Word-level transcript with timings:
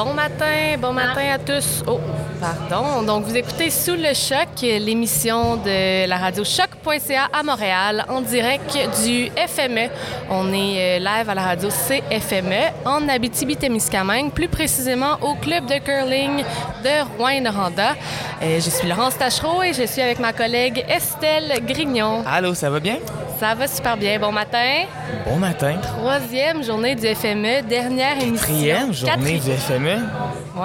Bon 0.00 0.14
matin, 0.14 0.78
bon 0.80 0.94
matin 0.94 1.34
à 1.34 1.38
tous. 1.38 1.84
Oh, 1.86 2.00
pardon. 2.40 3.02
Donc, 3.02 3.24
vous 3.24 3.36
écoutez 3.36 3.70
Sous 3.70 3.94
le 3.94 4.14
choc, 4.14 4.48
l'émission 4.62 5.56
de 5.56 6.06
la 6.06 6.16
radio 6.16 6.44
choc.ca 6.44 7.28
à 7.32 7.42
Montréal, 7.42 8.04
en 8.08 8.20
direct 8.20 8.76
du 9.04 9.30
FME. 9.30 9.90
On 10.30 10.52
est 10.52 10.98
euh, 10.98 10.98
live 10.98 11.28
à 11.28 11.34
la 11.34 11.42
radio 11.42 11.68
CFME 11.68 12.72
en 12.86 13.08
Abitibi-Témiscamingue, 13.08 14.32
plus 14.32 14.48
précisément 14.48 15.18
au 15.22 15.34
club 15.34 15.66
de 15.66 15.78
curling 15.78 16.42
de 16.82 17.18
Rouen-Noranda. 17.18 17.94
Euh, 18.42 18.58
je 18.60 18.70
suis 18.70 18.88
Laurence 18.88 19.18
Tachereau 19.18 19.62
et 19.62 19.72
je 19.72 19.84
suis 19.84 20.00
avec 20.00 20.18
ma 20.18 20.32
collègue 20.32 20.84
Estelle 20.88 21.64
Grignon. 21.66 22.24
Allô, 22.26 22.54
ça 22.54 22.70
va 22.70 22.80
bien? 22.80 22.96
Ça 23.38 23.54
va 23.54 23.66
super 23.66 23.96
bien. 23.96 24.18
Bon 24.18 24.32
matin. 24.32 24.84
Bon 25.26 25.36
matin. 25.36 25.76
Troisième 25.82 26.62
journée 26.62 26.94
du 26.94 27.06
FME, 27.06 27.62
dernière 27.66 28.22
émission. 28.22 28.46
Quatrième 28.46 28.92
journée 28.92 29.38
du 29.38 29.50
FME. 29.52 29.98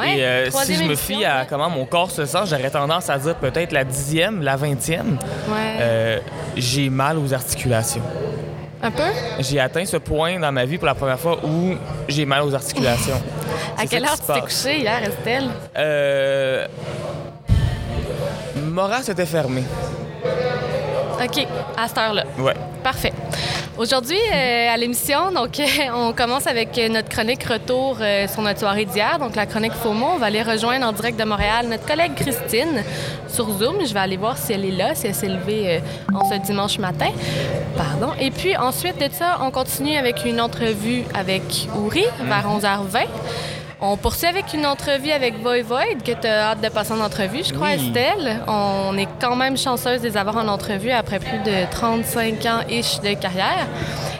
Et 0.05 0.23
euh, 0.23 0.51
si 0.51 0.73
je 0.73 0.79
me 0.79 0.85
émission, 0.87 1.15
fie 1.15 1.23
à 1.23 1.39
ouais. 1.39 1.45
Comment 1.65 1.77
mon 1.77 1.85
corps 1.85 2.11
se 2.11 2.25
sent, 2.25 2.45
j'aurais 2.45 2.69
tendance 2.69 3.09
à 3.09 3.17
dire 3.17 3.35
peut-être 3.35 3.71
la 3.71 3.83
dixième, 3.83 4.41
la 4.41 4.55
vingtième. 4.55 5.17
Ouais. 5.47 5.77
Euh, 5.79 6.19
j'ai 6.55 6.89
mal 6.89 7.17
aux 7.17 7.33
articulations. 7.33 8.01
Un 8.81 8.91
peu? 8.91 9.03
J'ai 9.39 9.59
atteint 9.59 9.85
ce 9.85 9.97
point 9.97 10.39
dans 10.39 10.51
ma 10.51 10.65
vie 10.65 10.77
pour 10.77 10.87
la 10.87 10.95
première 10.95 11.19
fois 11.19 11.39
où 11.43 11.75
j'ai 12.07 12.25
mal 12.25 12.43
aux 12.43 12.53
articulations. 12.53 13.21
À 13.77 13.85
quelle 13.87 14.05
heure 14.05 14.15
tu 14.17 14.33
t'es 14.33 14.39
couché 14.39 14.79
hier, 14.79 15.03
Estelle? 15.03 15.49
Euh... 15.77 16.65
Moras 18.55 19.05
était 19.09 19.25
fermé. 19.25 19.63
OK, 21.21 21.47
à 21.75 21.87
cette 21.87 21.97
heure-là. 21.97 22.23
Ouais. 22.37 22.53
Parfait. 22.81 23.11
Aujourd'hui, 23.77 24.17
euh, 24.33 24.73
à 24.73 24.77
l'émission, 24.77 25.33
donc 25.33 25.61
on 25.93 26.13
commence 26.13 26.47
avec 26.47 26.77
notre 26.89 27.09
chronique 27.09 27.43
retour 27.43 27.97
euh, 27.99 28.25
sur 28.25 28.41
notre 28.41 28.59
soirée 28.59 28.85
d'hier, 28.85 29.19
donc 29.19 29.35
la 29.35 29.45
chronique 29.45 29.73
FOMO. 29.73 30.11
On 30.13 30.17
va 30.17 30.27
aller 30.27 30.41
rejoindre 30.41 30.87
en 30.87 30.93
direct 30.93 31.19
de 31.19 31.25
Montréal 31.25 31.67
notre 31.67 31.85
collègue 31.85 32.15
Christine 32.15 32.83
sur 33.27 33.49
Zoom. 33.49 33.85
Je 33.85 33.93
vais 33.93 33.99
aller 33.99 34.15
voir 34.15 34.37
si 34.37 34.53
elle 34.53 34.63
est 34.63 34.71
là, 34.71 34.95
si 34.95 35.07
elle 35.07 35.13
s'est 35.13 35.27
levée 35.27 35.75
euh, 35.75 36.15
en 36.15 36.23
ce 36.29 36.35
dimanche 36.35 36.79
matin. 36.79 37.09
Pardon. 37.75 38.13
Et 38.17 38.31
puis 38.31 38.55
ensuite 38.55 38.97
de 38.97 39.11
ça, 39.11 39.39
on 39.41 39.51
continue 39.51 39.97
avec 39.97 40.23
une 40.23 40.39
entrevue 40.39 41.03
avec 41.13 41.67
Ouri 41.75 42.05
vers 42.21 42.47
11h20. 42.47 43.07
On 43.81 43.97
poursuit 43.97 44.27
avec 44.27 44.53
une 44.53 44.65
entrevue 44.65 45.11
avec 45.11 45.35
Void, 45.41 45.59
que 46.05 46.13
tu 46.13 46.27
as 46.27 46.51
hâte 46.51 46.61
de 46.61 46.69
passer 46.69 46.93
en 46.93 47.01
entrevue, 47.01 47.43
je 47.43 47.53
crois, 47.53 47.67
Oui. 47.75 47.87
Estelle. 47.87 48.41
On 48.47 48.97
est 48.97 49.07
quand 49.19 49.35
même 49.35 49.57
chanceuse 49.57 50.01
de 50.01 50.07
les 50.07 50.17
avoir 50.17 50.37
en 50.37 50.47
entrevue 50.47 50.91
après 50.91 51.19
plus 51.19 51.39
de 51.39 51.69
35 51.71 52.45
ans-ish 52.45 53.01
de 53.01 53.13
carrière. 53.15 53.67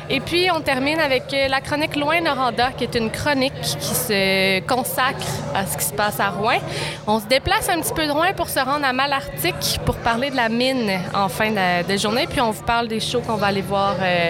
Et 0.09 0.19
puis, 0.19 0.49
on 0.53 0.59
termine 0.61 0.99
avec 0.99 1.33
euh, 1.33 1.47
la 1.47 1.61
chronique 1.61 1.95
Loin 1.95 2.21
Noranda, 2.21 2.71
qui 2.77 2.83
est 2.83 2.93
une 2.95 3.09
chronique 3.09 3.53
qui 3.61 3.95
se 3.95 4.59
consacre 4.67 5.25
à 5.55 5.65
ce 5.65 5.77
qui 5.77 5.85
se 5.85 5.93
passe 5.93 6.19
à 6.19 6.29
Rouen. 6.29 6.59
On 7.07 7.19
se 7.19 7.25
déplace 7.25 7.69
un 7.69 7.79
petit 7.81 7.93
peu 7.93 8.05
de 8.05 8.11
Rouen 8.11 8.33
pour 8.35 8.49
se 8.49 8.59
rendre 8.59 8.85
à 8.85 8.93
Malartic 8.93 9.79
pour 9.85 9.95
parler 9.95 10.29
de 10.29 10.35
la 10.35 10.49
mine 10.49 10.91
en 11.15 11.27
fin 11.29 11.49
de, 11.49 11.87
de 11.91 11.97
journée. 11.97 12.27
Puis, 12.29 12.41
on 12.41 12.51
vous 12.51 12.63
parle 12.63 12.87
des 12.87 12.99
shows 12.99 13.21
qu'on 13.21 13.35
va 13.35 13.47
aller 13.47 13.61
voir 13.63 13.95
euh, 13.99 14.29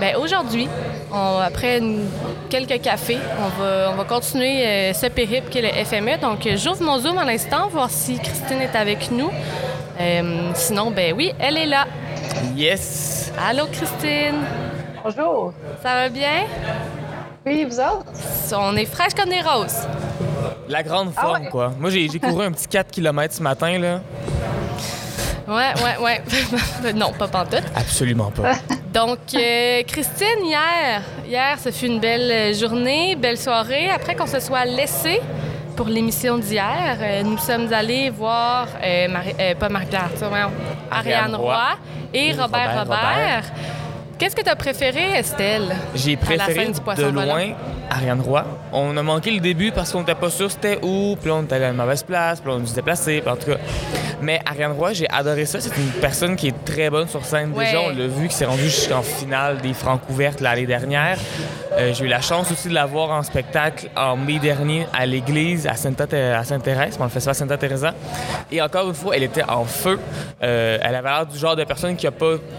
ben, 0.00 0.16
aujourd'hui. 0.16 0.68
Après 1.12 1.78
une- 1.78 2.08
quelques 2.48 2.80
cafés, 2.82 3.18
on 3.38 3.60
va, 3.60 3.90
on 3.92 3.96
va 3.96 4.04
continuer 4.04 4.64
euh, 4.66 4.92
ce 4.94 5.06
périple 5.06 5.48
qui 5.50 5.58
est 5.58 5.62
le 5.62 5.84
FME. 5.84 6.18
Donc, 6.20 6.46
euh, 6.46 6.56
j'ouvre 6.56 6.82
mon 6.82 6.98
Zoom 6.98 7.18
à 7.18 7.24
l'instant, 7.24 7.68
voir 7.68 7.90
si 7.90 8.18
Christine 8.18 8.60
est 8.60 8.76
avec 8.76 9.10
nous. 9.10 9.30
Euh, 10.00 10.50
sinon, 10.54 10.90
ben 10.90 11.12
oui, 11.16 11.32
elle 11.38 11.56
est 11.58 11.66
là. 11.66 11.86
Yes! 12.56 13.32
Allô, 13.48 13.66
Christine. 13.66 14.36
Bonjour. 15.02 15.52
Ça 15.82 15.94
va 15.94 16.08
bien? 16.08 16.44
Oui, 17.44 17.64
vous 17.68 17.80
autres? 17.80 18.06
On 18.56 18.76
est 18.76 18.84
fraîche 18.86 19.14
comme 19.14 19.30
des 19.30 19.40
roses. 19.40 19.86
La 20.68 20.82
grande 20.82 21.10
Ah 21.16 21.20
forme, 21.22 21.42
ouais. 21.42 21.48
quoi. 21.48 21.72
Moi, 21.78 21.90
j'ai 21.90 22.08
j'ai 22.08 22.18
couru 22.20 22.44
un 22.44 22.52
petit 22.52 22.68
4 22.68 22.90
km 22.90 23.34
ce 23.34 23.42
matin, 23.42 23.78
là. 23.78 24.00
Ouais, 25.48 25.72
ouais, 25.82 26.04
ouais. 26.04 26.92
non, 26.94 27.12
pas 27.12 27.26
pantoute. 27.28 27.64
Absolument 27.74 28.30
pas. 28.30 28.52
Donc, 28.92 29.18
euh, 29.34 29.82
Christine, 29.86 30.44
hier, 30.44 31.02
hier, 31.26 31.56
ce 31.62 31.70
fut 31.70 31.86
une 31.86 32.00
belle 32.00 32.52
journée, 32.54 33.14
belle 33.14 33.38
soirée. 33.38 33.88
Après 33.88 34.16
qu'on 34.16 34.26
se 34.26 34.40
soit 34.40 34.64
laissé 34.64 35.20
pour 35.76 35.86
l'émission 35.86 36.38
d'hier, 36.38 36.98
euh, 37.00 37.22
nous 37.22 37.38
sommes 37.38 37.72
allés 37.72 38.10
voir, 38.10 38.66
euh, 38.82 39.06
Marie- 39.08 39.34
pas 39.58 39.68
Marie-Pierre 39.68 40.10
Ariane 40.20 40.50
Ariane 40.90 41.34
Roy 41.36 41.54
Roy 41.54 41.68
et 42.12 42.28
et 42.28 42.32
Robert 42.32 42.78
Robert 42.80 42.80
Robert. 42.80 43.42
Qu'est-ce 44.20 44.36
que 44.36 44.42
tu 44.42 44.50
as 44.50 44.56
préféré, 44.56 45.18
Estelle? 45.18 45.74
J'ai 45.94 46.14
la 46.14 46.44
préféré 46.44 46.66
de 46.66 47.08
loin 47.08 47.54
Ariane 47.90 48.20
Roy. 48.20 48.44
On 48.70 48.94
a 48.98 49.02
manqué 49.02 49.30
le 49.30 49.40
début 49.40 49.72
parce 49.72 49.90
qu'on 49.90 50.00
n'était 50.00 50.14
pas 50.14 50.28
sûr 50.28 50.50
c'était 50.50 50.78
où, 50.82 51.16
puis 51.18 51.30
on 51.30 51.42
était 51.42 51.54
à 51.54 51.70
une 51.70 51.76
mauvaise 51.76 52.02
place, 52.02 52.38
puis 52.38 52.50
on 52.52 52.58
nous 52.58 52.70
déplacé, 52.70 53.22
puis 53.22 53.30
en 53.30 53.36
tout 53.36 53.46
cas. 53.50 53.56
Mais 54.20 54.38
Ariane 54.44 54.72
Roy, 54.72 54.92
j'ai 54.92 55.08
adoré 55.08 55.46
ça. 55.46 55.58
C'est 55.60 55.74
une 55.74 55.90
personne 56.02 56.36
qui 56.36 56.48
est 56.48 56.64
très 56.66 56.90
bonne 56.90 57.08
sur 57.08 57.24
scène. 57.24 57.52
Ouais. 57.54 57.64
Déjà, 57.64 57.80
on 57.80 57.88
l'a 57.88 58.06
vu, 58.06 58.28
qui 58.28 58.34
s'est 58.34 58.44
rendue 58.44 58.64
jusqu'en 58.64 59.00
finale 59.00 59.58
des 59.62 59.72
Francs 59.72 60.02
ouvertes 60.10 60.40
l'année 60.40 60.66
dernière. 60.66 61.18
Euh, 61.72 61.94
j'ai 61.94 62.04
eu 62.04 62.08
la 62.08 62.20
chance 62.20 62.50
aussi 62.50 62.68
de 62.68 62.74
la 62.74 62.84
voir 62.84 63.10
en 63.10 63.22
spectacle 63.22 63.88
en 63.96 64.16
mai 64.16 64.38
dernier 64.38 64.86
à 64.92 65.06
l'église 65.06 65.66
à 65.66 65.74
Sainte-Thérèse, 65.74 66.46
Sainte-Thérèse, 66.46 66.98
dans 66.98 67.04
le 67.04 67.10
festival 67.10 67.34
Santa 67.34 67.56
Teresa. 67.56 67.94
Et 68.52 68.60
encore 68.60 68.88
une 68.88 68.94
fois, 68.94 69.16
elle 69.16 69.22
était 69.22 69.44
en 69.44 69.64
feu. 69.64 69.98
Euh, 70.42 70.78
elle 70.82 70.94
avait 70.94 71.08
l'air 71.08 71.26
du 71.26 71.38
genre 71.38 71.56
de 71.56 71.64
personne 71.64 71.96
qui 71.96 72.06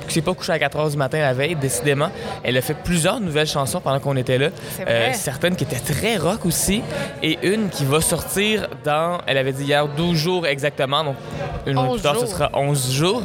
qui 0.08 0.14
s'est 0.14 0.22
pas 0.22 0.34
couchée 0.34 0.54
à 0.54 0.60
4 0.60 0.78
heures 0.78 0.90
du 0.90 0.98
matin 0.98 1.20
la 1.20 1.34
veille, 1.34 1.51
décidément. 1.56 2.10
Elle 2.44 2.58
a 2.58 2.62
fait 2.62 2.74
plusieurs 2.74 3.20
nouvelles 3.20 3.48
chansons 3.48 3.82
pendant 3.82 4.00
qu'on 4.00 4.16
était 4.18 4.38
là. 4.38 4.50
Vrai. 4.80 5.14
certaines 5.14 5.56
qui 5.56 5.64
étaient 5.64 5.80
très 5.80 6.18
rock 6.18 6.46
aussi. 6.46 6.82
Et 7.24 7.38
une 7.44 7.70
qui 7.70 7.86
va 7.86 8.02
sortir 8.02 8.68
dans, 8.84 9.20
elle 9.28 9.38
avait 9.38 9.54
dit 9.54 9.64
hier, 9.64 9.88
12 9.88 10.18
jours 10.18 10.48
exactement. 10.48 11.04
Donc, 11.04 11.16
une 11.66 11.74
journée 11.74 11.90
11 11.90 11.96
plus 11.96 12.04
tard, 12.04 12.18
ce 12.20 12.26
sera 12.28 12.50
11 12.54 12.92
jours. 12.92 13.24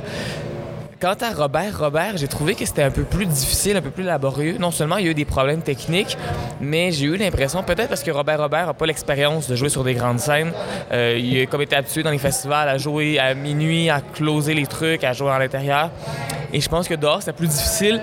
Quant 0.98 1.16
à 1.20 1.30
Robert, 1.30 1.78
Robert, 1.78 2.16
j'ai 2.16 2.26
trouvé 2.26 2.54
que 2.54 2.64
c'était 2.64 2.82
un 2.82 2.90
peu 2.90 3.02
plus 3.02 3.26
difficile, 3.26 3.76
un 3.76 3.82
peu 3.82 3.90
plus 3.90 4.02
laborieux. 4.02 4.56
Non 4.58 4.70
seulement 4.70 4.96
il 4.96 5.04
y 5.04 5.08
a 5.08 5.10
eu 5.10 5.14
des 5.14 5.26
problèmes 5.26 5.60
techniques, 5.60 6.16
mais 6.58 6.90
j'ai 6.90 7.04
eu 7.04 7.16
l'impression, 7.18 7.62
peut-être 7.62 7.88
parce 7.88 8.02
que 8.02 8.10
Robert 8.10 8.40
Robert 8.40 8.66
n'a 8.66 8.72
pas 8.72 8.86
l'expérience 8.86 9.46
de 9.46 9.56
jouer 9.56 9.68
sur 9.68 9.84
des 9.84 9.92
grandes 9.92 10.20
scènes, 10.20 10.52
euh, 10.92 11.18
il 11.18 11.38
a 11.42 11.46
comme 11.46 11.60
été 11.60 11.76
habitué 11.76 12.02
dans 12.02 12.10
les 12.10 12.18
festivals 12.18 12.66
à 12.66 12.78
jouer 12.78 13.18
à 13.18 13.34
minuit, 13.34 13.90
à 13.90 14.00
closer 14.00 14.54
les 14.54 14.66
trucs, 14.66 15.04
à 15.04 15.12
jouer 15.12 15.30
à 15.32 15.38
l'intérieur. 15.38 15.90
Et 16.54 16.60
je 16.62 16.68
pense 16.70 16.88
que 16.88 16.94
dehors, 16.94 17.20
c'était 17.20 17.32
plus 17.34 17.48
difficile. 17.48 18.00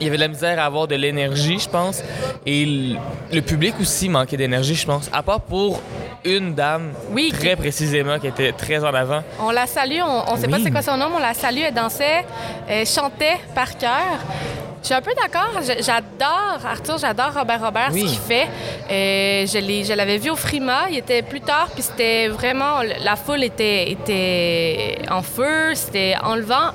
Il 0.00 0.04
y 0.04 0.06
avait 0.08 0.16
de 0.16 0.22
la 0.22 0.28
misère 0.28 0.58
à 0.58 0.64
avoir 0.64 0.88
de 0.88 0.94
l'énergie, 0.94 1.58
je 1.58 1.68
pense. 1.68 2.02
Et 2.46 2.96
le, 3.30 3.40
public 3.42 3.74
aussi 3.80 4.08
manquait 4.08 4.38
d'énergie, 4.38 4.74
je 4.74 4.86
pense. 4.86 5.10
À 5.12 5.22
part 5.22 5.40
pour 5.42 5.82
une 6.24 6.54
dame, 6.54 6.92
Oui. 7.12 7.32
très 7.38 7.54
précisément, 7.56 8.18
qui 8.18 8.26
était 8.26 8.52
très 8.52 8.82
en 8.82 8.94
avant. 8.94 9.22
On 9.40 9.50
la 9.50 9.66
salue, 9.66 10.00
on, 10.02 10.32
on 10.32 10.36
sait 10.36 10.48
pas 10.48 10.58
c'est 10.62 10.70
quoi 10.70 10.82
son 10.82 10.96
nom, 10.96 11.08
mais 11.10 11.16
on 11.16 11.20
la 11.20 11.34
salue, 11.34 11.60
elle 11.66 11.74
dansait, 11.74 12.24
elle 12.68 12.86
chantait 12.86 13.38
par 13.54 13.76
cœur. 13.76 14.18
Je 14.82 14.86
suis 14.86 14.94
un 14.94 15.02
peu 15.02 15.12
d'accord. 15.14 15.60
J'adore 15.62 16.58
Arthur, 16.66 16.96
j'adore 16.98 17.34
Robert 17.34 17.62
Robert, 17.62 17.90
Oui. 17.92 18.00
ce 18.00 18.06
qu'il 18.06 18.18
fait. 18.18 18.48
Euh, 18.90 19.46
je 19.46 19.94
l'avais 19.94 20.16
vu 20.16 20.30
au 20.30 20.36
Frima, 20.36 20.84
il 20.90 20.96
était 20.98 21.22
plus 21.22 21.40
tard, 21.42 21.68
puis 21.74 21.82
c'était 21.82 22.28
vraiment. 22.28 22.80
La 23.04 23.16
foule 23.16 23.44
était, 23.44 23.90
était 23.90 24.96
en 25.10 25.22
feu, 25.22 25.74
c'était 25.74 26.14
enlevant. 26.22 26.70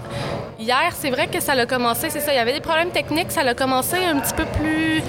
Hier, 0.58 0.94
c'est 0.94 1.10
vrai 1.10 1.28
que 1.28 1.42
ça 1.42 1.52
a 1.52 1.66
commencé, 1.66 2.10
c'est 2.10 2.22
ça, 2.22 2.32
il 2.32 2.38
y 2.38 2.40
avait 2.40 2.54
des 2.54 2.62
problèmes 2.62 2.92
techniques, 2.92 3.30
ça 3.30 3.42
a 3.42 3.54
commencé 3.54 3.98
un 3.98 4.20
petit 4.20 4.34
peu 4.34 4.46
plus 4.58 5.02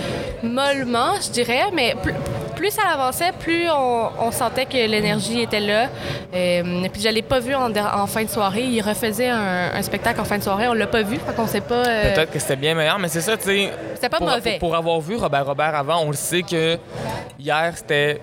mollement, 0.43 1.15
je 1.25 1.31
dirais, 1.31 1.67
mais 1.73 1.95
plus, 2.56 2.71
ça 2.71 2.83
avançait, 2.93 3.31
plus 3.39 3.69
on, 3.71 4.09
on 4.19 4.31
sentait 4.33 4.67
que 4.67 4.77
l'énergie 4.77 5.43
était 5.43 5.61
là. 5.61 5.84
Euh, 6.34 6.83
et 6.84 6.89
puis 6.89 7.00
je 7.00 7.09
l'ai 7.09 7.22
pas 7.22 7.39
vu 7.39 7.55
en, 7.55 7.70
en 7.76 8.06
fin 8.06 8.25
de 8.25 8.29
soirée. 8.31 8.64
Il 8.64 8.81
refaisait 8.82 9.29
un, 9.29 9.70
un 9.75 9.82
spectacle 9.82 10.20
en 10.20 10.25
fin 10.25 10.38
de 10.38 10.43
soirée, 10.43 10.67
on 10.69 10.73
l'a 10.75 10.87
pas 10.88 11.03
vu, 11.03 11.19
qu'on 11.37 11.47
sait 11.47 11.61
pas. 11.61 11.87
euh, 11.87 12.14
Peut-être 12.14 12.32
que 12.32 12.38
c'était 12.38 12.56
bien 12.56 12.75
meilleur, 12.75 12.99
mais 12.99 13.08
c'est 13.08 13.20
ça, 13.20 13.37
tu 13.37 13.44
sais. 13.44 13.70
C'était 13.94 14.08
pas 14.08 14.19
pour, 14.19 14.26
mauvais. 14.29 14.58
Pour, 14.58 14.70
pour 14.70 14.76
avoir 14.76 15.00
vu 15.00 15.17
Robert 15.17 15.47
Robert 15.47 15.75
avant, 15.75 16.00
on 16.00 16.08
le 16.11 16.17
sait 16.17 16.43
que 16.43 16.79
hier, 17.38 17.73
c'était 17.76 18.20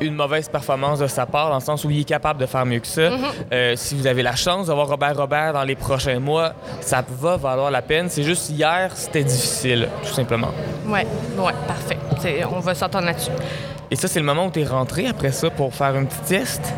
une 0.00 0.14
mauvaise 0.14 0.48
performance 0.48 0.98
de 0.98 1.06
sa 1.06 1.24
part, 1.24 1.48
dans 1.48 1.54
le 1.56 1.60
sens 1.62 1.84
où 1.84 1.90
il 1.90 2.00
est 2.00 2.04
capable 2.04 2.38
de 2.40 2.46
faire 2.46 2.66
mieux 2.66 2.80
que 2.80 2.86
ça. 2.86 3.10
Mhm. 3.10 3.18
Euh, 3.52 3.72
si 3.76 3.94
vous 3.94 4.06
avez 4.06 4.22
la 4.22 4.36
chance 4.36 4.66
d'avoir 4.66 4.88
Robert 4.88 5.16
Robert 5.16 5.52
dans 5.54 5.62
les 5.64 5.74
prochains 5.76 6.18
mois, 6.18 6.52
ça 6.80 7.02
va 7.08 7.36
valoir 7.36 7.70
la 7.70 7.80
peine. 7.82 8.08
C'est 8.10 8.22
juste 8.22 8.50
hier, 8.50 8.90
c'était 8.94 9.24
difficile, 9.24 9.88
tout 10.02 10.12
simplement. 10.12 10.50
Ouais, 10.86 11.06
ouais, 11.38 11.52
parfait. 11.66 11.96
On 12.54 12.60
va 12.60 12.74
s'entendre 12.74 13.06
là-dessus. 13.06 13.30
Et 13.90 13.96
ça, 13.96 14.08
c'est 14.08 14.18
le 14.18 14.26
moment 14.26 14.46
où 14.46 14.50
tu 14.50 14.60
es 14.60 14.64
rentré 14.64 15.06
après 15.06 15.32
ça 15.32 15.48
pour 15.50 15.72
faire 15.72 15.94
une 15.96 16.06
petite 16.06 16.26
sieste? 16.26 16.74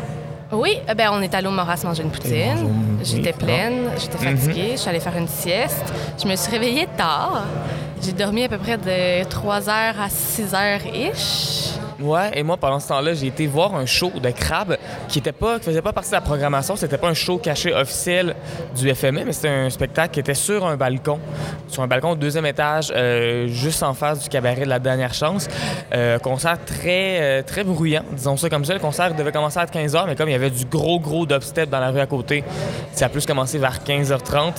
Oui, 0.51 0.77
eh 0.89 0.95
ben 0.95 1.09
on 1.11 1.21
est 1.21 1.33
allé 1.35 1.47
au 1.47 1.51
Moras 1.51 1.81
manger 1.83 2.03
une 2.03 2.09
poutine. 2.09 2.99
J'étais 3.03 3.33
oui, 3.37 3.45
pleine, 3.45 3.89
j'étais 3.99 4.17
fatiguée, 4.17 4.71
je 4.71 4.77
suis 4.77 4.89
allée 4.89 4.99
faire 4.99 5.17
une 5.17 5.27
sieste. 5.27 5.93
Je 6.21 6.27
me 6.27 6.35
suis 6.35 6.51
réveillée 6.51 6.87
tard. 6.97 7.43
J'ai 8.01 8.13
dormi 8.13 8.43
à 8.45 8.49
peu 8.49 8.57
près 8.57 8.77
de 8.77 9.23
3 9.27 9.59
h 9.61 9.69
à 9.69 10.09
6 10.09 10.53
h 10.53 10.79
ish. 10.95 11.79
Ouais, 11.99 12.31
et 12.33 12.43
moi, 12.43 12.55
pendant 12.55 12.79
ce 12.79 12.87
temps-là, 12.87 13.13
j'ai 13.13 13.27
été 13.27 13.45
voir 13.45 13.75
un 13.75 13.85
show 13.85 14.09
de 14.23 14.29
crabe 14.29 14.77
qui 15.09 15.19
était 15.19 15.33
pas, 15.33 15.59
qui 15.59 15.65
faisait 15.65 15.81
pas 15.81 15.91
partie 15.91 16.11
de 16.11 16.15
la 16.15 16.21
programmation. 16.21 16.77
C'était 16.77 16.97
pas 16.97 17.09
un 17.09 17.13
show 17.13 17.39
caché 17.39 17.73
officiel 17.73 18.35
du 18.73 18.93
FME, 18.95 19.25
mais 19.25 19.33
c'était 19.33 19.49
un 19.49 19.69
spectacle 19.69 20.13
qui 20.13 20.21
était 20.21 20.33
sur 20.33 20.65
un 20.65 20.77
balcon, 20.77 21.19
sur 21.67 21.83
un 21.83 21.87
balcon 21.87 22.11
au 22.11 22.15
deuxième 22.15 22.45
étage, 22.45 22.93
euh, 22.95 23.47
juste 23.47 23.83
en 23.83 23.93
face 23.93 24.23
du 24.23 24.29
cabaret 24.29 24.63
de 24.63 24.69
la 24.69 24.79
dernière 24.79 25.13
chance. 25.13 25.49
Euh, 25.93 26.19
concert 26.19 26.57
très, 26.63 27.19
euh, 27.19 27.41
très 27.43 27.65
bruyant, 27.65 28.03
disons 28.13 28.37
ça 28.37 28.49
comme 28.49 28.63
ça. 28.63 28.73
Le 28.73 28.79
concert 28.79 29.13
devait 29.13 29.33
commencer 29.33 29.59
à 29.59 29.65
15h, 29.65 30.05
mais 30.07 30.15
comme 30.15 30.29
il 30.29 30.33
y 30.33 30.35
avait 30.35 30.51
du 30.51 30.63
gros, 30.63 31.01
gros 31.01 31.25
dubstep 31.25 31.69
dans 31.69 31.81
la 31.81 31.89
rue 31.91 31.99
à 31.99 32.05
côté, 32.05 32.45
ça 32.93 33.07
a 33.07 33.09
plus 33.09 33.25
commencé 33.25 33.57
vers 33.57 33.79
15h30. 33.83 34.53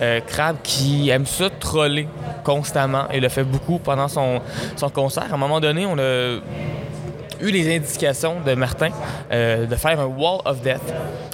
Euh, 0.00 0.20
crabe 0.26 0.56
qui 0.62 1.10
aime 1.10 1.26
ça 1.26 1.50
troller 1.60 2.08
constamment 2.42 2.85
et 3.10 3.20
le 3.20 3.28
fait 3.28 3.44
beaucoup 3.44 3.78
pendant 3.78 4.08
son, 4.08 4.40
son 4.76 4.88
concert. 4.90 5.26
À 5.30 5.34
un 5.34 5.38
moment 5.38 5.60
donné, 5.60 5.86
on 5.86 5.98
a 5.98 6.38
eu 7.40 7.50
les 7.50 7.74
indications 7.74 8.36
de 8.44 8.54
Martin 8.54 8.90
euh, 9.30 9.66
de 9.66 9.76
faire 9.76 10.00
un 10.00 10.06
Wall 10.06 10.40
of 10.44 10.60
Death. 10.60 10.80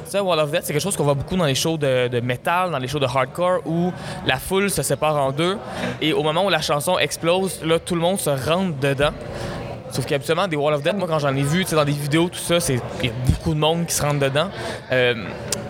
Ça, 0.04 0.22
Wall 0.22 0.38
of 0.40 0.50
Death, 0.50 0.62
c'est 0.64 0.72
quelque 0.72 0.82
chose 0.82 0.96
qu'on 0.96 1.04
voit 1.04 1.14
beaucoup 1.14 1.36
dans 1.36 1.44
les 1.44 1.54
shows 1.54 1.78
de, 1.78 2.20
metal, 2.20 2.70
dans 2.70 2.78
les 2.78 2.88
shows 2.88 2.98
de 2.98 3.06
hardcore, 3.06 3.60
où 3.66 3.92
la 4.26 4.36
foule 4.36 4.70
se 4.70 4.82
sépare 4.82 5.16
en 5.16 5.32
deux 5.32 5.58
et 6.00 6.12
au 6.12 6.22
moment 6.22 6.44
où 6.44 6.50
la 6.50 6.60
chanson 6.60 6.98
explose, 6.98 7.60
là, 7.64 7.78
tout 7.78 7.94
le 7.94 8.00
monde 8.00 8.18
se 8.18 8.30
rentre 8.30 8.78
dedans. 8.80 9.12
Sauf 9.90 10.06
qu'habituellement, 10.06 10.48
des 10.48 10.56
Wall 10.56 10.74
of 10.74 10.82
Death, 10.82 10.96
moi, 10.96 11.06
quand 11.06 11.18
j'en 11.18 11.36
ai 11.36 11.42
vu 11.42 11.64
dans 11.64 11.84
des 11.84 11.92
vidéos, 11.92 12.28
tout 12.28 12.38
ça, 12.38 12.56
il 12.68 13.06
y 13.06 13.10
a 13.10 13.12
beaucoup 13.26 13.52
de 13.52 13.58
monde 13.58 13.86
qui 13.86 13.94
se 13.94 14.02
rentre 14.02 14.20
dedans. 14.20 14.48
Euh, 14.90 15.14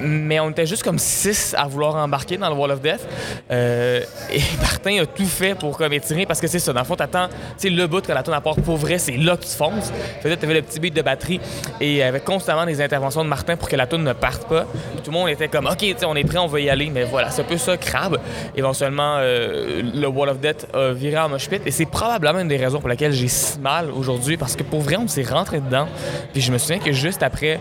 mais 0.02 0.40
on 0.40 0.50
était 0.50 0.66
juste 0.66 0.82
comme 0.82 0.98
six 0.98 1.54
à 1.56 1.66
vouloir 1.66 1.96
embarquer 1.96 2.36
dans 2.36 2.48
le 2.48 2.54
Wall 2.54 2.72
of 2.72 2.80
Death. 2.80 3.06
Euh, 3.50 4.02
et 4.32 4.40
Martin 4.60 5.02
a 5.02 5.06
tout 5.06 5.26
fait 5.26 5.54
pour 5.54 5.76
comme 5.76 5.92
étirer 5.92 6.26
parce 6.26 6.40
que 6.40 6.46
c'est 6.46 6.58
ça. 6.58 6.72
Dans 6.72 6.80
le 6.80 6.86
fond, 6.86 6.96
t'attends, 6.96 7.28
tu 7.28 7.34
sais, 7.58 7.70
le 7.70 7.86
bout 7.86 8.04
que 8.04 8.12
la 8.12 8.22
tonne 8.22 8.38
part 8.40 8.56
pour 8.56 8.76
vrai, 8.76 8.98
c'est 8.98 9.16
là 9.16 9.36
que 9.36 9.44
tu 9.44 9.50
fonces. 9.50 9.92
Peut-être 10.22 10.40
t'avais 10.40 10.54
le 10.54 10.62
petit 10.62 10.80
beat 10.80 10.94
de 10.94 11.02
batterie 11.02 11.40
et 11.80 12.02
avait 12.02 12.20
constamment 12.20 12.66
des 12.66 12.80
interventions 12.80 13.24
de 13.24 13.28
Martin 13.28 13.56
pour 13.56 13.68
que 13.68 13.76
la 13.76 13.86
tonne 13.86 14.04
ne 14.04 14.12
parte 14.12 14.48
pas. 14.48 14.66
Tout 15.04 15.10
le 15.10 15.12
monde 15.12 15.28
était 15.28 15.48
comme, 15.48 15.66
OK, 15.66 15.78
tu 15.78 16.04
on 16.04 16.14
est 16.16 16.24
prêt, 16.24 16.38
on 16.38 16.46
va 16.46 16.60
y 16.60 16.68
aller. 16.68 16.90
Mais 16.90 17.04
voilà, 17.04 17.30
c'est 17.30 17.42
un 17.42 17.44
peu 17.44 17.56
ça, 17.56 17.76
crabe. 17.76 18.18
Éventuellement, 18.56 19.16
euh, 19.18 19.82
le 19.94 20.06
Wall 20.06 20.28
of 20.28 20.40
Death 20.40 20.66
a 20.74 20.92
viré 20.92 21.18
en 21.18 21.28
mosh 21.28 21.48
pit 21.48 21.62
et 21.64 21.70
c'est 21.70 21.86
probablement 21.86 22.40
une 22.40 22.48
des 22.48 22.56
raisons 22.56 22.80
pour 22.80 22.88
lesquelles 22.88 23.12
j'ai 23.12 23.28
si 23.28 23.58
mal 23.58 23.90
aujourd'hui 23.90 24.36
parce 24.36 24.56
que 24.56 24.62
pour 24.62 24.80
vrai, 24.80 24.96
on 24.96 25.08
s'est 25.08 25.22
rentré 25.22 25.60
dedans. 25.60 25.86
Puis 26.32 26.42
je 26.42 26.52
me 26.52 26.58
souviens 26.58 26.78
que 26.78 26.92
juste 26.92 27.22
après 27.22 27.60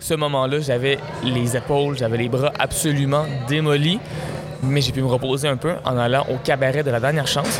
ce 0.00 0.14
moment-là, 0.14 0.60
j'avais 0.60 0.98
les 1.24 1.56
épaules, 1.56 1.81
j'avais 1.94 2.16
les 2.18 2.28
bras 2.28 2.52
absolument 2.58 3.24
démolis. 3.48 3.98
Mais 4.64 4.80
j'ai 4.80 4.92
pu 4.92 5.02
me 5.02 5.08
reposer 5.08 5.48
un 5.48 5.56
peu 5.56 5.72
en 5.84 5.96
allant 5.98 6.24
au 6.30 6.36
cabaret 6.36 6.82
de 6.84 6.90
la 6.90 7.00
dernière 7.00 7.26
chance. 7.26 7.58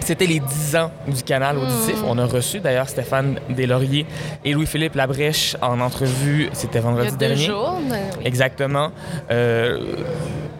C'était 0.00 0.26
les 0.26 0.40
10 0.40 0.76
ans 0.76 0.90
du 1.06 1.22
canal 1.22 1.56
auditif. 1.56 1.96
On 2.06 2.18
a 2.18 2.26
reçu 2.26 2.60
d'ailleurs 2.60 2.88
Stéphane 2.90 3.38
Deslauriers 3.48 4.04
et 4.44 4.52
Louis-Philippe 4.52 4.96
Labrèche 4.96 5.56
en 5.62 5.80
entrevue. 5.80 6.50
C'était 6.52 6.78
Il 6.80 6.82
y 6.82 6.84
vendredi 6.84 7.08
a 7.08 7.10
deux 7.12 7.16
dernier. 7.16 7.46
jours. 7.46 7.80
mais 7.88 8.02
oui. 8.18 8.22
Exactement. 8.26 8.90
Euh, 9.30 9.78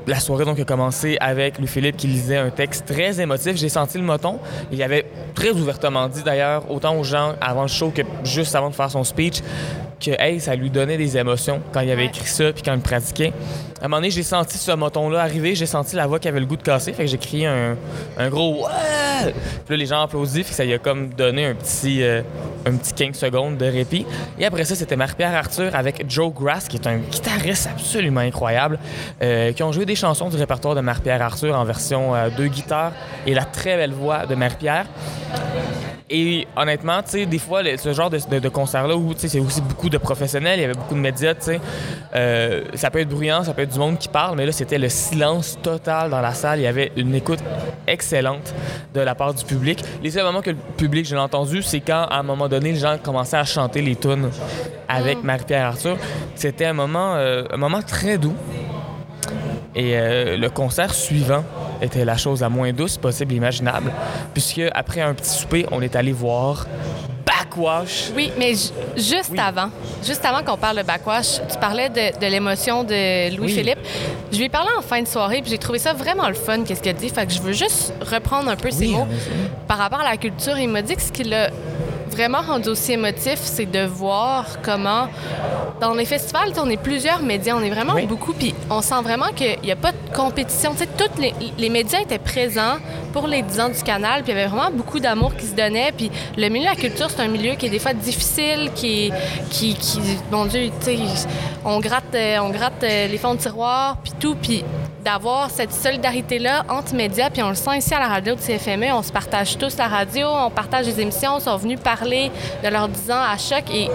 la 0.06 0.18
soirée 0.20 0.44
donc 0.46 0.58
a 0.60 0.64
commencé 0.64 1.18
avec 1.20 1.58
Louis-Philippe 1.58 1.96
qui 1.98 2.06
lisait 2.06 2.38
un 2.38 2.48
texte 2.50 2.86
très 2.86 3.20
émotif. 3.20 3.56
J'ai 3.56 3.68
senti 3.68 3.98
le 3.98 4.04
moton. 4.04 4.38
Il 4.72 4.82
avait 4.82 5.04
très 5.34 5.50
ouvertement 5.50 6.08
dit 6.08 6.22
d'ailleurs, 6.22 6.70
autant 6.70 6.96
aux 6.96 7.04
gens 7.04 7.34
avant 7.40 7.62
le 7.62 7.68
show 7.68 7.90
que 7.94 8.02
juste 8.24 8.54
avant 8.54 8.70
de 8.70 8.74
faire 8.74 8.90
son 8.90 9.04
speech, 9.04 9.42
que 10.00 10.10
hey, 10.20 10.40
ça 10.40 10.54
lui 10.54 10.70
donnait 10.70 10.96
des 10.96 11.16
émotions 11.16 11.60
quand 11.72 11.80
il 11.80 11.90
avait 11.90 12.06
écrit 12.06 12.26
ça 12.26 12.52
puis 12.52 12.62
quand 12.62 12.74
il 12.74 12.80
pratiquait. 12.80 13.32
À 13.80 13.84
un 13.84 13.88
moment 13.88 13.98
donné, 13.98 14.10
j'ai 14.10 14.22
senti 14.22 14.56
ce 14.56 14.72
moton-là 14.72 15.20
arriver, 15.20 15.54
j'ai 15.54 15.66
senti 15.66 15.96
la 15.96 16.06
voix 16.06 16.18
qui 16.18 16.28
avait 16.28 16.40
le 16.40 16.46
goût 16.46 16.56
de 16.56 16.62
casser, 16.62 16.92
fait 16.92 17.04
que 17.04 17.10
j'ai 17.10 17.18
crié 17.18 17.46
un, 17.46 17.76
un 18.16 18.28
gros 18.28 18.64
ouais! 18.64 19.32
Puis 19.32 19.70
là, 19.70 19.76
les 19.76 19.86
gens 19.86 20.02
applaudissent, 20.02 20.46
puis 20.46 20.54
ça 20.54 20.64
lui 20.64 20.72
a 20.72 20.78
comme 20.78 21.08
donné 21.10 21.46
un 21.46 21.54
petit, 21.54 22.02
euh, 22.02 22.22
un 22.66 22.76
petit 22.76 22.92
15 22.92 23.16
secondes 23.16 23.56
de 23.56 23.66
répit. 23.66 24.06
Et 24.38 24.44
après 24.44 24.64
ça, 24.64 24.74
c'était 24.74 24.96
Marie-Pierre 24.96 25.34
Arthur 25.34 25.74
avec 25.74 26.04
Joe 26.08 26.32
Grass, 26.32 26.68
qui 26.68 26.76
est 26.76 26.86
un 26.86 26.98
guitariste 26.98 27.68
absolument 27.72 28.20
incroyable, 28.20 28.78
euh, 29.22 29.52
qui 29.52 29.62
ont 29.62 29.72
joué 29.72 29.86
des 29.86 29.96
chansons 29.96 30.28
du 30.28 30.36
répertoire 30.36 30.74
de 30.74 30.80
Marie-Pierre 30.80 31.22
Arthur 31.22 31.56
en 31.56 31.64
version 31.64 32.14
euh, 32.14 32.28
deux 32.36 32.48
guitares 32.48 32.92
et 33.26 33.34
la 33.34 33.44
très 33.44 33.76
belle 33.76 33.92
voix 33.92 34.26
de 34.26 34.34
Marie-Pierre. 34.34 34.86
Et 36.10 36.46
honnêtement, 36.54 37.02
tu 37.02 37.10
sais, 37.12 37.26
des 37.26 37.38
fois, 37.38 37.62
le- 37.62 37.78
ce 37.78 37.94
genre 37.94 38.10
de, 38.10 38.18
de- 38.30 38.38
de 38.38 38.48
concert-là 38.50 38.94
où 38.94 39.14
tu 39.14 39.20
sais, 39.20 39.28
c'est 39.28 39.40
aussi 39.40 39.62
beaucoup 39.62 39.88
de 39.88 39.96
professionnels, 39.96 40.58
il 40.58 40.62
y 40.62 40.64
avait 40.66 40.74
beaucoup 40.74 40.94
de 40.94 41.00
médias, 41.00 41.34
tu 41.34 41.44
sais, 41.46 41.60
euh, 42.14 42.62
ça 42.74 42.90
peut 42.90 42.98
être 42.98 43.08
bruyant, 43.08 43.42
ça 43.42 43.54
peut 43.54 43.62
être 43.62 43.72
du 43.72 43.78
monde 43.78 43.98
qui 43.98 44.08
parle, 44.08 44.36
mais 44.36 44.44
là, 44.44 44.52
c'était 44.52 44.76
le 44.76 44.90
silence 44.90 45.58
total 45.62 46.10
dans 46.10 46.20
la 46.20 46.34
salle. 46.34 46.58
Il 46.60 46.64
y 46.64 46.66
avait 46.66 46.92
une 46.96 47.14
écoute 47.14 47.38
excellente 47.86 48.54
de 48.92 49.00
la 49.00 49.14
part 49.14 49.32
du 49.32 49.44
public. 49.44 49.82
Les 50.02 50.10
seuls 50.10 50.24
moments 50.24 50.42
que 50.42 50.50
le 50.50 50.56
public, 50.76 51.06
je 51.06 51.14
l'ai 51.14 51.20
entendu, 51.22 51.62
c'est 51.62 51.80
quand, 51.80 52.06
à 52.10 52.16
un 52.18 52.22
moment 52.22 52.48
donné, 52.48 52.72
les 52.72 52.78
gens 52.78 52.98
commençaient 53.02 53.38
à 53.38 53.44
chanter 53.44 53.80
les 53.80 53.96
tunes 53.96 54.28
avec 54.88 55.24
Marie-Pierre 55.24 55.68
Arthur. 55.68 55.96
C'était 56.34 56.66
un 56.66 56.74
moment, 56.74 57.14
euh, 57.16 57.44
un 57.50 57.56
moment 57.56 57.80
très 57.80 58.18
doux. 58.18 58.34
Et 59.76 59.96
euh, 59.98 60.36
le 60.36 60.50
concert 60.50 60.94
suivant 60.94 61.44
était 61.82 62.04
la 62.04 62.16
chose 62.16 62.40
la 62.42 62.48
moins 62.48 62.72
douce 62.72 62.96
possible 62.96 63.32
et 63.32 63.36
imaginable, 63.36 63.90
puisque 64.32 64.60
après 64.72 65.00
un 65.00 65.14
petit 65.14 65.30
souper, 65.30 65.66
on 65.72 65.82
est 65.82 65.96
allé 65.96 66.12
voir 66.12 66.66
Backwash. 67.26 68.10
Oui, 68.14 68.30
mais 68.38 68.54
ju- 68.54 68.70
juste 68.96 69.30
Oui. 69.32 69.38
avant, 69.38 69.70
juste 70.06 70.24
avant 70.24 70.44
qu'on 70.44 70.56
parle 70.58 70.76
de 70.78 70.82
backwash, 70.82 71.40
tu 71.50 71.58
parlais 71.58 71.88
de, 71.88 72.18
de 72.20 72.26
l'émotion 72.30 72.84
de 72.84 73.34
Louis-Philippe. 73.36 73.78
Je 74.30 74.36
lui 74.38 74.44
ai 74.44 74.48
parlé 74.48 74.68
en 74.78 74.82
fin 74.82 75.00
de 75.02 75.08
soirée, 75.08 75.40
puis 75.40 75.50
j'ai 75.50 75.58
trouvé 75.58 75.78
ça 75.78 75.92
vraiment 75.94 76.28
le 76.28 76.34
fun, 76.34 76.62
qu'est-ce 76.64 76.80
qu'il 76.82 76.90
a 76.90 76.94
dit. 76.94 77.08
Fait 77.08 77.26
que 77.26 77.32
je 77.32 77.40
veux 77.40 77.52
juste 77.52 77.92
reprendre 78.00 78.50
un 78.50 78.56
peu 78.56 78.70
ses 78.70 78.88
mots. 78.88 79.06
Par 79.66 79.78
rapport 79.78 80.00
à 80.00 80.04
la 80.10 80.16
culture, 80.16 80.58
il 80.58 80.68
m'a 80.68 80.82
dit 80.82 80.94
que 80.96 81.02
ce 81.02 81.10
qui 81.12 81.24
l'a 81.24 81.48
vraiment 82.10 82.40
rendu 82.42 82.68
aussi 82.68 82.92
émotif, 82.92 83.38
c'est 83.42 83.66
de 83.70 83.84
voir 83.84 84.46
comment, 84.62 85.08
dans 85.80 85.94
les 85.94 86.04
festivals, 86.04 86.52
on 86.60 86.68
est 86.70 86.76
plusieurs 86.76 87.22
médias, 87.22 87.54
on 87.56 87.62
est 87.62 87.70
vraiment 87.70 87.94
Oui. 87.94 88.06
beaucoup, 88.06 88.32
puis 88.32 88.54
on 88.70 88.82
sent 88.82 89.02
vraiment 89.02 89.28
qu'il 89.34 89.58
n'y 89.62 89.72
a 89.72 89.76
pas 89.76 89.92
de 89.92 90.14
compétition. 90.14 90.72
Tu 90.72 90.78
sais, 90.78 90.88
tous 90.96 91.20
les, 91.20 91.34
les 91.58 91.68
médias 91.70 92.00
étaient 92.00 92.18
présents 92.18 92.76
pour 93.12 93.26
les 93.26 93.42
10 93.42 93.60
ans 93.60 93.68
du 93.68 93.82
canal, 93.82 94.22
puis 94.22 94.32
il 94.32 94.36
y 94.36 94.40
avait 94.40 94.48
vraiment 94.50 94.70
beaucoup 94.70 95.00
d'amour 95.00 95.34
qui 95.36 95.46
se 95.46 95.54
donnait. 95.54 95.92
Puis 95.96 96.10
le 96.36 96.48
milieu 96.48 96.64
de 96.64 96.70
la 96.70 96.76
culture, 96.76 97.08
c'est 97.10 97.22
un 97.22 97.28
milieu 97.28 97.54
qui 97.54 97.66
est 97.66 97.70
des 97.70 97.78
fois 97.78 97.94
difficile, 97.94 98.70
qui, 98.74 99.12
qui, 99.50 99.74
qui 99.74 100.00
mon 100.30 100.46
Dieu, 100.46 100.70
tu 100.80 100.84
sais, 100.86 100.98
on 101.64 101.80
gratte, 101.80 102.14
euh, 102.14 102.38
on 102.40 102.50
gratte 102.50 102.82
euh, 102.82 103.08
les 103.08 103.18
fonds 103.18 103.34
de 103.34 103.40
tiroir, 103.40 103.96
puis 104.02 104.12
tout, 104.20 104.34
puis 104.34 104.64
d'avoir 105.04 105.50
cette 105.50 105.72
solidarité-là 105.72 106.64
entre 106.68 106.94
médias, 106.94 107.28
puis 107.28 107.42
on 107.42 107.50
le 107.50 107.54
sent 107.54 107.78
ici 107.78 107.94
à 107.94 108.00
la 108.00 108.08
radio 108.08 108.34
de 108.34 108.40
CFME, 108.40 108.92
on 108.92 109.02
se 109.02 109.12
partage 109.12 109.58
tous 109.58 109.76
la 109.76 109.86
radio, 109.86 110.26
on 110.28 110.50
partage 110.50 110.86
des 110.86 111.00
émissions, 111.00 111.38
ils 111.38 111.42
sont 111.42 111.56
venus 111.58 111.78
parler 111.78 112.30
de 112.62 112.68
leurs 112.68 112.88
10 112.88 113.10
ans 113.10 113.22
à 113.22 113.36
choc, 113.36 113.64
et 113.70 113.90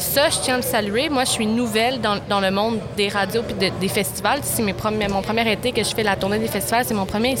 ça, 0.00 0.28
je 0.30 0.38
tiens 0.40 0.54
à 0.54 0.56
le 0.58 0.62
saluer. 0.62 1.08
Moi, 1.08 1.24
je 1.24 1.30
suis 1.30 1.46
nouvelle 1.46 2.00
dans, 2.00 2.18
dans 2.28 2.40
le 2.40 2.50
monde 2.50 2.78
des 2.96 3.08
radios 3.08 3.42
puis 3.42 3.54
de- 3.54 3.72
des 3.80 3.88
festivals. 3.88 4.40
C'est 4.42 4.62
mes 4.62 4.72
premiers, 4.72 5.08
mon 5.08 5.22
premier 5.22 5.50
été 5.50 5.72
que 5.72 5.82
je 5.84 5.94
fais 5.94 6.02
la 6.02 6.16
tournée 6.16 6.38
des 6.38 6.48
festivals, 6.48 6.84
c'est 6.86 6.94
mon 6.94 7.06
premier 7.06 7.36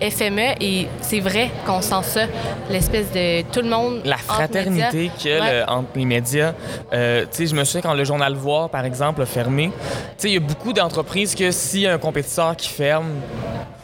FME, 0.00 0.54
et 0.60 0.86
c'est 1.00 1.20
vrai 1.20 1.50
qu'on 1.66 1.80
sent 1.80 2.02
ça, 2.02 2.20
l'espèce 2.70 3.10
de 3.12 3.42
tout 3.50 3.62
le 3.62 3.70
monde 3.70 4.00
La 4.04 4.16
fraternité 4.18 5.10
qu'il 5.18 5.30
y 5.30 5.34
a 5.34 5.40
Ouais. 5.40 5.60
le- 5.60 5.70
entre 5.70 5.88
les 5.96 6.04
médias. 6.04 6.52
Euh, 6.92 7.22
tu 7.22 7.28
sais, 7.32 7.46
je 7.46 7.54
me 7.54 7.64
souviens 7.64 7.80
quand 7.82 7.94
le 7.94 8.04
journal 8.04 8.34
Voir, 8.34 8.68
par 8.68 8.84
exemple, 8.84 9.22
a 9.22 9.26
fermé. 9.26 9.70
Tu 9.70 9.82
sais, 10.18 10.28
il 10.28 10.34
y 10.34 10.36
a 10.36 10.40
beaucoup 10.40 10.72
d'entreprises 10.72 11.34
que 11.34 11.50
s'il 11.50 11.80
y 11.80 11.86
a 11.86 11.94
un 11.94 11.98
compétiteur 11.98 12.54
qui 12.56 12.68
ferme, 12.68 13.06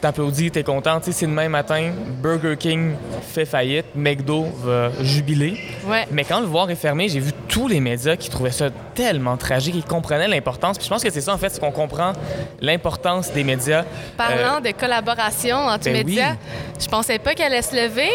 t'applaudis, 0.01 0.51
t'es 0.51 0.63
content. 0.63 0.99
Tu 0.99 1.05
sais, 1.05 1.19
c'est 1.19 1.25
demain 1.27 1.49
matin, 1.49 1.91
Burger 2.21 2.55
King 2.59 2.93
fait 3.33 3.45
faillite, 3.45 3.85
McDo 3.95 4.45
va 4.63 4.91
jubiler. 5.01 5.57
Ouais. 5.87 6.05
Mais 6.11 6.23
quand 6.25 6.39
le 6.41 6.45
Voir 6.45 6.69
est 6.69 6.75
fermé, 6.75 7.07
j'ai 7.09 7.19
vu 7.19 7.31
tous 7.47 7.67
les 7.67 7.79
médias 7.79 8.02
qui 8.17 8.29
trouvaient 8.29 8.51
ça 8.51 8.69
tellement 8.95 9.37
tragique, 9.37 9.75
ils 9.75 9.83
comprenaient 9.83 10.27
l'importance. 10.27 10.77
Puis 10.77 10.85
je 10.85 10.89
pense 10.89 11.03
que 11.03 11.09
c'est 11.11 11.21
ça, 11.21 11.33
en 11.33 11.37
fait, 11.37 11.49
c'est 11.49 11.59
qu'on 11.59 11.71
comprend 11.71 12.13
l'importance 12.61 13.31
des 13.31 13.43
médias. 13.43 13.83
Parlant 14.17 14.59
de 14.61 14.71
collaboration 14.71 15.57
entre 15.57 15.85
ben 15.85 15.93
médias, 15.93 16.31
oui. 16.31 16.37
je 16.83 16.87
pensais 16.87 17.19
pas 17.19 17.33
qu'elle 17.33 17.51
allait 17.53 17.61
se 17.61 17.75
lever, 17.75 18.09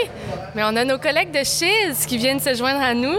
mais 0.54 0.62
on 0.64 0.76
a 0.76 0.84
nos 0.84 0.98
collègues 0.98 1.30
de 1.32 1.44
Chiz 1.44 2.06
qui 2.06 2.16
viennent 2.18 2.40
se 2.40 2.54
joindre 2.54 2.80
à 2.82 2.94
nous 2.94 3.18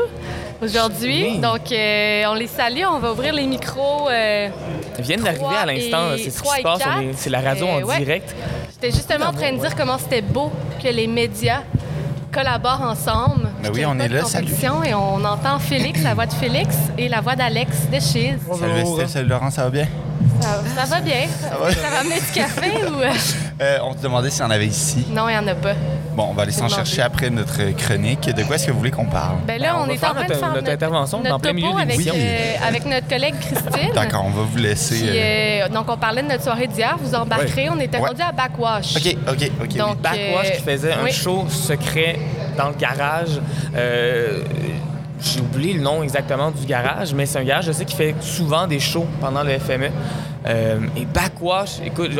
aujourd'hui. 0.61 1.23
Oui. 1.31 1.37
Donc, 1.39 1.71
euh, 1.71 2.23
on 2.27 2.33
les 2.33 2.47
salue. 2.47 2.83
On 2.89 2.99
va 2.99 3.11
ouvrir 3.11 3.33
les 3.33 3.45
micros. 3.47 4.09
euh, 4.09 4.49
Ils 4.97 5.03
viennent 5.05 5.21
d'arriver 5.23 5.45
à 5.61 5.65
l'instant, 5.65 6.09
c'est 6.17 6.29
ce 6.31 6.41
qui 6.41 6.49
se 6.49 6.61
passe. 6.61 6.81
C'est 7.15 7.29
la 7.29 7.41
radio 7.41 7.65
Euh, 7.67 7.81
en 7.81 7.83
ouais. 7.83 7.97
direct. 7.97 8.35
J'étais 8.73 8.95
justement 8.95 9.27
en 9.27 9.33
train 9.33 9.51
de 9.53 9.57
dire 9.59 9.75
comment 9.75 9.97
c'était 9.97 10.21
beau 10.21 10.51
que 10.81 10.87
les 10.89 11.07
médias 11.07 11.61
collaborent 12.31 12.81
ensemble. 12.81 13.49
Ben 13.63 13.71
oui, 13.73 13.83
on 13.85 13.99
est 13.99 14.07
là, 14.07 14.23
salut. 14.25 14.53
Et 14.85 14.93
on 14.93 15.23
entend 15.23 15.59
Félix, 15.59 16.03
la 16.03 16.13
voix 16.13 16.25
de 16.25 16.33
Félix, 16.33 16.75
et 16.97 17.09
la 17.09 17.21
voix 17.21 17.35
d'Alex 17.35 17.89
de 17.91 17.99
Chiz. 17.99 18.35
Salut 18.59 19.07
salut 19.07 19.29
Laurent, 19.29 19.49
ça 19.49 19.63
va 19.63 19.69
bien? 19.69 19.87
Ça, 20.41 20.61
ça 20.75 20.85
va 20.85 21.01
bien. 21.01 21.27
Ça 21.41 21.49
va? 21.57 21.69
va 21.69 21.99
amener 21.99 22.15
du 22.19 22.31
café 22.33 22.71
ou... 22.87 23.01
euh? 23.01 23.11
Euh, 23.61 23.77
on 23.83 23.93
te 23.93 24.01
demandait 24.01 24.29
s'il 24.29 24.41
y 24.41 24.45
en 24.45 24.51
avait 24.51 24.67
ici. 24.67 25.05
Non, 25.09 25.27
il 25.27 25.33
n'y 25.33 25.37
en 25.37 25.45
a 25.47 25.53
pas. 25.53 25.73
Bon, 26.15 26.27
on 26.29 26.33
va 26.33 26.43
aller 26.43 26.53
s'en 26.53 26.69
chercher 26.69 27.01
après 27.01 27.29
notre 27.29 27.71
chronique. 27.75 28.21
De 28.33 28.43
quoi 28.43 28.55
est-ce 28.55 28.67
que 28.67 28.71
vous 28.71 28.77
voulez 28.77 28.89
qu'on 28.89 29.03
parle? 29.05 29.35
Ben 29.45 29.59
là, 29.59 29.73
Ben, 29.73 29.79
on 29.81 29.83
on, 29.83 29.89
est 29.93 29.97
faire 29.97 30.11
en 30.11 30.13
train 30.13 30.27
de 30.27 30.33
faire 30.33 30.53
notre 30.53 30.71
intervention 30.71 31.17
notre 31.17 31.29
dans 31.31 31.39
plein 31.41 31.51
milieu 31.51 31.77
avec, 31.77 31.99
euh, 32.07 32.55
avec 32.65 32.85
notre 32.85 33.09
collègue 33.09 33.35
Christine. 33.41 33.91
D'accord, 33.93 34.23
on 34.25 34.29
va 34.29 34.43
vous 34.43 34.57
laisser. 34.57 34.95
Puis, 35.01 35.09
euh, 35.13 35.67
donc, 35.67 35.89
on 35.89 35.97
parlait 35.97 36.21
de 36.23 36.29
notre 36.29 36.43
soirée 36.43 36.67
d'hier. 36.67 36.95
Vous 37.01 37.13
embarquerez. 37.13 37.69
On 37.69 37.77
était 37.81 37.97
Ouais. 37.97 38.07
rendu 38.07 38.21
à 38.21 38.31
Backwash. 38.31 38.95
OK, 38.95 39.17
OK, 39.27 39.51
OK. 39.61 39.75
Donc, 39.75 39.95
oui. 39.95 40.01
Backwash 40.03 40.47
euh, 40.47 40.55
qui 40.55 40.61
faisait 40.63 40.93
un 40.93 41.07
show 41.09 41.45
secret 41.49 42.17
dans 42.57 42.69
le 42.69 42.75
garage. 42.75 43.41
Euh, 43.75 44.43
j'ai 45.21 45.41
oublié 45.41 45.73
le 45.73 45.81
nom 45.81 46.01
exactement 46.03 46.49
du 46.51 46.65
garage, 46.65 47.13
mais 47.13 47.25
c'est 47.25 47.39
un 47.39 47.43
garage, 47.43 47.65
je 47.65 47.71
sais, 47.73 47.85
qui 47.85 47.95
fait 47.95 48.15
souvent 48.21 48.67
des 48.67 48.79
shows 48.79 49.05
pendant 49.19 49.43
le 49.43 49.57
FME. 49.59 49.89
Euh, 50.47 50.79
et 50.95 51.05
Backwash, 51.05 51.79
écoute, 51.85 52.11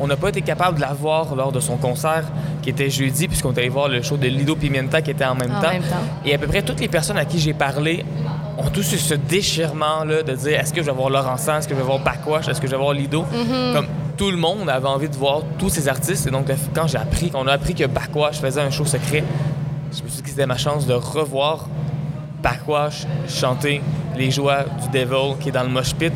on- 0.00 0.06
n'a 0.06 0.16
pas 0.16 0.28
été 0.28 0.42
capable 0.42 0.76
de 0.76 0.80
la 0.82 0.92
voir 0.92 1.34
lors 1.34 1.50
de 1.50 1.58
son 1.58 1.76
concert 1.76 2.22
qui 2.62 2.70
était 2.70 2.88
jeudi, 2.90 3.26
puisqu'on 3.26 3.52
est 3.52 3.58
allé 3.58 3.68
voir 3.68 3.88
le 3.88 4.00
show 4.02 4.16
de 4.16 4.28
Lido 4.28 4.54
Pimienta 4.54 5.02
qui 5.02 5.10
était 5.10 5.24
en 5.24 5.34
même 5.34 5.50
En 5.50 5.60
temps. 5.60 5.70
même 5.72 5.82
temps. 5.82 5.96
Et 6.24 6.32
à 6.34 6.38
peu 6.38 6.46
près 6.46 6.62
toutes 6.62 6.78
les 6.80 6.86
personnes 6.88 7.18
à 7.18 7.24
qui 7.24 7.40
j'ai 7.40 7.52
parlé 7.52 8.04
ont 8.56 8.70
tous 8.70 8.92
eu 8.92 8.98
ce 8.98 9.14
déchirement-là 9.14 10.22
de 10.22 10.32
dire 10.34 10.60
est-ce 10.60 10.72
que 10.72 10.80
je 10.82 10.86
vais 10.86 10.92
voir 10.96 11.10
Laurent 11.10 11.36
Sanz, 11.36 11.58
est-ce 11.58 11.68
que 11.68 11.74
je 11.74 11.80
vais 11.80 11.84
voir 11.86 11.98
Backwash, 11.98 12.46
est-ce 12.48 12.60
que 12.60 12.66
je 12.68 12.72
vais 12.72 12.78
voir 12.78 12.92
Lido? 12.92 13.24
Comme 13.74 13.86
tout 14.16 14.30
le 14.30 14.36
monde 14.36 14.68
avait 14.70 14.86
envie 14.86 15.08
de 15.08 15.16
voir 15.16 15.42
tous 15.58 15.68
ces 15.68 15.88
artistes. 15.88 16.26
Et 16.28 16.30
donc, 16.30 16.46
quand 16.74 16.86
j'ai 16.86 16.98
appris, 16.98 17.30
qu'on 17.30 17.46
a 17.48 17.52
appris 17.52 17.74
que 17.74 17.84
Backwash 17.86 18.36
faisait 18.40 18.60
un 18.60 18.70
show 18.70 18.84
secret, 18.84 19.24
je 19.92 20.02
me 20.02 20.08
suis 20.08 20.16
dit 20.18 20.22
que 20.22 20.28
c'était 20.28 20.46
ma 20.46 20.56
chance 20.58 20.86
de 20.86 20.94
revoir 20.94 21.66
Backwash 22.42 23.06
chanter 23.28 23.80
les 24.16 24.30
joies 24.30 24.64
du 24.82 24.98
Devil 24.98 25.36
qui 25.40 25.48
est 25.48 25.52
dans 25.52 25.62
le 25.62 25.68
mosh 25.68 25.94
pit. 25.94 26.12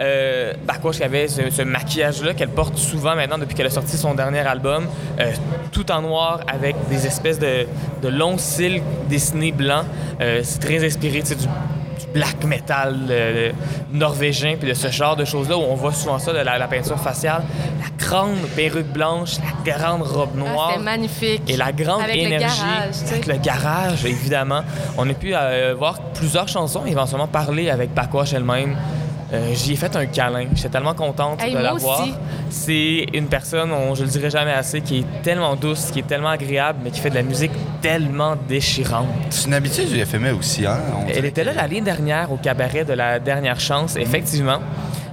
Euh, 0.00 0.52
Backwash 0.66 1.00
avait 1.00 1.28
ce, 1.28 1.62
maquillage-là 1.62 2.34
qu'elle 2.34 2.50
porte 2.50 2.76
souvent 2.76 3.14
maintenant 3.14 3.38
depuis 3.38 3.54
qu'elle 3.54 3.66
a 3.66 3.70
sorti 3.70 3.96
son 3.96 4.14
dernier 4.14 4.40
album, 4.40 4.86
euh, 5.18 5.32
tout 5.72 5.90
en 5.90 6.02
noir 6.02 6.40
avec 6.48 6.76
des 6.88 7.06
espèces 7.06 7.38
de, 7.38 7.66
longs 8.08 8.38
cils 8.38 8.82
dessinés 9.08 9.52
blancs. 9.52 9.86
Euh, 10.20 10.40
c'est 10.44 10.58
très 10.58 10.84
inspiré 10.84 11.22
du 11.22 11.34
black 12.16 12.44
metal 12.44 12.94
norvégien 13.92 14.56
puis 14.58 14.68
de 14.68 14.74
ce 14.74 14.88
genre 14.88 15.16
de 15.16 15.24
choses-là 15.24 15.56
où 15.56 15.62
on 15.62 15.74
voit 15.74 15.92
souvent 15.92 16.18
ça, 16.18 16.32
de 16.32 16.38
la, 16.38 16.56
la 16.58 16.66
peinture 16.68 16.98
faciale, 16.98 17.42
la 17.80 18.04
grande 18.04 18.38
perruque 18.54 18.86
blanche, 18.92 19.32
la 19.38 19.72
grande 19.72 20.02
robe 20.02 20.30
Ah, 20.34 20.38
noire. 20.38 20.78
Magnifique. 20.80 21.42
Et 21.48 21.56
la 21.56 21.72
grande 21.72 22.02
Avec 22.02 22.16
le 22.16 22.22
énergie 22.22 22.46
garage, 22.60 22.94
avec 23.10 23.26
le 23.26 23.36
garage, 23.36 24.04
évidemment. 24.06 24.62
On 24.96 25.08
a 25.08 25.14
pu 25.14 25.34
euh, 25.34 25.74
voir 25.76 25.98
plusieurs 26.14 26.48
chansons, 26.48 26.86
éventuellement 26.86 27.26
parler 27.26 27.68
avec 27.70 27.92
Backwash 27.92 28.32
elle-même. 28.32 28.76
Euh, 29.36 29.54
J'y 29.54 29.72
ai 29.72 29.76
fait 29.76 29.94
un 29.96 30.06
câlin. 30.06 30.46
J'étais 30.54 30.68
tellement 30.70 30.94
contente 30.94 31.42
Hey, 31.42 31.52
de 31.54 31.58
la 31.58 31.74
voir. 31.74 32.06
C'est 32.50 33.06
une 33.12 33.26
personne, 33.26 33.70
on- 33.72 33.94
je 33.94 34.02
le 34.04 34.08
dirai 34.08 34.30
jamais 34.30 34.52
assez, 34.52 34.80
qui 34.80 34.98
est 35.00 35.22
tellement 35.22 35.54
douce, 35.56 35.90
qui 35.92 35.98
est 36.00 36.06
tellement 36.06 36.30
agréable, 36.30 36.78
mais 36.82 36.90
qui 36.90 37.00
fait 37.00 37.10
de 37.10 37.14
la 37.16 37.22
musique 37.22 37.50
tellement 37.82 38.36
déchirante. 38.48 39.06
C'est 39.30 39.46
une 39.48 39.54
habitude 39.54 39.88
du 39.88 40.00
FME 40.04 40.32
aussi, 40.32 40.64
hein? 40.66 40.78
on 40.96 41.08
Elle 41.08 41.24
était 41.26 41.44
là 41.44 41.52
l'année 41.52 41.80
dernière 41.80 42.32
au 42.32 42.36
cabaret 42.36 42.84
de 42.84 42.92
la 42.94 43.18
dernière 43.18 43.60
chance, 43.60 43.96
effectivement. 43.96 44.60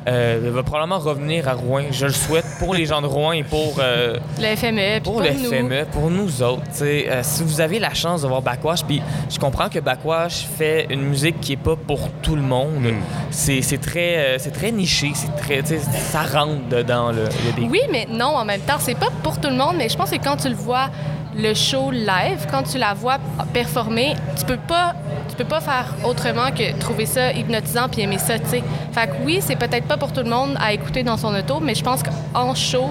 Euh, 0.08 0.42
elle 0.44 0.52
va 0.52 0.64
probablement 0.64 1.00
revenir 1.00 1.48
à 1.48 1.54
Rouen. 1.54 1.84
Je 1.92 2.06
le 2.06 2.12
souhaite 2.12 2.46
pour 2.60 2.74
les 2.74 2.86
gens 2.86 3.02
de 3.02 3.08
Rouen 3.08 3.32
et 3.32 3.44
pour 3.44 3.76
euh, 3.80 4.18
Le 4.40 4.56
FME, 4.56 4.76
puis 4.96 5.02
pour, 5.04 5.14
pour, 5.14 5.22
le 5.22 5.30
nous. 5.32 5.50
FME, 5.50 5.86
pour 5.92 6.10
nous 6.10 6.44
autres, 6.44 6.64
euh, 6.82 7.20
si 7.24 7.44
vous 7.44 7.62
avez 7.62 7.80
la 7.80 7.94
chance 7.94 8.24
de 8.24 8.28
voir 8.28 8.42
Backwash, 8.42 8.84
puis 8.84 9.02
je 9.30 9.40
comprends 9.40 9.70
que 9.70 9.80
Backwash 9.80 10.46
fait 10.58 10.88
une 10.90 11.02
musique 11.04 11.40
qui 11.40 11.54
est 11.54 11.58
pas 11.58 11.76
pour 11.76 12.10
tout 12.22 12.36
le 12.36 12.42
monde. 12.42 12.74
Mm. 12.82 12.94
C'est 13.32 13.82
très, 13.82 14.18
euh, 14.18 14.36
c'est 14.40 14.52
très 14.52 14.72
niché, 14.72 15.12
c'est 15.16 15.36
très, 15.36 15.64
ça 15.64 16.24
rentre 16.24 16.68
dedans. 16.70 17.12
Là. 17.12 17.22
Il 17.40 17.50
y 17.50 17.50
a 17.50 17.56
des- 17.56 17.72
Oui, 17.72 17.82
mais 17.92 18.08
non, 18.10 18.36
en 18.36 18.46
même 18.46 18.62
temps, 18.62 18.78
c'est 18.80 18.98
pas 18.98 19.10
pour 19.24 19.40
tout 19.40 19.50
le 19.50 19.56
monde, 19.56 19.76
mais 19.78 19.90
je 19.90 19.98
pense 19.98 20.10
que 20.10 20.18
quand 20.22 20.38
tu 20.38 20.50
le 20.50 20.56
vois 20.56 20.90
le 21.36 21.54
show 21.54 21.92
live, 21.92 22.48
quand 22.52 22.64
tu 22.64 22.78
la 22.78 22.94
vois 22.94 23.18
performer, 23.54 24.16
tu 24.38 24.46
peux 24.46 24.58
pas 24.58 24.94
tu 25.30 25.36
peux 25.36 25.46
pas 25.46 25.62
faire 25.62 25.96
autrement 26.04 26.52
que 26.52 26.78
trouver 26.80 27.08
ça 27.08 27.32
hypnotisant 27.32 27.90
puis 27.90 28.02
aimer 28.02 28.20
ça, 28.20 28.38
tu 28.38 28.48
sais. 28.50 28.64
Fait 28.92 29.08
que 29.08 29.14
oui, 29.26 29.40
c'est 29.42 29.56
peut-être 29.56 29.88
pas 29.88 29.98
pour 29.98 30.12
tout 30.14 30.22
le 30.22 30.30
monde 30.30 30.56
à 30.62 30.74
écouter 30.74 31.02
dans 31.02 31.18
son 31.18 31.34
auto, 31.34 31.60
mais 31.60 31.74
je 31.74 31.84
pense 31.84 32.02
qu'en 32.04 32.54
show, 32.54 32.90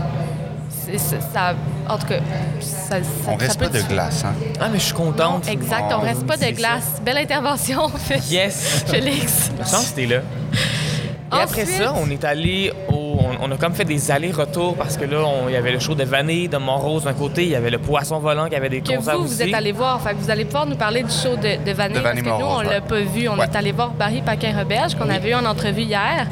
ça 1.33 1.55
en 1.89 1.99
tout 1.99 2.07
cas, 2.07 2.19
ça, 2.61 2.97
ça- 2.97 3.09
On 3.29 3.39
ça 3.39 3.45
reste 3.45 3.59
peut 3.59 3.69
pas 3.69 3.79
de 3.79 3.83
glace, 3.83 4.25
hein? 4.25 4.35
Ah, 4.61 4.69
mais 4.73 4.79
je 4.79 4.85
suis 4.87 4.95
contente. 4.95 5.47
Exact, 5.49 5.93
on 5.97 6.01
reste 6.01 6.27
pas 6.27 6.37
de 6.37 6.51
glace. 6.51 7.01
Belle 7.05 7.19
intervention, 7.19 7.91
Yes! 8.29 8.85
Félix. 8.89 9.51
Je 9.59 9.71
pense 9.71 9.91
que 9.91 9.97
t'es 9.97 10.07
là. 10.07 10.21
Et 11.35 11.43
après 11.43 11.65
ça, 11.67 11.95
on 11.97 12.11
est 12.11 12.25
allé 12.25 12.73
au. 12.89 13.01
On, 13.23 13.49
on 13.49 13.53
a 13.53 13.57
comme 13.57 13.75
fait 13.75 13.85
des 13.85 14.11
allers-retours 14.11 14.75
parce 14.75 14.97
que 14.97 15.05
là, 15.05 15.19
il 15.49 15.53
y 15.53 15.57
avait 15.57 15.73
le 15.73 15.79
show 15.79 15.95
de 15.95 16.03
Vanille 16.05 16.49
de 16.49 16.57
Montrose 16.57 17.05
d'un 17.05 17.13
côté, 17.13 17.43
il 17.45 17.51
y 17.51 17.55
avait 17.55 17.71
le 17.71 17.79
Poisson 17.79 18.19
Volant 18.19 18.49
qui 18.49 18.57
avait 18.57 18.69
des 18.69 18.81
que 18.81 18.95
concerts 18.97 19.19
vous, 19.19 19.25
aussi. 19.25 19.35
vous 19.35 19.43
êtes 19.43 19.55
allé 19.55 19.73
voir. 19.73 20.01
Fait 20.01 20.11
que 20.11 20.17
vous 20.17 20.31
allez 20.31 20.45
pouvoir 20.45 20.67
nous 20.67 20.77
parler 20.77 21.03
du 21.03 21.11
show 21.11 21.37
de, 21.37 21.65
de 21.65 21.73
Vanille, 21.73 21.99
De 21.99 22.03
parce 22.03 22.21
que 22.21 22.25
nous, 22.25 22.31
on 22.47 22.61
l'a 22.63 22.81
pas 22.81 23.01
vu. 23.01 23.29
On 23.29 23.37
Ouais. 23.39 23.45
est 23.45 23.57
allé 23.57 23.73
voir 23.73 23.91
Barry 23.91 24.23
Paquin-Roberge, 24.23 24.95
qu'on 24.97 25.09
Oui. 25.09 25.15
avait 25.15 25.31
eu 25.31 25.35
en 25.35 25.45
entrevue 25.45 25.83
hier. 25.83 26.27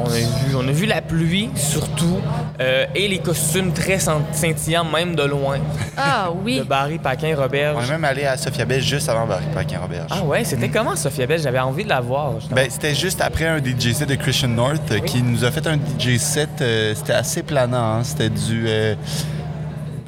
On 0.00 0.06
a 0.06 0.14
vu, 0.16 0.54
on 0.56 0.68
a 0.68 0.72
vu 0.72 0.86
la 0.86 1.00
pluie 1.02 1.50
surtout 1.56 2.18
euh, 2.60 2.86
et 2.94 3.08
les 3.08 3.18
costumes 3.18 3.72
très 3.72 3.96
scint- 3.96 4.22
scintillants 4.32 4.84
même 4.84 5.14
de 5.16 5.22
loin 5.24 5.58
Ah 5.96 6.30
oui. 6.44 6.58
de 6.58 6.62
Barry 6.64 6.98
Paquin 6.98 7.28
On 7.28 7.30
est 7.30 7.34
Roberge. 7.34 7.90
même 7.90 8.04
allé 8.04 8.24
à 8.24 8.36
Sophia 8.36 8.64
Bell 8.64 8.80
juste 8.82 9.08
avant 9.08 9.26
Barry 9.26 9.44
Paquin 9.54 9.78
Roberge. 9.80 10.06
Ah 10.10 10.22
ouais, 10.24 10.44
c'était 10.44 10.68
comment 10.68 10.94
Sophia 10.96 11.26
Bell 11.26 11.40
J'avais 11.40 11.58
envie 11.58 11.84
de 11.84 11.88
la 11.88 12.00
voir. 12.00 12.34
Ben, 12.52 12.68
c'était 12.70 12.94
juste 12.94 13.20
après 13.20 13.46
un 13.46 13.58
DJ 13.58 13.92
set 13.92 14.08
de 14.08 14.14
Christian 14.14 14.48
North 14.48 14.90
euh, 14.92 15.00
qui 15.00 15.22
nous 15.22 15.44
a 15.44 15.50
fait 15.50 15.66
un 15.66 15.76
DJ 15.76 16.16
set. 16.18 16.48
euh, 16.60 16.94
c'était 16.94 17.12
assez 17.14 17.42
planant. 17.42 17.98
hein. 17.98 18.04
C'était 18.04 18.30
du. 18.30 18.64
euh, 18.68 18.94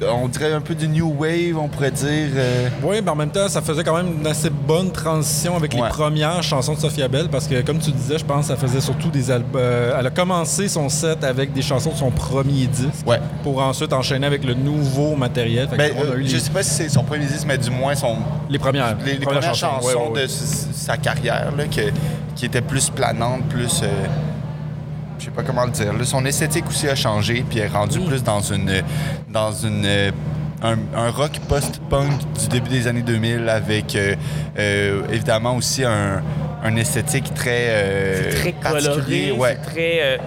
on 0.09 0.27
dirait 0.27 0.53
un 0.53 0.61
peu 0.61 0.73
du 0.75 0.87
New 0.87 1.13
Wave, 1.17 1.57
on 1.57 1.67
pourrait 1.67 1.91
dire. 1.91 2.29
euh, 2.35 2.69
Oui, 2.83 3.01
mais 3.03 3.09
en 3.11 3.15
même 3.15 3.29
temps, 3.29 3.47
ça 3.49 3.61
faisait 3.61 3.83
quand 3.83 3.95
même 3.95 4.13
une 4.19 4.27
assez 4.27 4.49
bonne 4.49 4.91
transition 4.91 5.55
avec 5.55 5.73
Ouais. 5.73 5.81
les 5.81 5.89
premières 5.89 6.41
chansons 6.43 6.73
de 6.73 6.79
Sophia 6.79 7.07
Bell 7.07 7.27
parce 7.29 7.47
que, 7.47 7.61
comme 7.61 7.77
tu 7.79 7.91
disais, 7.91 8.17
je 8.17 8.25
pense 8.25 8.47
que 8.47 8.53
ça 8.53 8.55
faisait 8.55 8.81
surtout 8.81 9.09
des 9.09 9.29
albums. 9.31 9.61
elle 9.99 10.07
a 10.07 10.09
commencé 10.09 10.67
son 10.67 10.89
set 10.89 11.23
avec 11.23 11.53
des 11.53 11.61
chansons 11.61 11.91
de 11.91 11.97
son 11.97 12.11
premier 12.11 12.67
disque 12.67 13.05
Ouais. 13.07 13.19
pour 13.43 13.61
ensuite 13.61 13.93
enchaîner 13.93 14.25
avec 14.27 14.43
le 14.43 14.53
nouveau 14.53 15.15
matériel. 15.15 15.67
Ben, 15.77 15.91
euh, 15.97 16.17
eu 16.17 16.27
je 16.27 16.33
les, 16.33 16.39
sais 16.39 16.49
pas 16.51 16.63
si 16.63 16.71
c'est 16.71 16.89
son 16.89 17.03
premier 17.03 17.25
disque, 17.25 17.45
mais 17.47 17.57
du 17.57 17.69
moins 17.69 17.95
son, 17.95 18.15
les 18.49 18.59
premières, 18.59 18.95
les, 19.05 19.13
les 19.13 19.19
premières, 19.25 19.53
chansons, 19.55 20.11
ouais, 20.13 20.23
de 20.23 20.27
sa 20.27 20.97
carrière 20.97 21.51
là, 21.55 21.65
que- 21.65 21.91
qui 22.35 22.45
étaient 22.45 22.61
plus 22.61 22.89
planantes, 22.89 23.43
plus. 23.49 23.81
Je 25.21 25.25
sais 25.25 25.31
pas 25.31 25.43
comment 25.43 25.63
le 25.65 25.71
dire. 25.71 25.93
là. 25.93 26.03
son 26.03 26.25
esthétique 26.25 26.67
aussi 26.67 26.89
a 26.89 26.95
changé, 26.95 27.45
puis 27.47 27.59
est 27.59 27.67
rendu 27.67 27.99
Oui. 27.99 28.07
plus 28.07 28.23
dans 28.23 28.41
une. 28.41 28.81
dans 29.29 29.51
une. 29.53 29.83
euh, 29.85 30.11
un, 30.63 30.77
un 30.95 31.09
rock 31.09 31.31
post-punk 31.49 32.11
du 32.39 32.47
début 32.49 32.69
des 32.69 32.85
années 32.87 33.01
2000 33.01 33.49
avec 33.49 33.95
euh, 33.95 34.15
euh, 34.59 35.01
évidemment 35.11 35.55
aussi 35.55 35.83
un, 35.83 36.21
un 36.63 36.75
esthétique 36.75 37.33
très, 37.33 37.65
euh, 37.69 38.31
très 38.39 38.51
particulier. 38.51 39.29
coloré, 39.29 39.31
Ouais. 39.31 39.55
très. 39.55 40.19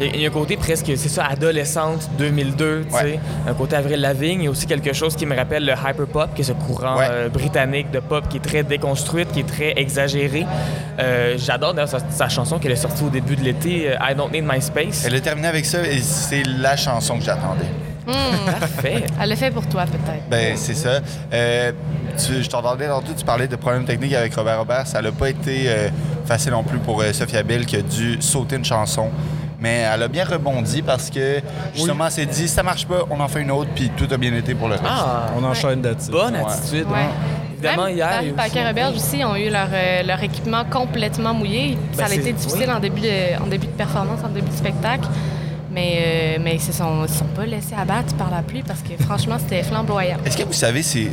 Il 0.00 0.20
y 0.20 0.24
a 0.24 0.28
un 0.28 0.32
côté 0.32 0.56
presque, 0.56 0.86
c'est 0.96 1.08
ça, 1.08 1.24
adolescente 1.26 2.08
2002, 2.18 2.84
tu 2.88 2.94
Ouais. 2.94 3.00
sais. 3.02 3.20
Un 3.48 3.54
côté 3.54 3.76
Avril 3.76 4.00
Lavigne. 4.00 4.40
Il 4.40 4.44
y 4.44 4.46
a 4.46 4.50
aussi 4.50 4.66
quelque 4.66 4.92
chose 4.92 5.16
qui 5.16 5.26
me 5.26 5.34
rappelle 5.36 5.64
le 5.64 5.72
hyperpop, 5.72 6.34
qui 6.34 6.42
est 6.42 6.44
ce 6.44 6.52
courant 6.52 6.96
Ouais. 6.98 7.06
euh, 7.10 7.28
britannique 7.28 7.90
de 7.90 8.00
pop 8.00 8.28
qui 8.28 8.36
est 8.36 8.40
très 8.40 8.62
déconstruite, 8.62 9.32
qui 9.32 9.40
est 9.40 9.46
très 9.48 9.72
exagéré. 9.76 10.46
Euh, 11.00 11.34
J'adore 11.38 11.74
d'ailleurs 11.74 11.88
sa, 11.88 11.98
sa 12.10 12.28
chanson 12.28 12.58
qu'elle 12.58 12.72
est 12.72 12.76
sortie 12.76 13.02
au 13.04 13.10
début 13.10 13.36
de 13.36 13.42
l'été, 13.42 13.90
euh, 13.90 13.94
I 14.00 14.14
Don't 14.14 14.30
Need 14.32 14.44
My 14.44 14.60
Space. 14.62 15.04
Elle 15.06 15.14
a 15.14 15.20
terminé 15.20 15.48
avec 15.48 15.64
ça 15.66 15.78
et 15.86 16.00
c'est 16.00 16.42
la 16.46 16.76
chanson 16.76 17.18
que 17.18 17.24
j'attendais. 17.24 17.66
Parfait. 18.60 19.04
Elle 19.20 19.28
le 19.30 19.36
fait 19.36 19.50
pour 19.50 19.66
toi, 19.66 19.84
peut-être. 19.84 20.28
Ben, 20.30 20.56
c'est 20.56 20.74
ça. 20.74 21.00
Euh, 21.32 21.72
tu- 22.16 22.42
je 22.42 22.48
t'entendais 22.48 22.86
tantôt, 22.88 23.12
tu 23.16 23.24
parlais 23.24 23.46
de 23.46 23.56
problèmes 23.56 23.84
techniques 23.84 24.14
avec 24.14 24.34
Robert 24.34 24.58
Robert. 24.60 24.86
Ça 24.86 25.02
n'a 25.02 25.12
pas 25.12 25.28
été 25.28 25.64
euh, 25.66 25.88
facile 26.24 26.52
non 26.52 26.62
plus 26.64 26.78
pour 26.78 27.02
euh, 27.02 27.12
Sophia 27.12 27.42
Bell 27.42 27.66
qui 27.66 27.76
a 27.76 27.82
dû 27.82 28.16
sauter 28.20 28.56
une 28.56 28.64
chanson. 28.64 29.10
Mais 29.60 29.84
elle 29.92 30.02
a 30.04 30.08
bien 30.08 30.24
rebondi 30.24 30.82
parce 30.82 31.10
que 31.10 31.40
justement, 31.74 32.06
elle 32.06 32.12
s'est 32.12 32.26
dit, 32.26 32.46
ça 32.46 32.62
marche 32.62 32.86
pas, 32.86 33.00
on 33.10 33.18
en 33.18 33.26
fait 33.28 33.42
une 33.42 33.50
autre, 33.50 33.70
puis 33.74 33.90
tout 33.96 34.06
a 34.10 34.16
bien 34.16 34.32
été 34.34 34.54
pour 34.54 34.68
le 34.68 34.74
reste. 34.74 34.84
Ah, 34.88 35.26
On 35.36 35.42
enchaîne 35.42 35.80
d'être 35.82 36.08
bonne 36.10 36.36
attitude. 36.36 36.86
Ouais. 36.88 36.98
hein. 36.98 37.10
Évidemment, 37.54 37.86
Même 37.86 37.96
hier. 37.96 38.06
Barry 38.36 38.50
il 38.54 38.76
y 38.78 38.80
a 38.80 38.90
aussi- 38.90 39.24
ont 39.24 39.34
eu 39.34 39.50
leur, 39.50 39.66
euh, 39.72 40.04
leur 40.04 40.22
équipement 40.22 40.62
complètement 40.70 41.34
mouillé. 41.34 41.76
ça 41.92 42.04
a 42.04 42.08
Ben, 42.08 42.20
été 42.20 42.32
difficile 42.32 42.66
oui. 42.68 42.72
en, 42.72 42.78
début 42.78 43.00
de, 43.00 43.42
en 43.42 43.48
début 43.48 43.66
de 43.66 43.72
performance, 43.72 44.20
en 44.24 44.28
début 44.28 44.48
de 44.48 44.54
spectacle. 44.54 45.08
Mais, 45.72 46.36
euh, 46.38 46.38
mais 46.40 46.54
ils 46.54 46.60
se 46.60 46.72
sont, 46.72 47.06
sont 47.08 47.24
pas 47.34 47.44
laissés 47.46 47.74
abattre 47.76 48.14
par 48.14 48.30
la 48.30 48.42
pluie 48.42 48.62
parce 48.64 48.80
que 48.82 48.96
franchement, 49.02 49.38
c'était 49.40 49.64
flamboyant. 49.64 50.18
Est-ce 50.24 50.36
que 50.36 50.44
vous 50.44 50.52
savez, 50.52 50.82
c'est 50.82 51.08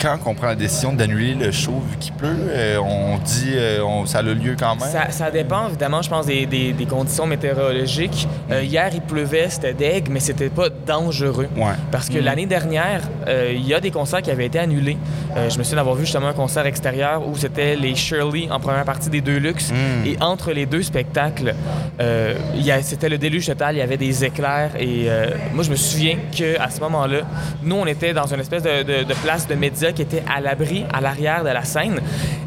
quand 0.00 0.18
qu'on 0.18 0.34
prend 0.34 0.46
la 0.48 0.54
décision 0.54 0.92
d'annuler 0.92 1.34
le 1.34 1.50
show 1.52 1.82
vu 1.90 1.96
qu'il 1.98 2.12
pleut? 2.12 2.28
euh, 2.48 2.78
on 2.78 3.18
dit, 3.18 3.52
euh, 3.54 3.82
on, 3.84 4.06
ça 4.06 4.18
a 4.18 4.22
le 4.22 4.34
lieu 4.34 4.56
quand 4.58 4.76
même? 4.76 4.88
Ça, 4.90 5.10
ça 5.10 5.30
dépend 5.30 5.68
évidemment, 5.68 6.02
je 6.02 6.08
pense, 6.10 6.26
des, 6.26 6.46
des- 6.46 6.72
des 6.72 6.86
conditions 6.86 7.26
météorologiques. 7.26 8.28
Euh, 8.50 8.62
hier, 8.62 8.90
il 8.94 9.00
pleuvait, 9.00 9.48
c'était 9.50 9.74
deg, 9.74 10.08
mais 10.10 10.20
c'était 10.20 10.48
pas 10.50 10.68
dangereux. 10.86 11.48
Ouais. 11.56 11.72
Parce 11.90 12.08
que 12.08 12.18
l'année 12.18 12.46
dernière, 12.46 13.00
euh, 13.26 13.52
il 13.54 13.66
y 13.66 13.74
a 13.74 13.80
des 13.80 13.90
concerts 13.90 14.22
qui 14.22 14.30
avaient 14.30 14.46
été 14.46 14.58
annulés. 14.58 14.96
Euh, 15.36 15.50
je 15.50 15.58
me 15.58 15.62
souviens 15.64 15.76
d'avoir 15.76 15.96
vu 15.96 16.04
justement 16.04 16.28
un 16.28 16.32
concert 16.34 16.66
extérieur 16.66 17.26
où 17.26 17.36
c'était 17.36 17.76
les 17.76 17.94
Shirley 17.94 18.48
en 18.50 18.60
première 18.60 18.84
partie 18.84 19.10
des 19.10 19.20
deux 19.20 19.38
luxe. 19.38 19.70
Mm. 19.72 20.06
Et 20.06 20.16
entre 20.20 20.52
les 20.52 20.66
deux 20.66 20.82
spectacles, 20.82 21.54
euh, 22.00 22.34
c'était 22.82 23.08
le 23.08 23.18
déluge 23.18 23.46
total, 23.46 23.74
il 23.76 23.78
y 23.78 23.82
avait 23.82 23.96
des 23.96 24.24
éclairs. 24.24 24.70
Et 24.78 25.06
euh, 25.08 25.30
moi, 25.54 25.64
je 25.64 25.70
me 25.70 25.76
souviens 25.76 26.16
qu'à 26.32 26.68
ce 26.70 26.80
moment-là, 26.80 27.20
nous, 27.62 27.76
on 27.76 27.86
était 27.86 28.12
dans 28.12 28.26
une 28.26 28.40
espèce 28.40 28.62
de, 28.62 28.82
de- 28.82 29.02
de 29.04 29.14
place 29.14 29.46
de 29.48 29.54
médias 29.54 29.85
qui 29.92 30.02
était 30.02 30.22
à 30.28 30.40
l'abri, 30.40 30.84
à 30.92 31.00
l'arrière 31.00 31.44
de 31.44 31.48
la 31.50 31.64
scène. 31.64 32.00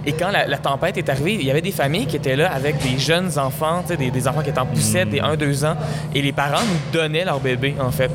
Et 0.05 0.13
quand 0.13 0.31
la, 0.31 0.48
la 0.48 0.58
tempête 0.58 0.98
est 0.98 1.10
arrivée, 1.10 1.36
il 1.36 1.43
y 1.43 1.51
avait 1.51 1.62
des 1.62 1.72
familles 1.72 2.08
qui 2.08 2.15
étaient 2.15 2.36
là 2.36 2.51
avec 2.51 2.77
des 2.81 2.98
jeunes 2.98 3.38
enfants, 3.38 3.84
des, 3.88 4.12
des 4.12 4.27
enfants 4.27 4.41
qui 4.41 4.50
étaient 4.50 4.60
en 4.60 4.65
poussette, 4.65 5.10
des 5.10 5.19
1-2 5.19 5.65
ans. 5.65 5.75
Et 6.15 6.22
les 6.22 6.31
parents 6.31 6.62
nous 6.62 7.00
donnaient 7.00 7.25
leur 7.25 7.39
bébé, 7.39 7.75
en 7.79 7.91
fait. 7.91 8.12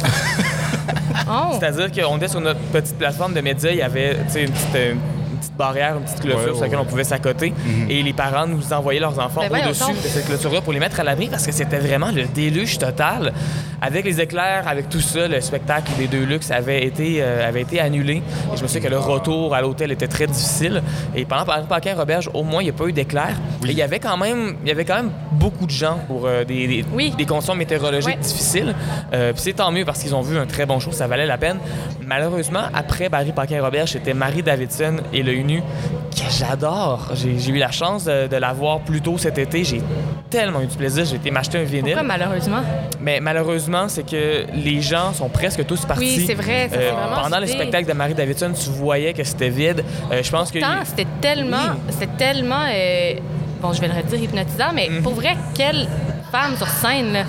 Oh! 1.29 1.53
C'est-à-dire 1.59 1.91
qu'on 1.93 2.17
était 2.17 2.29
sur 2.29 2.41
notre 2.41 2.61
petite 2.61 2.97
plateforme 2.99 3.35
de 3.35 3.41
médias, 3.41 3.71
il 3.71 3.79
y 3.79 3.83
avait 3.83 4.13
une 4.13 4.51
petite, 4.51 4.75
euh, 4.75 4.93
une 4.93 5.14
petite 5.45 5.57
barrière, 5.57 5.97
une 5.97 6.05
petite 6.05 6.21
clôture 6.21 6.41
Ouais, 6.49 6.53
sur 6.55 6.63
laquelle 6.63 6.79
on 6.79 6.85
pouvait 6.85 7.05
s'accoter. 7.05 7.53
Et 7.89 8.03
les 8.03 8.13
parents 8.13 8.47
nous 8.47 8.73
envoyaient 8.73 9.01
leurs 9.01 9.19
enfants 9.19 9.43
Ben 9.51 9.65
au-dessus 9.67 9.93
de 9.93 9.97
cette 10.09 10.27
clôture-là 10.27 10.61
pour 10.61 10.73
les 10.73 10.81
mettre 10.81 11.01
à 11.01 11.05
l'abri 11.05 11.29
parce 11.29 11.47
que 11.47 11.53
c'était 11.53 11.79
vraiment 11.79 12.11
le 12.11 12.25
déluge 12.25 12.79
total. 12.79 13.33
Avec 13.81 14.05
les 14.05 14.21
éclairs, 14.21 14.67
avec 14.67 14.89
tout 14.89 15.01
ça, 15.01 15.29
le 15.29 15.41
spectacle 15.41 15.91
des 15.99 16.07
deux 16.07 16.25
luxe 16.25 16.51
avait 16.51 16.85
été, 16.87 17.19
euh, 17.21 17.47
avait 17.47 17.61
été 17.63 17.81
annulé. 17.81 18.17
Et 18.53 18.57
je 18.57 18.63
me 18.63 18.67
souviens 18.69 18.81
que 18.83 18.89
le 18.89 18.99
retour 18.99 19.55
à 19.55 19.61
l'hôtel 19.61 19.93
était 19.93 20.09
très 20.09 20.27
difficile. 20.27 20.83
Et 21.15 21.25
pendant 21.27 21.45
Paris 21.45 21.65
Paquin 21.69 21.95
Roberge, 21.95 22.31
au 22.33 22.43
moins, 22.45 22.63
il 22.63 22.65
n'y 22.67 22.71
a 22.71 22.75
pas 22.75 22.87
eu 22.87 22.93
d'éclairs. 22.93 23.37
Et 23.65 23.71
il 23.71 23.77
y 23.77 23.83
avait 23.83 23.99
quand 23.99 24.17
même, 24.17 24.57
il 24.63 24.69
y 24.69 24.73
avait 24.73 24.85
quand 24.87 24.97
même 24.97 25.11
beaucoup 25.33 25.67
de 25.67 25.71
gens 25.71 25.99
pour 26.09 26.27
euh, 26.27 26.45
des, 26.45 26.67
des, 26.67 26.85
Oui. 26.95 27.13
des 27.17 27.27
conditions 27.27 27.55
météorologiques 27.55 28.21
difficiles. 28.21 28.75
Euh, 29.13 29.33
puis 29.33 29.43
c'est 29.43 29.53
tant 29.55 29.71
mieux 29.71 29.85
parce 29.85 29.99
qu'ils 30.03 30.15
ont 30.15 30.23
vu 30.23 30.39
un 30.39 30.47
très 30.47 30.65
bon 30.65 30.79
show, 30.81 30.93
ça 30.93 31.07
valait 31.07 31.27
la 31.27 31.37
peine. 31.37 31.59
Malheureusement, 32.07 32.63
après 32.75 33.09
Barry 33.09 33.33
Paquin 33.33 33.61
Robert, 33.63 33.89
c'était 33.89 34.15
Marie 34.15 34.43
Davidson 34.43 34.97
et 35.13 35.23
le 35.23 35.34
Que 35.43 36.31
j'adore. 36.31 37.11
J'ai 37.15 37.51
eu 37.51 37.57
la 37.59 37.71
chance 37.71 38.05
de, 38.05 38.27
de 38.29 38.37
la 38.37 38.53
voir 38.53 38.81
plus 38.81 39.01
tôt 39.01 39.19
cet 39.19 39.37
été. 39.39 39.65
J'ai 39.65 39.83
tellement 40.31 40.61
eu 40.61 40.67
du 40.67 40.77
plaisir. 40.77 41.05
J'ai 41.05 41.17
été 41.17 41.31
m'acheter 41.31 41.59
un 41.59 41.65
vinyle. 41.65 41.95
Pourquoi, 41.95 42.03
malheureusement? 42.03 42.61
Mais 43.01 43.21
malheureusement, 43.21 43.89
c'est 43.89 44.09
que 44.09 44.45
les 44.55 44.81
gens 44.81 45.13
sont 45.13 45.29
presque 45.29 45.65
tous 45.67 45.85
partis. 45.85 46.19
Oui, 46.19 46.25
c'est 46.27 46.35
vrai, 46.35 46.69
ça, 46.71 46.77
vraiment 46.77 47.23
pendant 47.23 47.41
le 47.41 47.47
spectacle 47.47 47.89
de 47.89 47.93
Marie 47.93 48.15
Davidson, 48.15 48.53
tu 48.53 48.71
voyais 48.71 49.13
que 49.13 49.25
c'était 49.25 49.49
vide. 49.51 49.85
Euh, 50.13 50.23
je 50.23 50.31
pense 50.31 50.51
que. 50.51 50.59
C'était 50.85 51.07
tellement, 51.21 51.57
Oui. 51.75 51.81
c'était 51.99 52.13
tellement, 52.17 52.65
euh, 52.73 53.15
bon, 53.61 53.73
je 53.73 53.81
vais 53.81 53.89
le 53.89 53.95
redire, 53.95 54.23
hypnotisant, 54.23 54.73
mais 54.75 54.89
Mhm. 54.89 55.03
pour 55.03 55.15
vrai, 55.15 55.37
quelle 55.55 55.89
femme 56.31 56.57
sur 56.57 56.69
scène, 56.69 57.13
là, 57.13 57.25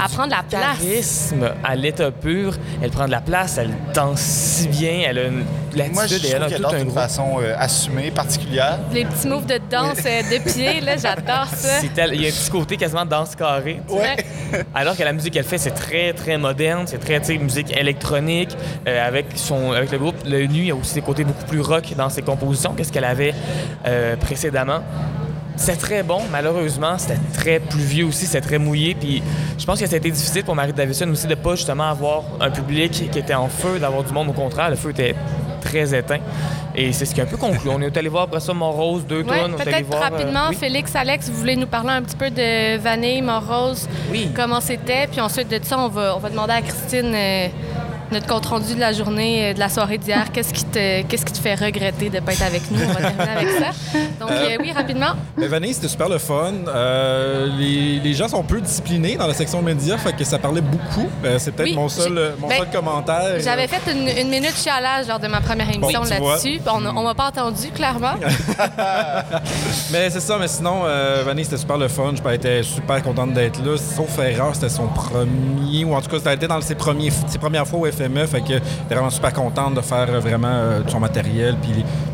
à 0.00 0.08
du 0.08 0.14
prendre 0.14 0.30
la 0.30 0.42
place. 0.42 0.62
charisme 0.78 1.50
à 1.64 1.74
l'état 1.76 2.10
pur. 2.10 2.54
Elle 2.82 2.90
prend 2.90 3.06
de 3.06 3.10
la 3.12 3.20
place, 3.20 3.58
elle 3.58 3.70
danse 3.94 4.20
si 4.20 4.68
bien, 4.68 5.02
elle 5.06 5.18
a 5.18 5.24
une 5.24 5.44
Moi, 5.92 6.06
je 6.06 6.14
et 6.14 6.18
elle 6.30 6.40
trouve 6.40 6.42
a 6.42 6.48
qu'elle 6.48 6.62
tout 6.62 6.90
un 6.90 6.94
façon 6.94 7.36
euh, 7.40 7.54
assumée, 7.58 8.10
particulière. 8.10 8.78
Les 8.92 9.04
petits 9.04 9.28
moves 9.28 9.46
de 9.46 9.60
danse 9.70 9.98
euh, 10.04 10.22
de 10.22 10.50
pied, 10.50 10.80
là, 10.80 10.96
j'adore 10.96 11.46
ça. 11.54 11.80
C'est 11.80 11.92
tel- 11.94 12.14
Il 12.14 12.22
y 12.22 12.26
a 12.26 12.28
un 12.28 12.32
petit 12.32 12.50
côté 12.50 12.76
quasiment 12.76 13.04
danse 13.04 13.34
carrée. 13.36 13.80
Ouais. 13.88 14.16
Alors 14.74 14.96
que 14.96 15.02
la 15.02 15.12
musique 15.12 15.34
qu'elle 15.34 15.44
fait, 15.44 15.58
c'est 15.58 15.70
très, 15.72 16.12
très 16.12 16.38
moderne. 16.38 16.84
C'est 16.86 16.98
très, 16.98 17.20
tu 17.20 17.26
sais, 17.26 17.38
musique 17.38 17.76
électronique. 17.76 18.56
euh, 18.88 19.06
avec, 19.06 19.26
son, 19.34 19.72
avec 19.72 19.90
le 19.92 19.98
groupe 19.98 20.16
Le 20.26 20.46
Nu, 20.46 20.58
il 20.60 20.66
y 20.66 20.70
a 20.70 20.74
aussi 20.74 20.94
des 20.94 21.02
côtés 21.02 21.24
beaucoup 21.24 21.44
plus 21.44 21.60
rock 21.60 21.92
dans 21.96 22.08
ses 22.08 22.22
compositions 22.22 22.72
que 22.72 22.82
ce 22.84 22.90
qu'elle 22.92 23.04
avait 23.04 23.34
euh, 23.86 24.16
précédemment. 24.16 24.80
C'est 25.56 25.76
très 25.76 26.02
bon, 26.02 26.20
malheureusement. 26.30 26.98
C'était 26.98 27.18
très 27.34 27.60
pluvieux 27.60 28.04
aussi, 28.06 28.26
c'était 28.26 28.40
très 28.46 28.58
mouillé. 28.58 28.94
Puis 28.94 29.22
je 29.58 29.64
pense 29.64 29.80
que 29.80 29.86
c'était 29.86 30.10
difficile 30.10 30.44
pour 30.44 30.54
Marie 30.54 30.72
Davidson 30.72 31.08
aussi 31.10 31.26
de 31.26 31.34
pas 31.34 31.54
justement 31.56 31.88
avoir 31.90 32.22
un 32.40 32.50
public 32.50 32.92
qui 33.10 33.18
était 33.18 33.34
en 33.34 33.48
feu, 33.48 33.78
d'avoir 33.78 34.04
du 34.04 34.12
monde. 34.12 34.28
Au 34.28 34.32
contraire, 34.32 34.70
le 34.70 34.76
feu 34.76 34.90
était 34.90 35.14
très 35.62 35.94
éteint. 35.98 36.20
Et 36.74 36.92
c'est 36.92 37.06
ce 37.06 37.14
qui 37.14 37.20
a 37.20 37.24
un 37.24 37.26
peu 37.26 37.38
conclu. 37.38 37.70
On 37.70 37.80
est 37.80 37.96
allé 37.96 38.08
voir 38.10 38.24
après 38.24 38.38
ça 38.40 38.52
Montrose, 38.52 39.06
deux 39.06 39.22
Ouais, 39.22 39.40
tonnes. 39.40 39.56
Peut-être 39.56 39.92
euh, 39.94 39.98
rapidement, 39.98 40.48
oui. 40.50 40.56
Félix, 40.56 40.94
Alex, 40.94 41.30
vous 41.30 41.36
voulez 41.38 41.56
nous 41.56 41.66
parler 41.66 41.90
un 41.90 42.02
petit 42.02 42.16
peu 42.16 42.30
de 42.30 42.76
Vanille, 42.76 43.22
Morose, 43.22 43.88
Oui. 44.10 44.30
comment 44.36 44.60
c'était, 44.60 45.06
puis 45.10 45.20
ensuite 45.20 45.48
de 45.48 45.58
ça, 45.62 45.78
on 45.78 45.88
va, 45.88 46.14
on 46.16 46.18
va 46.18 46.28
demander 46.28 46.52
à 46.52 46.60
Christine 46.60 47.12
euh, 47.14 47.48
notre 48.12 48.26
compte 48.26 48.46
rendu 48.46 48.74
de 48.74 48.80
la 48.80 48.92
journée, 48.92 49.50
euh, 49.50 49.54
de 49.54 49.58
la 49.58 49.68
soirée 49.68 49.98
d'hier. 49.98 50.30
Qu'est-ce 50.32 50.52
qui 50.52 50.64
te, 50.64 51.02
qu'est-ce 51.02 51.24
qui 51.24 51.32
te 51.32 51.38
fait 51.38 51.54
regretter 51.54 52.10
de 52.10 52.16
ne 52.16 52.20
pas 52.20 52.32
être 52.32 52.42
avec 52.42 52.70
nous? 52.70 52.78
On 52.82 52.92
va 52.92 53.00
terminer 53.00 53.36
avec 53.36 53.48
ça. 53.48 53.98
Donc 54.20 54.30
euh, 54.30 54.56
oui, 54.60 54.72
rapidement. 54.72 55.14
Mais 55.36 55.46
Vanille, 55.48 55.74
c'était 55.74 55.88
super 55.88 56.08
le 56.08 56.18
fun. 56.18 56.52
Euh, 56.68 57.46
les, 57.58 58.00
les 58.00 58.14
gens 58.14 58.28
sont 58.28 58.42
peu 58.42 58.60
disciplinés 58.60 59.16
dans 59.16 59.26
la 59.26 59.34
section 59.34 59.62
médias, 59.62 59.98
fait 59.98 60.14
que 60.14 60.24
ça 60.24 60.38
parlait 60.38 60.60
beaucoup. 60.60 61.08
Euh, 61.24 61.38
c'est 61.38 61.52
peut-être 61.52 61.70
Oui, 61.70 61.74
mon 61.74 61.88
seul, 61.88 62.16
euh, 62.16 62.30
mon 62.38 62.48
ben, 62.48 62.58
seul 62.58 62.70
commentaire. 62.70 63.40
J'avais 63.40 63.66
fait 63.68 63.92
une, 63.92 64.08
une 64.08 64.28
minute 64.28 64.56
chialage 64.56 65.08
lors 65.08 65.18
de 65.18 65.26
ma 65.26 65.40
première 65.40 65.68
émission 65.68 66.02
là-dessus. 66.02 66.60
On, 66.66 66.84
on 66.84 67.02
m'a 67.02 67.14
pas 67.14 67.28
entendu, 67.28 67.68
clairement. 67.74 68.14
Mais 69.92 70.10
c'est 70.10 70.20
ça, 70.20 70.38
mais 70.38 70.48
sinon, 70.48 70.82
euh, 70.84 71.22
Vanille, 71.24 71.44
c'était 71.44 71.56
super 71.56 71.78
le 71.78 71.88
fun. 71.88 72.12
Je 72.14 72.34
était 72.34 72.62
super 72.62 73.02
contente 73.02 73.32
d'être 73.32 73.64
là. 73.64 73.76
Sauf 73.76 74.18
erreur, 74.18 74.54
c'était 74.54 74.68
son 74.68 74.88
premier, 74.88 75.84
ou 75.84 75.94
en 75.94 76.00
tout 76.00 76.18
cas, 76.18 76.32
été 76.32 76.46
dans 76.46 76.60
ses, 76.60 76.74
premiers, 76.74 77.10
ses 77.10 77.38
premières 77.38 77.66
fois 77.66 77.80
au 77.80 77.86
FME. 77.96 78.26
Fait 78.26 78.40
que 78.40 78.60
vraiment 78.88 79.10
super 79.10 79.32
contente 79.32 79.74
de 79.74 79.80
faire 79.80 80.08
euh, 80.10 80.20
vraiment 80.20 80.48
euh, 80.48 80.80
son 80.88 81.00
matériel. 81.00 81.56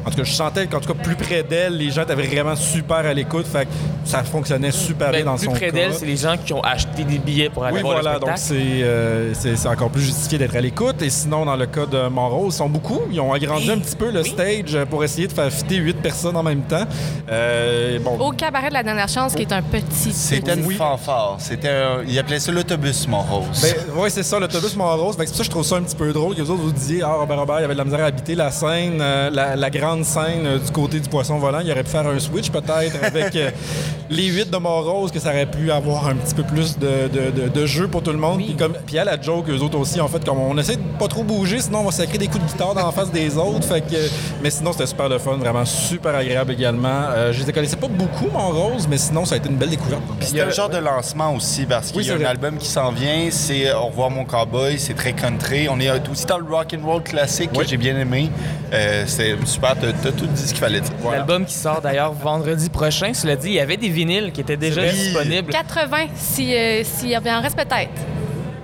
En 0.04 0.10
tout 0.10 0.16
cas, 0.16 0.24
je 0.24 0.32
sentais 0.32 0.66
qu'en 0.66 0.80
tout 0.80 0.92
cas, 0.92 1.02
plus 1.02 1.14
près 1.16 1.42
d'elle, 1.42 1.76
les 1.76 1.90
gens 1.90 2.02
étaient 2.02 2.14
vraiment 2.14 2.56
super 2.56 2.96
à 2.98 3.12
l'écoute. 3.14 3.46
Fait 3.46 3.64
que 3.66 3.70
ça 4.04 4.22
fonctionnait 4.24 4.70
super 4.72 5.10
Ben, 5.10 5.22
bien 5.22 5.24
dans 5.32 5.36
plus 5.36 5.46
son 5.46 5.52
près 5.52 5.66
cas. 5.66 5.72
d'elle, 5.72 5.94
c'est 5.94 6.06
les 6.06 6.16
gens 6.16 6.36
qui 6.44 6.52
ont 6.52 6.62
acheté 6.62 7.04
des 7.04 7.18
billets 7.18 7.50
pour 7.50 7.64
aller 7.64 7.76
Oui, 7.76 7.82
voir 7.82 7.94
voilà, 8.00 8.14
le 8.14 8.20
donc 8.20 8.36
spectacle. 8.36 8.62
c'est 8.64 8.82
euh, 8.82 9.34
c'est- 9.34 9.68
encore 9.68 9.90
plus 9.90 10.02
justifié 10.02 10.38
d'être 10.38 10.56
à 10.56 10.60
l'écoute. 10.60 11.00
Et 11.02 11.10
sinon, 11.10 11.44
dans 11.44 11.56
le 11.56 11.66
cas 11.66 11.86
de 11.86 12.08
Montrose, 12.08 12.54
ils 12.54 12.58
sont 12.58 12.68
beaucoup. 12.68 13.00
Ils 13.10 13.20
ont 13.20 13.32
agrandi 13.32 13.70
un 13.70 13.78
petit 13.78 13.96
peu 13.96 14.10
le 14.10 14.22
stage 14.24 14.76
pour 14.90 15.02
essayer 15.04 15.26
de 15.28 15.32
faire 15.32 15.50
fitter 15.52 15.76
huit 15.76 15.96
personnes 16.02 16.36
en 16.36 16.42
même 16.42 16.62
temps. 16.62 16.84
Euh, 17.30 17.98
bon, 18.00 18.18
Au 18.18 18.32
cabaret 18.32 18.68
de 18.68 18.74
la 18.74 18.82
dernière 18.82 19.08
chance, 19.08 19.34
qui 19.34 19.42
est 19.42 19.52
un 19.52 19.62
petit. 19.62 20.12
C'était 20.12 20.54
une 20.54 20.66
Oui. 20.66 20.74
fanfare. 20.74 21.36
C'était 21.38 21.68
un- 21.68 22.02
Il 22.06 22.18
appelait 22.18 22.40
ça 22.40 22.50
l'autobus, 22.52 23.06
mon 23.08 23.20
rose. 23.22 23.60
Ben, 23.62 23.74
oui, 23.96 24.10
c'est 24.10 24.22
ça, 24.22 24.38
l'autobus 24.38 24.62
que 24.62 24.68
C'est 24.72 24.76
pour 24.76 25.14
ça 25.14 25.24
que 25.38 25.44
je 25.44 25.50
trouve 25.50 25.64
ça 25.64 25.76
un 25.76 25.82
petit 25.82 25.96
peu 25.96 26.12
drôle 26.12 26.34
que 26.34 26.42
vous 26.42 26.50
autres 26.50 26.62
vous 26.62 26.72
disiez, 26.72 27.02
ah, 27.02 27.14
Robert 27.18 27.38
Robert, 27.38 27.60
il 27.60 27.64
avait 27.64 27.74
de 27.74 27.78
la 27.78 27.84
misère 27.84 28.00
à 28.02 28.06
habiter 28.06 28.34
la 28.34 28.50
scène, 28.50 28.98
euh, 29.00 29.30
la, 29.30 29.56
la 29.56 29.70
grande 29.70 29.91
scène 30.02 30.46
euh, 30.46 30.58
du 30.58 30.70
côté 30.70 31.00
du 31.00 31.08
poisson 31.08 31.38
volant. 31.38 31.60
Il 31.60 31.70
aurait 31.70 31.84
pu 31.84 31.90
faire 31.90 32.06
un 32.06 32.18
switch 32.18 32.50
peut-être 32.50 32.96
avec 33.02 33.36
euh, 33.36 33.50
les 34.12 34.26
huit 34.26 34.50
de 34.50 34.56
Montrose, 34.56 35.10
que 35.10 35.18
ça 35.18 35.30
aurait 35.30 35.46
pu 35.50 35.70
avoir 35.70 36.06
un 36.08 36.14
petit 36.14 36.34
peu 36.34 36.42
plus 36.42 36.78
de, 36.78 37.08
de, 37.08 37.30
de- 37.30 37.48
de 37.48 37.66
jeu 37.66 37.88
pour 37.88 38.02
tout 38.02 38.12
le 38.12 38.18
monde. 38.18 38.38
Puis, 38.38 38.54
comme, 38.56 38.74
puis 38.86 38.98
à 38.98 39.04
la 39.04 39.20
joke, 39.20 39.48
eux 39.48 39.60
autres 39.60 39.78
aussi, 39.78 40.00
en 40.00 40.08
fait, 40.08 40.24
comme 40.24 40.38
on 40.38 40.56
essaie 40.58 40.76
de 40.76 40.82
pas 40.98 41.08
trop 41.08 41.24
bouger, 41.24 41.60
sinon 41.60 41.80
on 41.80 41.84
va 41.84 41.90
sacrer 41.92 42.18
des 42.18 42.26
coups 42.28 42.44
de 42.44 42.48
guitare 42.48 42.74
dans 42.74 42.84
la 42.86 42.92
face 42.92 43.10
des 43.10 43.36
autres. 43.36 43.66
Fait 43.66 43.80
que, 43.80 43.96
mais 44.42 44.50
sinon, 44.50 44.72
c'était 44.72 44.86
super 44.86 45.08
le 45.08 45.18
fun, 45.18 45.36
vraiment 45.36 45.64
super 45.64 46.14
agréable 46.14 46.52
également. 46.52 46.88
Euh, 47.10 47.32
je 47.32 47.42
les 47.44 47.52
connaissais 47.52 47.76
pas 47.76 47.88
beaucoup, 47.88 48.28
Montrose, 48.32 48.86
mais 48.88 48.98
sinon, 48.98 49.24
ça 49.24 49.34
a 49.34 49.38
été 49.38 49.48
une 49.48 49.56
belle 49.56 49.70
découverte. 49.70 50.02
Puis 50.18 50.28
C'était 50.28 50.42
un 50.42 50.50
genre 50.50 50.68
de 50.68 50.78
lancement 50.78 51.34
aussi 51.34 51.64
parce 51.66 51.88
qu'il 51.88 51.98
Oui, 51.98 52.04
y 52.04 52.10
a 52.10 52.12
c'est 52.12 52.14
un 52.16 52.18
vrai. 52.18 52.26
album 52.30 52.56
qui 52.58 52.68
s'en 52.68 52.92
vient, 52.92 53.28
c'est 53.30 53.68
euh, 53.68 53.78
Au 53.78 53.86
revoir 53.86 54.10
mon 54.10 54.24
cowboy, 54.24 54.78
c'est 54.78 54.94
très 54.94 55.12
country. 55.12 55.68
On 55.70 55.80
est 55.80 55.88
euh, 55.88 55.98
aussi 56.10 56.26
dans 56.26 56.38
le 56.38 56.44
rock 56.44 56.74
and 56.78 56.86
roll 56.86 57.02
classique 57.02 57.50
Oui. 57.54 57.64
que 57.64 57.70
j'ai 57.70 57.76
bien 57.78 57.98
aimé. 57.98 58.30
Euh, 58.72 59.04
c'est 59.06 59.36
super, 59.46 59.74
t'as 59.80 59.92
t'as 59.92 60.12
tout 60.12 60.26
dit 60.26 60.40
ce 60.42 60.48
qu'il 60.48 60.56
fallait 60.58 60.80
dire. 60.80 60.90
L'album 61.10 61.44
qui 61.44 61.54
sort 61.54 61.80
d'ailleurs 61.82 62.12
vendredi 62.12 62.68
prochain, 62.70 63.12
cela 63.14 63.36
dit, 63.36 63.48
il 63.48 63.54
y 63.54 63.60
avait 63.60 63.76
des 63.76 63.88
qui 64.32 64.40
étaient 64.40 64.56
déjà 64.56 64.80
vrai. 64.82 64.92
disponibles. 64.92 65.52
80, 65.52 65.96
si, 66.14 66.54
euh, 66.54 66.82
s'il 66.84 67.08
y 67.10 67.16
en 67.30 67.40
reste 67.40 67.56
peut-être. 67.56 67.90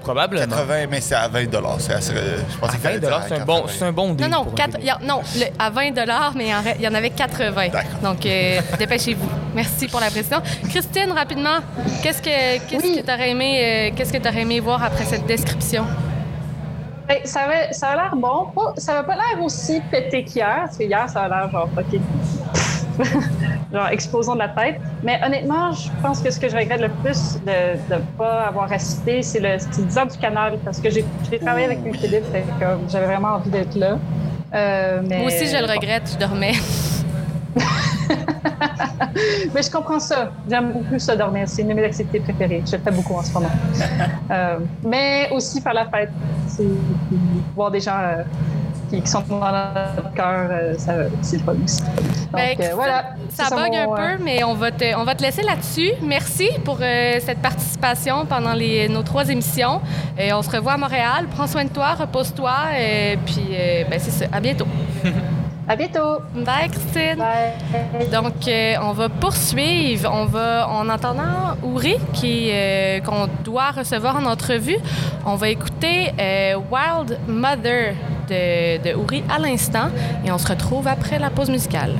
Probablement. 0.02 0.46
80, 0.56 0.86
mais 0.90 1.00
c'est 1.02 1.14
à 1.16 1.28
20 1.28 1.44
c'est 1.78 1.92
assez- 1.92 2.14
Je 2.14 2.56
pensais 2.58 2.64
À 2.64 2.68
qu'il 2.70 2.80
fallait 2.80 2.98
20 2.98 3.06
dire 3.08 3.16
à 3.16 3.22
c'est 3.28 3.34
un, 3.34 3.44
bon, 3.44 3.56
80. 3.62 3.72
c'est 3.78 3.84
un 3.84 3.92
bon 3.92 4.14
deal. 4.14 4.26
Non, 4.28 4.38
non, 4.44 4.46
y 4.82 4.88
a- 4.90 4.98
non 5.04 5.20
le- 5.36 5.46
à 5.58 5.68
20 5.70 5.90
mais 6.34 6.48
il 6.78 6.82
y 6.82 6.88
en 6.88 6.94
avait 6.94 7.10
80. 7.10 7.68
D'accord. 7.68 7.82
Donc, 8.02 8.24
euh, 8.24 8.60
dépêchez-vous. 8.78 9.28
Merci 9.54 9.86
pour 9.88 10.00
la 10.00 10.06
précision. 10.10 10.40
Christine, 10.70 11.12
rapidement, 11.14 11.58
qu'est-ce 12.02 12.22
que 12.22 12.58
Oui. 12.86 12.96
que 12.96 13.06
tu 13.06 13.12
aurais 13.12 13.30
aimé, 13.30 13.60
euh, 13.60 13.94
qu'est-ce 13.96 14.12
que 14.12 14.18
tu 14.18 14.28
aimé 14.40 14.60
voir 14.60 14.82
après 14.82 15.04
cette 15.04 15.26
description? 15.26 15.84
Ben, 17.06 17.18
ça 17.24 17.40
avait, 17.42 17.72
ça 17.72 17.88
a 17.88 17.94
l'air 17.96 18.16
bon. 18.16 18.46
Pas- 18.54 18.74
ça 18.78 18.94
n'a 18.94 19.02
pas 19.02 19.14
l'air 19.14 19.42
aussi 19.42 19.80
pété 19.90 20.24
qu'hier, 20.24 20.62
parce 20.64 20.78
que 20.78 20.84
hier, 20.84 21.06
ça 21.08 21.22
a 21.22 21.28
l'air 21.28 21.50
genre, 21.50 21.68
OK. 21.76 22.00
genre, 23.72 23.88
explosion 23.88 24.34
de 24.34 24.40
la 24.40 24.48
tête. 24.48 24.80
Mais 25.02 25.20
honnêtement, 25.24 25.72
je 25.72 25.88
pense 26.02 26.20
que 26.20 26.30
ce 26.30 26.38
que 26.40 26.48
je 26.48 26.56
regrette 26.56 26.80
le 26.80 26.88
plus 26.88 27.38
de 27.46 27.94
ne 27.94 28.00
pas 28.16 28.46
avoir 28.46 28.72
assisté, 28.72 29.22
c'est 29.22 29.40
le 29.40 29.58
c'est 29.58 29.80
le 29.80 29.86
10 29.86 29.98
ans 29.98 30.06
du 30.06 30.18
canal, 30.18 30.58
parce 30.64 30.80
que 30.80 30.90
j'ai 30.90 31.04
travaillé 31.40 31.66
avec 31.66 31.82
lui 31.82 31.92
Philippe, 31.94 32.24
comme, 32.58 32.88
j'avais 32.88 33.06
vraiment 33.06 33.34
envie 33.34 33.50
d'être 33.50 33.74
là. 33.74 33.98
Euh, 34.54 35.02
mais, 35.06 35.18
Moi 35.18 35.26
aussi, 35.26 35.46
je 35.46 35.56
le 35.56 35.70
regrette, 35.70 36.10
je 36.12 36.18
dormais. 36.18 36.54
Mais 39.54 39.62
je 39.62 39.70
comprends 39.70 40.00
ça. 40.00 40.30
J'aime 40.48 40.72
beaucoup 40.72 40.98
ça 40.98 41.16
dormir. 41.16 41.48
C'est 41.48 41.62
une 41.62 41.68
de 41.68 41.74
mes 41.74 41.84
activités 41.84 42.20
préférées. 42.20 42.62
Je 42.66 42.76
le 42.76 42.82
fais 42.82 42.90
beaucoup 42.90 43.14
en 43.14 43.22
ce 43.22 43.32
moment. 43.32 43.50
Euh, 44.30 44.58
mais 44.84 45.30
aussi 45.32 45.60
faire 45.60 45.72
la 45.72 45.86
fête. 45.86 46.10
C'est 46.46 46.66
voir 47.54 47.70
des 47.70 47.80
gens 47.80 47.98
euh, 47.98 48.22
qui, 48.90 49.00
qui 49.00 49.06
sont 49.10 49.22
dans 49.28 49.38
notre 49.40 50.12
cœur, 50.14 50.48
euh, 50.50 50.74
ça- 50.78 50.94
c'est 51.22 51.38
le 51.38 51.42
fun 51.44 51.54
aussi. 51.64 51.82
Donc 51.82 51.90
Ben, 52.32 52.56
euh, 52.60 52.70
voilà. 52.74 53.04
Ça 53.30 53.44
C'est 53.48 53.54
bug 53.54 53.70
mon, 53.72 53.94
un 53.94 53.98
euh, 53.98 54.16
peu, 54.16 54.24
mais 54.24 54.44
on 54.44 54.54
va 54.54 54.70
te, 54.70 54.96
on 54.96 55.04
va 55.04 55.14
te 55.14 55.22
laisser 55.22 55.42
là-dessus. 55.42 55.92
Merci 56.02 56.50
pour 56.64 56.78
cette 56.78 57.38
participation 57.40 58.26
pendant 58.26 58.52
les, 58.54 58.88
nos 58.88 59.02
trois 59.02 59.28
émissions. 59.28 59.80
Et 60.18 60.32
on 60.32 60.42
se 60.42 60.50
revoit 60.50 60.72
à 60.72 60.76
Montréal. 60.78 61.26
Prends 61.30 61.46
soin 61.46 61.64
de 61.64 61.70
toi, 61.70 61.94
repose-toi. 61.94 62.52
Et 62.78 63.18
puis, 63.24 63.48
ben, 63.88 63.98
c'est 64.00 64.10
ça. 64.10 64.24
À 64.32 64.40
bientôt. 64.40 64.66
À 65.70 65.76
bientôt. 65.76 66.20
Bye, 66.34 66.70
Christine. 66.70 67.18
Bye. 67.18 68.08
Donc, 68.10 68.48
euh, 68.48 68.76
on 68.80 68.92
va 68.92 69.10
poursuivre. 69.10 70.10
On 70.10 70.24
va, 70.24 70.66
en 70.66 70.88
entendant 70.88 71.58
Ouri, 71.62 71.96
qui, 72.14 72.48
euh, 72.50 73.00
qu'on 73.00 73.28
doit 73.44 73.72
recevoir 73.72 74.16
en 74.16 74.24
entrevue, 74.24 74.78
on 75.26 75.34
va 75.34 75.50
écouter 75.50 76.10
euh, 76.18 76.54
Wild 76.70 77.18
Mother 77.28 77.92
de, 78.28 78.78
de 78.82 79.32
à 79.32 79.38
l'instant 79.38 79.88
et 80.24 80.30
on 80.30 80.38
se 80.38 80.48
retrouve 80.48 80.86
après 80.86 81.18
la 81.18 81.30
pause 81.30 81.50
musicale. 81.50 81.94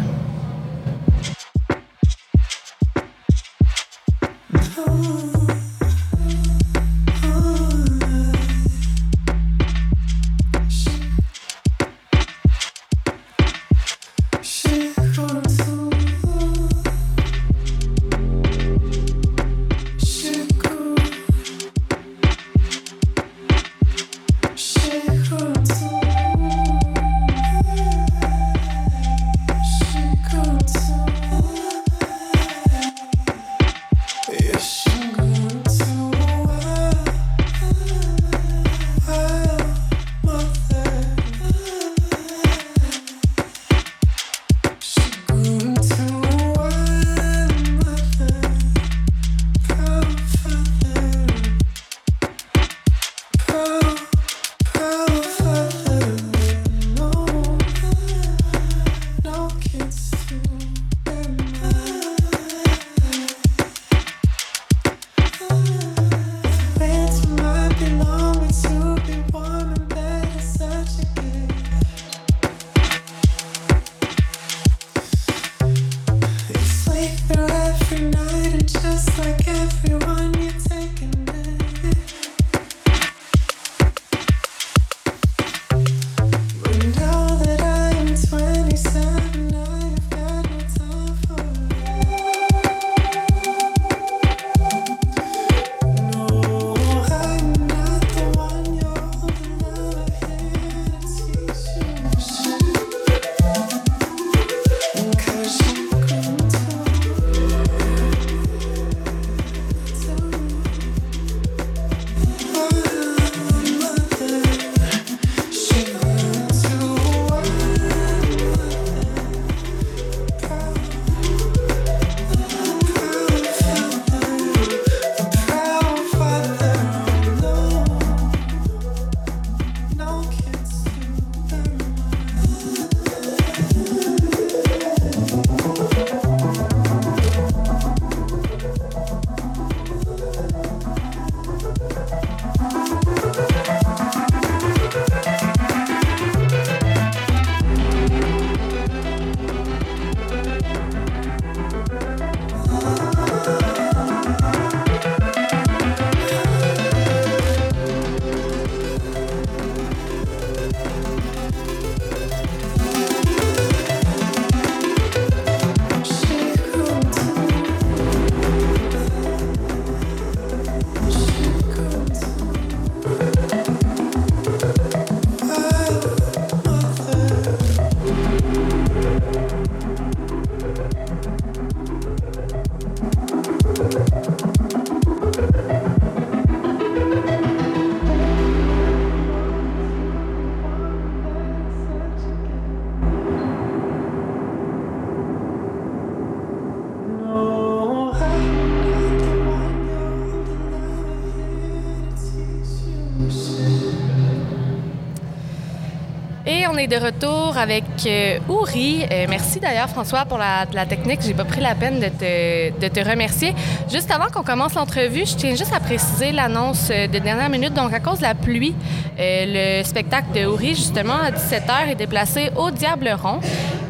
De 206.89 206.97
retour 206.97 207.57
avec 207.59 207.85
euh, 208.07 208.39
Ouri. 208.49 209.05
Euh, 209.11 209.27
merci 209.29 209.61
d'ailleurs, 209.61 209.89
François, 209.89 210.25
pour 210.25 210.39
la, 210.39 210.65
la 210.73 210.87
technique. 210.87 211.21
J'ai 211.23 211.35
pas 211.35 211.45
pris 211.45 211.61
la 211.61 211.75
peine 211.75 212.01
de 212.01 212.09
te, 212.09 212.81
de 212.81 212.89
te 212.89 213.09
remercier. 213.09 213.55
Juste 213.91 214.11
avant 214.11 214.29
qu'on 214.29 214.43
commence 214.43 214.75
l'entrevue, 214.75 215.27
je 215.27 215.37
tiens 215.37 215.55
juste 215.55 215.73
à 215.75 215.81
préciser 215.81 216.33
l'annonce 216.33 216.89
euh, 216.91 217.07
de 217.07 217.19
dernière 217.19 217.51
minute. 217.51 217.75
Donc, 217.75 217.93
à 217.93 218.01
cause 218.01 218.19
de 218.19 218.25
la 218.25 218.35
pluie, 218.35 218.75
le 219.19 219.83
spectacle 219.85 220.29
de 220.35 220.47
Ouri, 220.47 220.75
justement, 220.75 221.17
à 221.23 221.31
17h, 221.31 221.91
est 221.91 221.95
déplacé 221.95 222.51
au 222.57 222.71
Diable 222.71 223.15
Rond. 223.23 223.41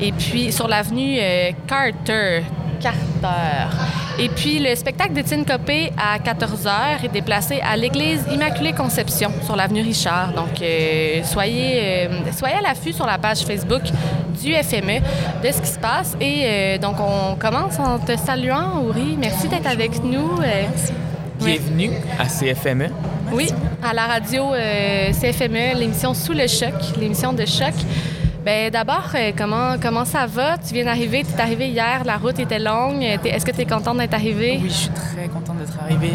Et 0.01 0.13
puis, 0.13 0.53
sur 0.53 0.67
l'avenue 0.67 1.19
Carter. 1.67 2.43
Carter. 2.81 3.88
Et 4.21 4.29
puis, 4.29 4.59
le 4.59 4.75
spectacle 4.75 5.13
d'Étienne 5.13 5.45
Copé 5.45 5.93
à 5.97 6.19
14h 6.19 7.05
est 7.05 7.09
déplacé 7.09 7.61
à 7.61 7.77
l'église 7.77 8.25
Immaculée 8.33 8.73
Conception 8.73 9.31
sur 9.45 9.55
l'avenue 9.55 9.83
Richard. 9.83 10.33
Donc, 10.33 10.61
euh, 10.61 11.23
soyez, 11.23 11.81
euh, 11.81 12.09
soyez 12.37 12.57
à 12.57 12.61
l'affût 12.61 12.93
sur 12.93 13.07
la 13.07 13.17
page 13.17 13.43
Facebook 13.45 13.83
du 14.43 14.53
FME 14.55 15.01
de 15.43 15.53
ce 15.53 15.61
qui 15.61 15.69
se 15.69 15.79
passe. 15.79 16.17
Et 16.21 16.43
euh, 16.45 16.79
donc, 16.79 16.97
on 16.99 17.37
commence 17.37 17.79
en 17.79 18.01
te 18.01 18.17
saluant, 18.17 18.83
Ouri. 18.83 19.17
Merci 19.17 19.47
d'être 19.47 19.69
avec 19.69 20.03
nous. 20.03 20.41
Euh, 20.43 20.65
Bienvenue 21.39 21.93
à 22.19 22.25
CFME. 22.27 22.89
oui, 23.33 23.51
à 23.89 23.95
la 23.95 24.07
radio 24.07 24.53
euh, 24.53 25.13
CFME, 25.13 25.79
l'émission 25.79 26.13
Sous 26.13 26.33
le 26.33 26.49
choc, 26.49 26.75
l'émission 27.01 27.33
de 27.33 27.47
choc. 27.47 27.75
Ben 28.49 28.71
d'abord, 28.71 29.11
euh, 29.15 29.33
comment, 29.37 29.75
comment 29.79 30.07
ça 30.07 30.25
va? 30.25 30.57
Tu 30.57 30.73
viens 30.73 30.87
d'arriver, 30.87 31.23
tu 31.23 31.35
es 31.37 31.39
arrivé 31.43 31.69
hier, 31.69 32.03
la 32.07 32.17
route 32.17 32.39
était 32.39 32.59
longue. 32.59 33.03
Est-ce 33.03 33.45
que 33.45 33.51
tu 33.51 33.61
es 33.61 33.67
contente 33.67 33.99
d'être 33.99 34.15
arrivé? 34.15 34.59
Oui, 34.63 34.71
je 34.71 34.75
suis 34.75 34.89
très 34.89 35.29
contente 35.29 35.59
d'être 35.59 35.77
arrivée. 35.83 36.15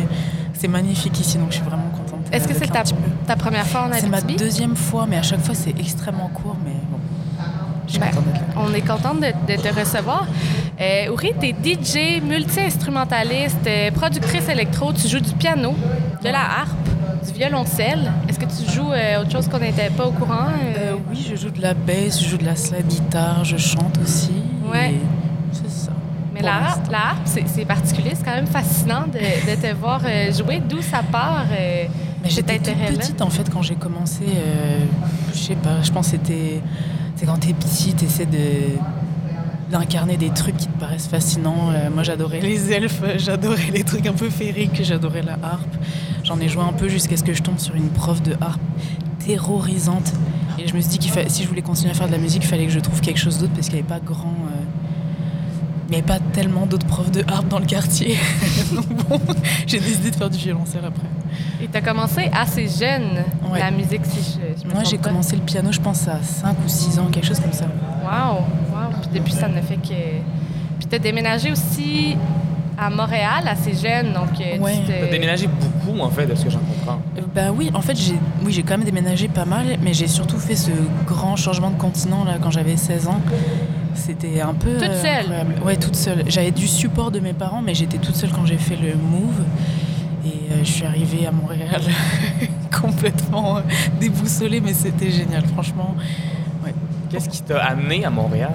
C'est 0.55 0.67
magnifique 0.67 1.19
ici, 1.19 1.37
donc 1.37 1.49
je 1.51 1.57
suis 1.57 1.63
vraiment 1.63 1.91
contente. 1.95 2.25
Est-ce 2.31 2.47
que 2.47 2.55
c'est 2.55 2.71
ta, 2.71 2.81
ta 3.27 3.35
première 3.35 3.67
fois 3.67 3.81
en 3.81 3.93
C'est 3.93 4.07
ma 4.09 4.17
Abitibi? 4.17 4.43
deuxième 4.43 4.75
fois, 4.75 5.05
mais 5.07 5.17
à 5.17 5.21
chaque 5.21 5.41
fois 5.41 5.53
c'est 5.53 5.79
extrêmement 5.79 6.31
court, 6.33 6.57
mais 6.65 6.71
bon. 6.89 6.97
Je 7.85 7.91
suis 7.91 7.99
Ben, 7.99 8.07
contente 8.09 8.25
d'être 8.25 8.39
là. 8.39 8.53
on 8.67 8.73
est 8.73 8.81
contente 8.81 9.19
de, 9.19 9.53
de 9.55 9.61
te 9.61 9.79
recevoir. 9.79 10.25
Euh, 10.81 11.11
Ouri, 11.11 11.33
tu 11.39 11.49
es 11.49 11.53
DJ, 11.53 12.19
multi-instrumentaliste, 12.23 13.67
euh, 13.67 13.91
productrice 13.91 14.49
électro, 14.49 14.91
tu 14.91 15.07
joues 15.07 15.19
du 15.19 15.33
piano, 15.33 15.75
de 16.23 16.29
la 16.29 16.39
harpe, 16.39 16.89
du 17.27 17.33
violoncelle. 17.33 18.11
Que 18.45 18.65
tu 18.65 18.71
joues 18.71 18.91
euh, 18.91 19.21
autre 19.21 19.31
chose 19.31 19.47
qu'on 19.47 19.59
n'était 19.59 19.89
pas 19.89 20.05
au 20.05 20.11
courant? 20.11 20.47
euh? 20.47 20.77
Euh, 20.77 20.95
oui, 21.09 21.25
je 21.29 21.35
joue 21.35 21.49
de 21.49 21.61
la 21.61 21.73
bass, 21.73 22.21
je 22.21 22.27
joue 22.27 22.37
de 22.37 22.43
la 22.43 22.55
slide 22.55 22.87
guitare, 22.87 23.45
je 23.45 23.55
chante 23.57 23.97
aussi. 24.03 24.33
Ouais. 24.69 24.95
C'est 25.53 25.69
ça. 25.69 25.91
Mais 26.33 26.41
la 26.41 26.55
harpe, 26.55 26.65
l'instant. 26.65 26.91
la 26.91 26.97
harpe, 27.11 27.27
c'est 27.47 27.65
particulier, 27.65 28.11
c'est 28.15 28.23
quand 28.25 28.35
même 28.35 28.47
fascinant 28.47 29.05
de, 29.07 29.19
de 29.49 29.61
te 29.61 29.73
voir 29.75 30.01
jouer. 30.31 30.61
D'où 30.67 30.81
ça 30.81 31.01
part 31.09 31.45
Mais 31.49 32.29
j'étais 32.29 32.57
toute 32.59 32.75
petite 32.75 33.21
en 33.21 33.29
fait 33.29 33.49
quand 33.49 33.61
j'ai 33.61 33.75
commencé. 33.75 34.23
je 35.33 35.37
sais 35.37 35.55
pas, 35.55 35.81
je 35.81 35.91
pense 35.91 36.07
que 36.07 36.17
c'était. 36.17 36.61
C'est 37.15 37.25
quand 37.25 37.37
t'es 37.37 37.53
petit, 37.53 37.93
t'essaies 37.93 38.25
de 38.25 38.77
d'incarner 39.73 40.17
des 40.17 40.29
trucs 40.29 40.55
qui 40.57 40.67
te 40.67 40.79
paraissent 40.79 41.07
fascinants. 41.07 41.71
Euh, 41.71 41.89
moi 41.91 42.03
j'adorais 42.03 42.39
les 42.39 42.71
elfes, 42.71 43.01
j'adorais 43.17 43.71
les 43.73 43.83
trucs 43.83 44.05
un 44.05 44.13
peu 44.13 44.29
féeriques, 44.29 44.83
j'adorais 44.83 45.23
la 45.23 45.33
harpe. 45.33 45.75
J'en 46.23 46.39
ai 46.39 46.47
joué 46.49 46.63
un 46.63 46.73
peu 46.73 46.87
jusqu'à 46.87 47.17
ce 47.17 47.23
que 47.23 47.33
je 47.33 47.41
tombe 47.41 47.59
sur 47.59 47.75
une 47.75 47.89
prof 47.89 48.21
de 48.21 48.35
harpe 48.39 48.61
terrorisante. 49.25 50.13
Et 50.59 50.67
je 50.67 50.73
me 50.75 50.79
suis 50.81 50.97
dit 50.97 50.99
que 51.09 51.29
si 51.29 51.43
je 51.43 51.47
voulais 51.47 51.61
continuer 51.61 51.91
à 51.91 51.93
faire 51.93 52.07
de 52.07 52.11
la 52.11 52.17
musique, 52.17 52.43
il 52.43 52.47
fallait 52.47 52.65
que 52.65 52.71
je 52.71 52.79
trouve 52.79 53.01
quelque 53.01 53.19
chose 53.19 53.39
d'autre 53.39 53.53
parce 53.53 53.67
qu'il 53.67 53.75
n'y 53.75 53.81
avait 53.81 53.89
pas 53.89 53.99
grand. 53.99 54.27
euh, 54.29 54.63
il 55.89 55.91
n'y 55.91 55.95
avait 55.97 56.07
pas 56.07 56.19
tellement 56.31 56.65
d'autres 56.65 56.87
profs 56.87 57.11
de 57.11 57.23
harpe 57.27 57.47
dans 57.49 57.59
le 57.59 57.65
quartier. 57.65 58.17
Donc 58.73 58.87
bon, 58.87 59.19
j'ai 59.67 59.79
décidé 59.79 60.09
de 60.11 60.15
faire 60.15 60.29
du 60.29 60.37
violoncelle 60.37 60.85
après. 60.85 61.07
Et 61.61 61.67
tu 61.67 61.77
as 61.77 61.81
commencé 61.81 62.29
assez 62.33 62.67
jeune, 62.67 63.23
Ouais. 63.51 63.59
la 63.59 63.69
musique, 63.71 64.01
si 64.05 64.19
je, 64.39 64.61
je 64.63 64.67
me 64.67 64.73
Moi, 64.73 64.83
j'ai 64.83 64.97
commencé 64.97 65.35
le 65.35 65.41
piano, 65.43 65.71
je 65.71 65.79
pense, 65.81 66.07
à 66.07 66.21
5 66.21 66.55
ou 66.65 66.67
6 66.69 66.97
ans, 66.99 67.07
quelque 67.11 67.27
chose 67.27 67.39
comme 67.39 67.51
ça. 67.53 67.65
Wow, 68.03 68.37
wow. 68.37 68.95
Puis 69.01 69.19
depuis, 69.19 69.33
ça 69.33 69.47
ne 69.47 69.61
fait 69.61 69.75
que. 69.75 70.21
Puis 70.79 70.87
tu 70.89 70.95
as 70.95 70.99
déménagé 70.99 71.51
aussi 71.51 72.15
à 72.77 72.89
Montréal 72.89 73.47
assez 73.47 73.73
jeune, 73.73 74.13
donc 74.13 74.29
euh, 74.41 74.57
Ouais. 74.59 74.79
tu 74.85 74.91
T'as 74.91 75.07
déménagé 75.11 75.47
beaucoup, 75.47 75.99
en 75.99 76.09
fait, 76.09 76.25
de 76.25 76.35
ce 76.35 76.43
que 76.45 76.49
j'en 76.49 76.59
comprends. 76.59 76.99
Euh, 77.17 77.21
bah 77.33 77.51
oui, 77.55 77.69
en 77.73 77.81
fait, 77.81 77.95
j'ai 77.95 78.15
oui, 78.43 78.51
j'ai 78.51 78.63
quand 78.63 78.77
même 78.77 78.85
déménagé 78.85 79.27
pas 79.27 79.45
mal, 79.45 79.77
mais 79.81 79.93
j'ai 79.93 80.07
surtout 80.07 80.37
fait 80.39 80.55
ce 80.55 80.71
grand 81.05 81.35
changement 81.35 81.69
de 81.69 81.77
continent 81.77 82.23
là 82.23 82.37
quand 82.41 82.51
j'avais 82.51 82.75
16 82.77 83.07
ans. 83.07 83.21
C'était 83.95 84.41
un 84.41 84.53
peu. 84.55 84.73
Toute 84.77 84.93
seule? 84.95 85.19
incroyable. 85.19 85.53
Ouais, 85.63 85.75
toute 85.77 85.95
seule. 85.95 86.23
J'avais 86.27 86.51
du 86.51 86.67
support 86.67 87.11
de 87.11 87.19
mes 87.19 87.33
parents, 87.33 87.61
mais 87.61 87.75
j'étais 87.75 87.99
toute 87.99 88.15
seule 88.15 88.31
quand 88.31 88.45
j'ai 88.45 88.57
fait 88.57 88.75
le 88.75 88.95
move. 88.95 89.43
Et 90.25 90.51
euh, 90.51 90.55
je 90.63 90.71
suis 90.71 90.85
arrivée 90.85 91.27
à 91.27 91.31
Montréal 91.31 91.81
complètement 92.81 93.57
euh, 93.57 93.61
déboussolée, 93.99 94.61
mais 94.61 94.73
c'était 94.73 95.11
génial, 95.11 95.43
franchement. 95.45 95.95
Qu'est-ce 97.09 97.29
qui 97.29 97.43
t'a 97.43 97.59
amené 97.63 98.03
à 98.05 98.09
Montréal? 98.09 98.49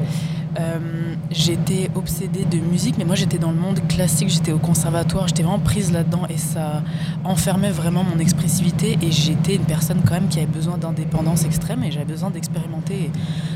Euh, 0.58 1.14
j'étais 1.30 1.90
obsédée 1.94 2.44
de 2.44 2.58
musique, 2.58 2.96
mais 2.98 3.04
moi 3.04 3.14
j'étais 3.14 3.38
dans 3.38 3.50
le 3.50 3.56
monde 3.58 3.80
classique, 3.86 4.28
j'étais 4.30 4.52
au 4.52 4.58
conservatoire, 4.58 5.28
j'étais 5.28 5.42
vraiment 5.42 5.58
prise 5.58 5.92
là-dedans 5.92 6.22
et 6.28 6.38
ça 6.38 6.82
enfermait 7.24 7.70
vraiment 7.70 8.02
mon 8.02 8.18
expressivité 8.18 8.98
et 9.02 9.12
j'étais 9.12 9.56
une 9.56 9.64
personne 9.64 10.00
quand 10.06 10.14
même 10.14 10.28
qui 10.28 10.38
avait 10.38 10.46
besoin 10.46 10.78
d'indépendance 10.78 11.44
extrême 11.44 11.84
et 11.84 11.90
j'avais 11.90 12.06
besoin 12.06 12.30
d'expérimenter. 12.30 12.94
Et 12.94 13.10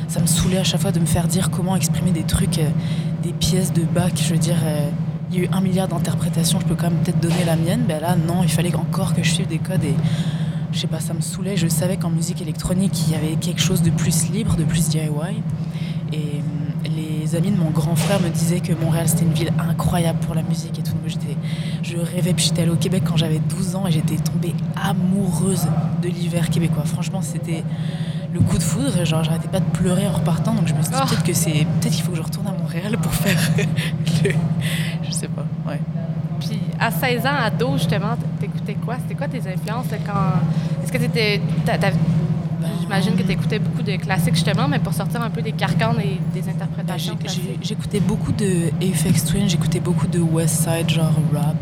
ça 0.08 0.20
me 0.20 0.26
saoulait 0.26 0.58
à 0.58 0.64
chaque 0.64 0.82
fois 0.82 0.92
de 0.92 1.00
me 1.00 1.06
faire 1.06 1.26
dire 1.26 1.50
comment 1.50 1.76
exprimer 1.76 2.10
des 2.10 2.24
trucs, 2.24 2.58
euh, 2.58 2.68
des 3.22 3.32
pièces 3.32 3.72
de 3.72 3.82
Bach, 3.82 4.12
je 4.16 4.32
veux 4.32 4.38
dire... 4.38 4.58
euh, 4.64 4.88
il 5.30 5.38
y 5.38 5.40
a 5.40 5.44
eu 5.44 5.48
un 5.50 5.62
milliard 5.62 5.88
d'interprétations, 5.88 6.60
je 6.60 6.66
peux 6.66 6.74
quand 6.74 6.90
même 6.90 6.98
peut-être 6.98 7.20
donner 7.20 7.44
la 7.46 7.56
mienne. 7.56 7.84
Ben 7.88 8.02
là, 8.02 8.16
non, 8.16 8.42
il 8.42 8.50
fallait 8.50 8.74
encore 8.74 9.14
que 9.14 9.22
je 9.22 9.30
suive 9.32 9.46
des 9.46 9.56
codes 9.56 9.82
et 9.82 9.94
je 10.72 10.78
sais 10.78 10.86
pas, 10.86 11.00
ça 11.00 11.14
me 11.14 11.22
saoulait. 11.22 11.56
Je 11.56 11.68
savais 11.68 11.96
qu'en 11.96 12.10
musique 12.10 12.42
électronique, 12.42 12.92
il 13.06 13.12
y 13.12 13.16
avait 13.16 13.36
quelque 13.36 13.62
chose 13.62 13.80
de 13.80 13.88
plus 13.88 14.28
libre, 14.28 14.56
de 14.56 14.64
plus 14.64 14.90
DIY. 14.90 15.08
Amis 17.36 17.50
de 17.50 17.56
mon 17.56 17.70
grand 17.70 17.96
frère 17.96 18.20
me 18.20 18.28
disaient 18.28 18.60
que 18.60 18.72
Montréal 18.72 19.08
c'était 19.08 19.24
une 19.24 19.32
ville 19.32 19.52
incroyable 19.58 20.18
pour 20.20 20.34
la 20.34 20.42
musique 20.42 20.78
et 20.78 20.82
tout. 20.82 20.92
Moi, 21.00 21.08
j'étais, 21.08 21.36
je 21.82 21.96
rêvais. 21.96 22.32
Puis 22.32 22.46
j'étais 22.46 22.62
allée 22.62 22.70
au 22.70 22.76
Québec 22.76 23.02
quand 23.06 23.16
j'avais 23.16 23.38
12 23.38 23.76
ans 23.76 23.86
et 23.86 23.92
j'étais 23.92 24.16
tombée 24.16 24.54
amoureuse 24.76 25.66
de 26.02 26.08
l'hiver 26.08 26.50
québécois. 26.50 26.84
Franchement, 26.84 27.22
c'était 27.22 27.64
le 28.32 28.40
coup 28.40 28.58
de 28.58 28.62
foudre. 28.62 29.04
Genre, 29.04 29.24
j'arrêtais 29.24 29.48
pas 29.48 29.60
de 29.60 29.70
pleurer 29.70 30.06
en 30.06 30.12
repartant. 30.12 30.54
Donc 30.54 30.66
je 30.66 30.74
me 30.74 30.82
suis 30.82 30.92
dit 30.92 30.98
Oh. 31.00 31.06
peut-être 31.06 31.24
que 31.24 31.32
c'est, 31.32 31.66
peut-être 31.80 31.92
qu'il 31.92 32.02
faut 32.02 32.12
que 32.12 32.18
je 32.18 32.22
retourne 32.22 32.46
à 32.46 32.52
Montréal 32.52 32.96
pour 32.98 33.12
faire 33.12 33.38
le, 34.24 34.30
je 35.02 35.10
sais 35.10 35.28
pas. 35.28 35.44
Ouais. 35.66 35.80
Puis 36.40 36.58
à 36.80 36.90
16 36.90 37.26
ans, 37.26 37.30
ado, 37.44 37.72
justement, 37.76 38.16
t'écoutais 38.40 38.74
quoi? 38.74 38.96
C'était 39.00 39.14
quoi 39.14 39.28
tes 39.28 39.38
influences 39.38 39.86
quand. 40.06 40.82
Est-ce 40.82 40.92
que 40.92 40.98
t'étais. 40.98 41.40
J'imagine 42.92 43.16
que 43.16 43.22
t'écoutais 43.26 43.58
beaucoup 43.58 43.82
de 43.82 43.96
classiques, 43.96 44.34
justement, 44.34 44.68
mais 44.68 44.78
pour 44.78 44.92
sortir 44.92 45.22
un 45.22 45.30
peu 45.30 45.40
des 45.40 45.52
carcans 45.52 45.94
et 45.98 46.20
des 46.34 46.42
Bah, 46.42 46.50
interprétations. 46.50 47.16
J'écoutais 47.62 48.00
beaucoup 48.00 48.32
de 48.32 48.66
Aphex 48.82 49.24
Twin, 49.24 49.48
j'écoutais 49.48 49.80
beaucoup 49.80 50.06
de 50.06 50.18
West 50.18 50.64
Side, 50.64 50.90
genre 50.90 51.10
rap. 51.32 51.56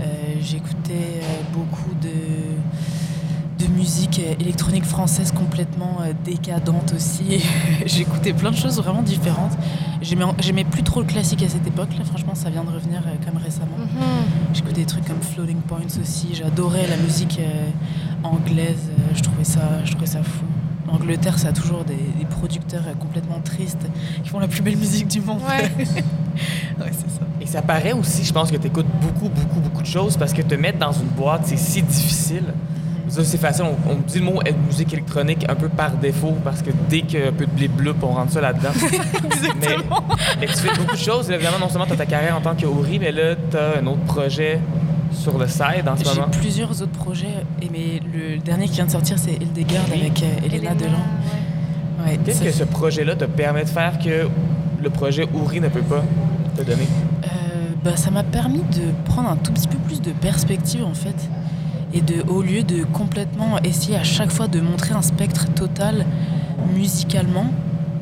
Euh, 0.00 0.04
j'écoutais 0.40 1.20
euh, 1.22 1.42
beaucoup 1.52 1.90
de, 2.00 3.66
de 3.66 3.70
musique 3.70 4.18
euh, 4.24 4.34
électronique 4.40 4.84
française 4.84 5.30
complètement 5.30 5.98
décadente 6.24 6.94
aussi. 6.96 7.44
j'écoutais 7.86 8.32
plein 8.32 8.50
de 8.50 8.56
choses 8.56 8.78
vraiment 8.78 9.02
différentes. 9.02 9.52
J'aimais 10.00 10.64
plus 10.64 10.82
trop 10.82 11.00
le 11.00 11.06
classique 11.06 11.42
à 11.42 11.50
cette 11.50 11.66
époque-là, 11.66 12.04
franchement, 12.06 12.34
ça 12.34 12.48
vient 12.48 12.64
de 12.64 12.70
revenir 12.70 13.02
comme 13.26 13.36
récemment. 13.36 13.76
Mhm. 13.76 14.54
J'écoutais 14.54 14.80
des 14.80 14.86
trucs 14.86 15.04
comme 15.04 15.20
Floating 15.20 15.60
Points 15.60 16.00
aussi. 16.00 16.28
J'adorais 16.32 16.86
la 16.88 16.96
musique 16.96 17.38
anglaise. 18.22 18.88
je 19.14 19.20
trouvais 19.20 19.44
ça, 19.44 19.84
je 19.84 19.90
trouvais 19.90 20.06
ça 20.06 20.22
fou. 20.22 20.46
L'Angleterre, 20.92 21.38
ça 21.38 21.48
a 21.48 21.52
toujours 21.52 21.84
des, 21.84 21.94
des 21.94 22.26
producteurs 22.26 22.82
euh, 22.86 22.94
complètement 22.94 23.40
tristes 23.42 23.86
qui 24.22 24.28
font 24.28 24.38
la 24.38 24.48
plus 24.48 24.60
belle 24.60 24.76
musique 24.76 25.08
du 25.08 25.20
monde. 25.20 25.40
Ouais. 25.40 25.70
ouais, 25.84 26.90
c'est 26.92 27.10
ça. 27.10 27.26
Et 27.40 27.46
ça 27.46 27.62
paraît 27.62 27.92
aussi, 27.92 28.24
je 28.24 28.32
pense, 28.32 28.50
que 28.50 28.56
tu 28.56 28.66
écoutes 28.66 28.86
beaucoup, 29.00 29.30
beaucoup, 29.30 29.60
beaucoup 29.60 29.82
de 29.82 29.86
choses 29.86 30.16
parce 30.16 30.32
que 30.32 30.42
te 30.42 30.54
mettre 30.54 30.78
dans 30.78 30.92
une 30.92 31.08
boîte, 31.08 31.42
c'est 31.46 31.56
si 31.56 31.82
difficile. 31.82 32.44
Ça, 33.08 33.24
c'est 33.24 33.38
facile. 33.38 33.64
On, 33.64 33.92
on 33.92 33.94
dit 33.96 34.18
le 34.18 34.24
mot 34.24 34.40
euh, 34.46 34.52
musique 34.66 34.92
électronique 34.92 35.44
un 35.48 35.54
peu 35.54 35.68
par 35.68 35.92
défaut 35.92 36.36
parce 36.44 36.62
que 36.62 36.70
dès 36.88 37.02
qu'il 37.02 37.20
y 37.20 37.22
a 37.22 37.28
un 37.28 37.32
peu 37.32 37.46
de 37.46 37.50
blé 37.50 37.68
bleu, 37.68 37.94
on 38.02 38.06
rentre 38.08 38.32
ça 38.32 38.40
là-dedans. 38.40 38.70
mais, 39.60 39.76
mais 40.40 40.46
tu 40.46 40.54
fais 40.54 40.76
beaucoup 40.76 40.94
de 40.94 41.00
choses. 41.00 41.30
Évidemment, 41.30 41.58
non 41.58 41.68
seulement 41.68 41.86
tu 41.86 41.92
as 41.94 41.96
ta 41.96 42.06
carrière 42.06 42.36
en 42.36 42.40
tant 42.40 42.54
qu'Auri, 42.54 42.98
mais 42.98 43.12
là, 43.12 43.34
tu 43.50 43.56
as 43.56 43.80
un 43.80 43.86
autre 43.86 44.04
projet 44.04 44.60
sur 45.12 45.38
le 45.38 45.46
side 45.46 45.86
en 45.88 45.96
ce 45.96 46.04
J'ai 46.04 46.10
moment? 46.20 46.30
plusieurs 46.30 46.70
autres 46.82 46.92
projets, 46.92 47.44
et 47.60 47.68
mais 47.70 48.00
le 48.12 48.38
dernier 48.38 48.66
qui 48.66 48.74
vient 48.74 48.86
de 48.86 48.90
sortir, 48.90 49.18
c'est 49.18 49.32
Hildegard 49.34 49.84
Oui. 49.92 50.00
avec 50.00 50.22
euh, 50.22 50.26
Elena 50.46 50.56
Elena, 50.56 50.74
Delan. 50.74 50.90
ouais. 50.92 52.10
Ouais, 52.12 52.18
Qu'est-ce 52.24 52.38
ça 52.40 52.44
que 52.46 52.50
ce 52.52 52.64
projet-là 52.64 53.14
te 53.14 53.24
permet 53.24 53.64
de 53.64 53.68
faire 53.68 53.98
que 53.98 54.28
le 54.82 54.90
projet 54.90 55.26
Ouri 55.34 55.60
ne 55.60 55.68
peut 55.68 55.82
pas 55.82 56.02
te 56.56 56.62
donner? 56.62 56.86
Euh, 57.24 57.28
bah, 57.84 57.96
ça 57.96 58.10
m'a 58.10 58.24
permis 58.24 58.58
de 58.62 58.92
prendre 59.04 59.28
un 59.28 59.36
tout 59.36 59.52
petit 59.52 59.68
peu 59.68 59.78
plus 59.78 60.00
de 60.00 60.10
perspective 60.10 60.84
en 60.84 60.94
fait. 60.94 61.14
Et 61.94 62.00
de, 62.00 62.22
au 62.28 62.42
lieu 62.42 62.62
de 62.64 62.82
complètement 62.84 63.58
essayer 63.62 63.96
à 63.96 64.02
chaque 64.02 64.32
fois 64.32 64.48
de 64.48 64.60
montrer 64.60 64.94
un 64.94 65.02
spectre 65.02 65.46
total 65.54 66.06
musicalement, 66.74 67.46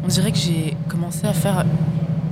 on 0.04 0.08
dirait 0.08 0.32
que 0.32 0.38
j'ai 0.38 0.76
commencé 0.88 1.26
à 1.26 1.32
faire 1.32 1.64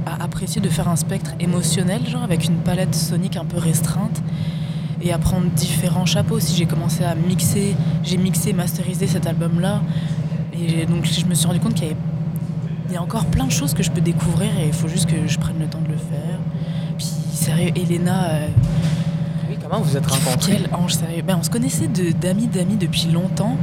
à 0.06 0.22
apprécier 0.24 0.60
de 0.62 0.68
faire 0.70 0.88
un 0.88 0.96
spectre 0.96 1.32
émotionnel, 1.40 2.06
genre 2.08 2.22
avec 2.22 2.46
une 2.46 2.56
palette 2.56 2.94
sonique 2.94 3.36
un 3.36 3.44
peu 3.44 3.58
restreinte 3.58 4.22
et 5.02 5.12
à 5.12 5.18
prendre 5.18 5.46
différents 5.50 6.06
chapeaux. 6.06 6.40
Si 6.40 6.56
j'ai 6.56 6.66
commencé 6.66 7.04
à 7.04 7.14
mixer, 7.14 7.74
j'ai 8.02 8.16
mixé, 8.16 8.52
masterisé 8.52 9.06
cet 9.06 9.26
album-là. 9.26 9.80
Et 10.54 10.82
Et 10.82 10.86
donc 10.86 11.04
je 11.04 11.24
me 11.26 11.34
suis 11.34 11.46
rendu 11.46 11.60
compte 11.60 11.74
qu'il 11.74 11.84
y 11.84 11.90
avait 11.90 11.96
il 12.90 12.94
y 12.94 12.96
a 12.96 13.02
encore 13.02 13.26
plein 13.26 13.44
de 13.44 13.52
choses 13.52 13.74
que 13.74 13.82
je 13.82 13.90
peux 13.90 14.00
découvrir 14.00 14.48
et 14.58 14.66
il 14.68 14.72
faut 14.72 14.88
juste 14.88 15.10
que 15.10 15.26
je 15.28 15.38
prenne 15.38 15.58
le 15.58 15.66
temps 15.66 15.80
de 15.82 15.88
le 15.88 15.98
faire. 15.98 16.38
Puis 16.96 17.06
sérieux, 17.34 17.70
Elena, 17.76 18.24
euh, 18.30 18.46
Oui, 19.50 19.56
comment 19.62 19.82
vous 19.82 19.94
êtes 19.94 20.06
rencontrés? 20.06 20.52
quel 20.62 20.74
ange 20.74 20.94
sérieux. 20.94 21.22
Ben, 21.22 21.36
on 21.38 21.42
se 21.42 21.50
connaissait 21.50 21.86
de- 21.88 22.12
d'amis 22.12 22.46
d'amis 22.46 22.76
depuis 22.76 23.08
longtemps. 23.12 23.56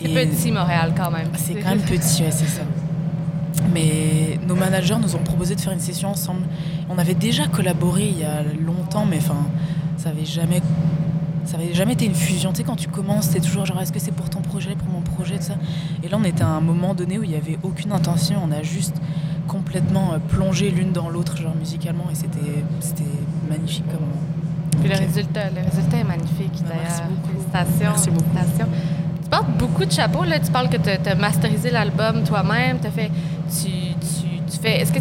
C'est 0.00 0.10
Et- 0.10 0.26
petit, 0.26 0.50
Montréal, 0.50 0.94
quand 0.96 1.10
même. 1.10 1.28
C'est 1.36 1.52
quand 1.56 1.68
même 1.68 1.80
petit, 1.80 2.22
ouais, 2.22 2.30
c'est 2.30 2.46
ça. 2.48 2.62
Mais 3.74 4.38
nos 4.48 4.54
managers 4.54 4.96
nous 5.00 5.14
ont 5.16 5.22
proposé 5.22 5.54
de 5.54 5.60
faire 5.60 5.72
une 5.74 5.80
session 5.80 6.08
ensemble. 6.08 6.42
On 6.88 6.96
avait 6.98 7.14
déjà 7.14 7.46
collaboré 7.48 8.08
il 8.08 8.18
y 8.20 8.24
a 8.24 8.42
longtemps, 8.64 9.04
mais 9.04 9.18
enfin, 9.18 9.46
ça 10.02 10.10
avait 10.10 10.24
jamais, 10.24 10.60
ça 11.44 11.56
avait 11.56 11.74
jamais 11.74 11.92
été 11.92 12.06
une 12.06 12.14
fusion. 12.14 12.50
Tu 12.50 12.58
sais, 12.58 12.64
quand 12.64 12.76
tu 12.76 12.88
commences, 12.88 13.26
c'est 13.26 13.40
toujours 13.40 13.66
genre, 13.66 13.80
est-ce 13.80 13.92
que 13.92 14.00
c'est 14.00 14.10
pour 14.10 14.28
ton 14.28 14.40
projet, 14.40 14.74
pour 14.74 14.88
mon 14.88 15.00
projet, 15.00 15.36
tout 15.36 15.44
ça. 15.44 15.54
Et 16.02 16.08
là, 16.08 16.16
on 16.20 16.24
était 16.24 16.42
à 16.42 16.48
un 16.48 16.60
moment 16.60 16.94
donné 16.94 17.18
où 17.18 17.22
il 17.22 17.30
y 17.30 17.36
avait 17.36 17.58
aucune 17.62 17.92
intention. 17.92 18.36
On 18.44 18.50
a 18.50 18.62
juste 18.62 18.96
complètement 19.46 20.14
euh, 20.14 20.18
plongé 20.18 20.70
l'une 20.70 20.92
dans 20.92 21.08
l'autre, 21.08 21.36
genre 21.36 21.54
musicalement, 21.54 22.06
et 22.10 22.16
c'était, 22.16 22.64
c'était 22.80 23.04
magnifique 23.48 23.84
comme. 23.90 24.80
Puis 24.80 24.88
le 24.88 24.96
résultat, 24.96 25.50
le 25.50 25.70
résultat 25.70 25.98
est 25.98 26.04
magnifique, 26.04 26.50
merci 26.50 26.64
d'ailleurs. 26.64 26.82
Merci 26.82 28.10
beaucoup. 28.10 28.24
félicitations. 28.34 28.66
Tu 29.22 29.28
portes 29.30 29.58
beaucoup 29.58 29.84
de 29.84 29.92
chapeaux, 29.92 30.24
là. 30.24 30.40
Tu 30.40 30.50
parles 30.50 30.68
que 30.68 30.78
tu 30.78 31.08
as 31.08 31.14
masterisé 31.14 31.70
l'album 31.70 32.24
toi-même. 32.24 32.78
T'as 32.80 32.90
fait... 32.90 33.10
Tu, 33.48 33.68
tu, 33.68 34.26
tu 34.50 34.58
fais... 34.60 34.80
Est-ce 34.80 34.92
que 34.92 34.98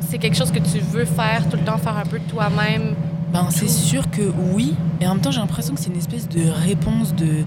c'est 0.00 0.18
quelque 0.18 0.36
chose 0.36 0.50
que 0.50 0.58
tu 0.58 0.78
veux 0.80 1.04
faire 1.04 1.48
tout 1.48 1.56
le 1.56 1.62
temps, 1.62 1.78
faire 1.78 1.96
un 1.96 2.06
peu 2.06 2.18
de 2.18 2.24
toi-même? 2.24 2.94
Ben, 3.32 3.46
c'est 3.50 3.68
sûr 3.68 4.10
que 4.10 4.22
oui, 4.52 4.74
et 5.00 5.06
en 5.06 5.14
même 5.14 5.22
temps 5.22 5.30
j'ai 5.30 5.40
l'impression 5.40 5.74
que 5.74 5.80
c'est 5.80 5.90
une 5.90 5.96
espèce 5.96 6.28
de 6.28 6.42
réponse 6.48 7.14
de... 7.14 7.44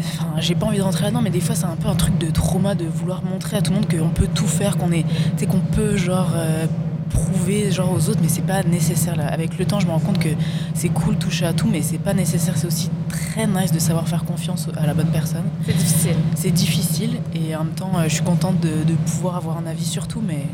Enfin, 0.00 0.40
j'ai 0.40 0.54
pas 0.54 0.66
envie 0.66 0.78
de 0.78 0.82
rentrer 0.82 1.04
là-dedans, 1.04 1.22
mais 1.22 1.30
des 1.30 1.40
fois 1.40 1.54
c'est 1.54 1.66
un 1.66 1.76
peu 1.76 1.88
un 1.88 1.94
truc 1.94 2.18
de 2.18 2.30
trauma 2.30 2.74
de 2.74 2.84
vouloir 2.84 3.22
montrer 3.22 3.56
à 3.56 3.62
tout 3.62 3.72
le 3.72 3.76
monde 3.78 3.88
qu'on 3.88 4.08
peut 4.10 4.28
tout 4.32 4.46
faire, 4.46 4.76
qu'on 4.76 4.90
est, 4.90 5.04
tu 5.36 5.46
qu'on 5.46 5.60
peut 5.60 5.96
genre 5.96 6.32
euh, 6.34 6.66
prouver 7.10 7.70
genre 7.70 7.92
aux 7.92 8.08
autres, 8.08 8.18
mais 8.20 8.28
c'est 8.28 8.42
pas 8.42 8.62
nécessaire. 8.62 9.16
Là. 9.16 9.26
Avec 9.26 9.58
le 9.58 9.64
temps, 9.64 9.80
je 9.80 9.86
me 9.86 9.92
rends 9.92 9.98
compte 10.00 10.18
que 10.18 10.28
c'est 10.74 10.88
cool 10.88 11.16
toucher 11.16 11.46
à 11.46 11.52
tout, 11.52 11.68
mais 11.70 11.82
c'est 11.82 11.98
pas 11.98 12.14
nécessaire. 12.14 12.56
C'est 12.56 12.66
aussi 12.66 12.90
très 13.08 13.46
nice 13.46 13.72
de 13.72 13.78
savoir 13.78 14.06
faire 14.08 14.24
confiance 14.24 14.68
à 14.76 14.86
la 14.86 14.94
bonne 14.94 15.08
personne. 15.08 15.44
C'est 15.64 15.76
difficile. 15.76 16.16
C'est 16.34 16.50
difficile, 16.50 17.10
et 17.34 17.56
en 17.56 17.64
même 17.64 17.74
temps, 17.74 17.92
euh, 17.96 18.04
je 18.08 18.14
suis 18.14 18.24
contente 18.24 18.60
de, 18.60 18.84
de 18.84 18.94
pouvoir 19.06 19.36
avoir 19.36 19.58
un 19.58 19.66
avis 19.66 19.84
sur 19.84 20.06
tout, 20.08 20.22
mais 20.26 20.44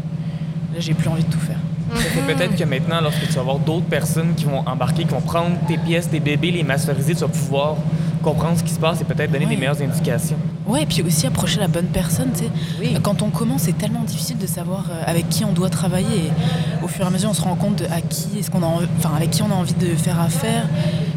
là 0.72 0.80
j'ai 0.80 0.94
plus 0.94 1.09
envie 1.09 1.24
de 1.24 1.30
tout 1.30 1.40
faire. 1.40 1.59
Ça 1.94 2.01
fait 2.03 2.35
peut-être 2.35 2.57
que 2.57 2.64
maintenant, 2.64 3.01
lorsque 3.01 3.27
tu 3.27 3.33
vas 3.35 3.40
avoir 3.40 3.59
d'autres 3.59 3.87
personnes 3.87 4.35
qui 4.35 4.44
vont 4.47 4.66
embarquer, 4.66 5.05
qui 5.05 5.11
vont 5.11 5.20
prendre 5.20 5.57
tes 5.68 5.77
pièces, 5.77 6.09
tes 6.09 6.20
bébés, 6.20 6.51
les 6.51 6.62
masteriser, 6.62 7.14
tu 7.14 7.20
vas 7.20 7.29
pouvoir 7.29 7.77
comprendre 8.23 8.57
ce 8.59 8.62
qui 8.64 8.73
se 8.73 8.81
passe 8.81 9.01
et 9.03 9.05
peut-être 9.05 9.31
donner 9.31 9.44
Ouais. 9.44 9.51
des 9.55 9.57
meilleures 9.59 9.81
indications. 9.83 10.37
Ouais, 10.66 10.85
et 10.85 10.87
puis 10.87 11.03
aussi 11.03 11.27
approcher 11.27 11.61
la 11.61 11.68
bonne 11.68 11.87
personne, 11.88 12.29
tu 12.33 12.44
sais. 12.44 12.51
Oui. 12.81 12.97
Quand 13.03 13.20
on 13.20 13.29
commence, 13.29 13.62
c'est 13.62 13.77
tellement 13.77 14.03
difficile 14.03 14.38
de 14.38 14.47
savoir 14.47 14.87
euh, 14.90 15.03
avec 15.07 15.29
qui 15.29 15.44
on 15.44 15.53
doit 15.53 15.68
travailler. 15.68 16.16
Et 16.29 16.85
au 16.85 16.88
fur 16.88 17.05
et 17.05 17.09
à 17.09 17.11
mesure, 17.11 17.29
on 17.31 17.35
se 17.35 17.42
rend 17.42 17.55
compte 17.55 17.77
de 17.77 17.85
à 17.85 18.01
qui 18.01 18.38
est-ce 18.38 18.51
qu'on 18.51 18.62
a, 18.62 18.66
enfin, 18.99 19.11
avec 19.14 19.31
qui 19.31 19.42
on 19.42 19.51
a 19.51 19.55
envie 19.55 19.75
de 19.75 19.94
faire 19.94 20.18
affaire. 20.20 20.66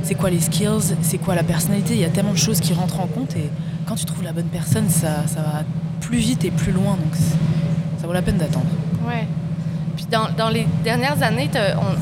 C'est 0.03 0.15
quoi 0.15 0.29
les 0.29 0.41
skills, 0.41 0.95
c'est 1.01 1.17
quoi 1.17 1.33
la 1.33 1.43
personnalité. 1.43 1.93
Il 1.93 2.01
y 2.01 2.05
a 2.05 2.09
tellement 2.09 2.33
de 2.33 2.37
choses 2.37 2.59
qui 2.59 2.73
rentrent 2.73 2.99
en 2.99 3.07
compte. 3.07 3.37
Et 3.37 3.49
quand 3.85 3.95
tu 3.95 4.03
trouves 4.03 4.23
la 4.23 4.33
bonne 4.33 4.47
personne, 4.51 4.89
ça, 4.89 5.25
ça 5.27 5.39
va 5.39 5.63
plus 6.01 6.17
vite 6.17 6.43
et 6.43 6.51
plus 6.51 6.73
loin. 6.73 6.91
Donc 6.97 7.15
ça 8.01 8.05
vaut 8.05 8.13
la 8.13 8.21
peine 8.21 8.37
d'attendre. 8.37 8.65
Ouais. 9.07 9.25
Dans, 10.11 10.29
dans 10.37 10.49
les 10.49 10.65
dernières 10.83 11.21
années, 11.21 11.49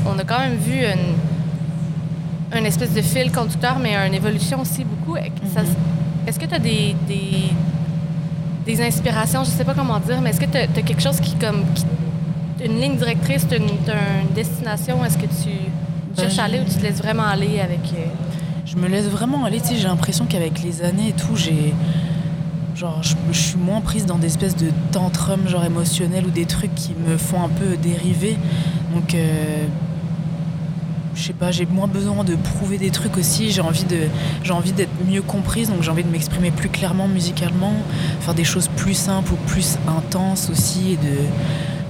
on, 0.06 0.12
on 0.16 0.20
a 0.20 0.24
quand 0.24 0.40
même 0.40 0.58
vu 0.58 0.76
une, 0.78 2.58
une 2.60 2.66
espèce 2.66 2.94
de 2.94 3.02
fil 3.02 3.32
conducteur, 3.32 3.78
mais 3.80 3.96
une 3.96 4.14
évolution 4.14 4.62
aussi 4.62 4.84
beaucoup. 4.84 5.16
Mhm. 5.18 5.66
Est-ce 6.28 6.40
que 6.40 6.46
tu 6.46 6.54
as 6.56 6.60
des, 6.60 6.96
des, 7.08 7.50
des 8.66 8.82
inspirations, 8.82 9.44
je 9.44 9.50
sais 9.50 9.64
pas 9.64 9.74
comment 9.74 10.00
dire, 10.00 10.22
mais 10.22 10.30
est-ce 10.32 10.40
que 10.40 10.46
tu 10.46 10.58
as, 10.58 10.68
quelque 10.68 11.02
chose 11.02 11.20
qui, 11.20 11.34
comme, 11.36 11.64
qui- 11.74 11.86
une 12.64 12.80
ligne 12.80 12.96
directrice, 12.96 13.46
une, 13.52 13.64
une 13.66 14.34
destination? 14.36 15.04
Est-ce 15.04 15.18
que 15.18 15.26
tu 15.28 16.20
cherches 16.20 16.40
à 16.40 16.44
aller 16.46 16.60
ou 16.60 16.64
tu 16.64 16.76
te 16.76 16.84
laisses 16.84 16.98
vraiment 16.98 17.24
aller 17.26 17.60
avec... 17.60 17.80
euh, 17.94 18.06
Je 18.66 18.76
me 18.78 18.88
laisse 18.88 19.06
vraiment 19.08 19.46
aller, 19.46 19.60
tu 19.62 19.70
sais, 19.70 19.76
j'ai 19.78 19.88
l'impression 19.88 20.26
qu'avec 20.26 20.62
les 20.64 20.82
années 20.84 21.10
et 21.10 21.14
tout, 21.14 21.36
j'ai. 21.36 21.74
Genre, 22.76 23.02
je, 23.02 23.40
suis 23.40 23.58
moins 23.58 23.80
prise 23.80 24.06
dans 24.06 24.18
des 24.18 24.28
espèces 24.28 24.58
de 24.58 24.68
tantrums, 24.92 25.48
genre 25.48 25.64
émotionnels 25.64 26.26
ou 26.26 26.30
des 26.30 26.46
trucs 26.46 26.76
qui 26.76 26.94
me 27.08 27.16
font 27.16 27.42
un 27.42 27.48
peu 27.48 27.78
dériver. 27.78 28.36
Donc, 28.94 29.16
euh, 29.16 29.66
je 31.16 31.24
sais 31.24 31.34
pas, 31.34 31.52
j'ai 31.52 31.66
moins 31.66 31.88
besoin 31.88 32.26
de 32.26 32.36
prouver 32.36 32.78
des 32.78 32.92
trucs 32.92 33.16
aussi. 33.16 33.52
J'ai 33.52 33.62
envie 33.62 33.86
j'ai 34.44 34.52
envie 34.52 34.74
d'être 34.74 34.92
mieux 35.10 35.22
comprise, 35.22 35.70
donc 35.70 35.84
j'ai 35.84 35.90
envie 35.90 36.04
de 36.04 36.10
m'exprimer 36.10 36.52
plus 36.52 36.68
clairement 36.68 37.08
musicalement, 37.08 37.76
faire 38.20 38.34
des 38.34 38.44
choses 38.44 38.68
plus 38.76 38.94
simples 38.94 39.32
ou 39.32 39.38
plus 39.48 39.78
intenses 39.88 40.50
aussi, 40.50 40.98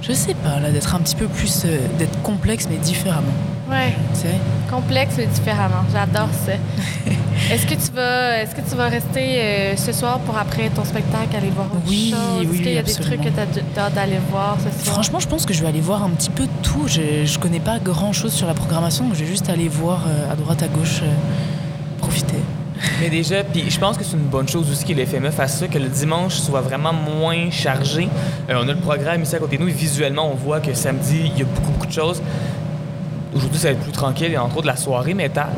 je 0.02 0.12
sais 0.12 0.34
pas, 0.34 0.60
là, 0.60 0.70
d'être 0.70 0.94
un 0.94 0.98
petit 1.00 1.16
peu 1.16 1.26
plus, 1.26 1.62
euh, 1.64 1.78
d'être 1.98 2.20
complexe 2.22 2.66
mais 2.70 2.76
différemment. 2.76 3.32
Ouais, 3.68 3.94
Tu 4.14 4.28
complexe 4.72 5.14
mais 5.18 5.26
différemment. 5.26 5.82
J'adore 5.92 6.28
ça. 6.46 6.52
est-ce 7.52 7.66
que 7.66 7.74
tu 7.74 7.90
vas, 7.92 8.38
est-ce 8.40 8.54
que 8.54 8.60
tu 8.60 8.76
vas 8.76 8.86
rester 8.88 9.40
euh, 9.40 9.76
ce 9.76 9.92
soir 9.92 10.20
pour 10.20 10.38
après 10.38 10.68
ton 10.70 10.84
spectacle 10.84 11.34
aller 11.36 11.50
voir 11.50 11.66
autre 11.66 11.82
Oui, 11.88 12.10
chose? 12.14 12.20
oui, 12.38 12.44
Est-ce 12.46 12.62
qu'il 12.62 12.72
y 12.72 12.78
a 12.78 12.82
oui, 12.82 12.86
des 12.86 12.92
trucs 12.94 13.20
que 13.22 13.28
tu 13.74 13.80
as 13.80 13.90
d'aller 13.90 14.18
voir 14.30 14.56
ce 14.58 14.70
soir? 14.84 14.94
Franchement, 14.94 15.18
je 15.18 15.26
pense 15.26 15.44
que 15.46 15.52
je 15.52 15.62
vais 15.62 15.68
aller 15.68 15.80
voir 15.80 16.04
un 16.04 16.10
petit 16.10 16.30
peu 16.30 16.46
tout. 16.62 16.84
Je, 16.86 17.24
je 17.24 17.38
connais 17.40 17.58
pas 17.58 17.80
grand 17.80 18.12
chose 18.12 18.32
sur 18.32 18.46
la 18.46 18.54
programmation, 18.54 19.04
donc 19.06 19.14
je 19.14 19.20
vais 19.24 19.26
juste 19.30 19.50
aller 19.50 19.68
voir 19.68 20.04
euh, 20.06 20.32
à 20.32 20.36
droite, 20.36 20.62
à 20.62 20.68
gauche, 20.68 21.02
profiter. 21.98 22.38
Mais 23.00 23.10
déjà, 23.10 23.44
puis 23.44 23.70
je 23.70 23.78
pense 23.78 23.96
que 23.98 24.04
c'est 24.04 24.16
une 24.16 24.22
bonne 24.28 24.48
chose 24.48 24.70
aussi 24.70 24.84
que 24.84 24.92
le 24.92 25.04
FME 25.04 25.30
fasse 25.30 25.58
ça, 25.58 25.68
que 25.68 25.78
le 25.78 25.88
dimanche 25.88 26.34
soit 26.34 26.60
vraiment 26.62 26.92
moins 26.92 27.50
chargé. 27.50 28.08
Euh, 28.48 28.54
on 28.64 28.68
a 28.68 28.72
le 28.72 28.78
programme 28.80 29.22
ici 29.22 29.36
à 29.36 29.38
côté 29.38 29.56
de 29.58 29.62
nous 29.62 29.68
et 29.68 29.72
visuellement, 29.72 30.30
on 30.30 30.34
voit 30.34 30.60
que 30.60 30.72
samedi, 30.74 31.20
il 31.32 31.38
y 31.38 31.42
a 31.42 31.44
beaucoup, 31.44 31.72
beaucoup 31.72 31.86
de 31.86 31.92
choses. 31.92 32.22
Aujourd'hui, 33.34 33.58
ça 33.58 33.68
va 33.68 33.72
être 33.74 33.80
plus 33.82 33.92
tranquille 33.92 34.32
et 34.32 34.38
entre 34.38 34.56
autres 34.58 34.66
la 34.66 34.76
soirée 34.76 35.12
métal 35.14 35.48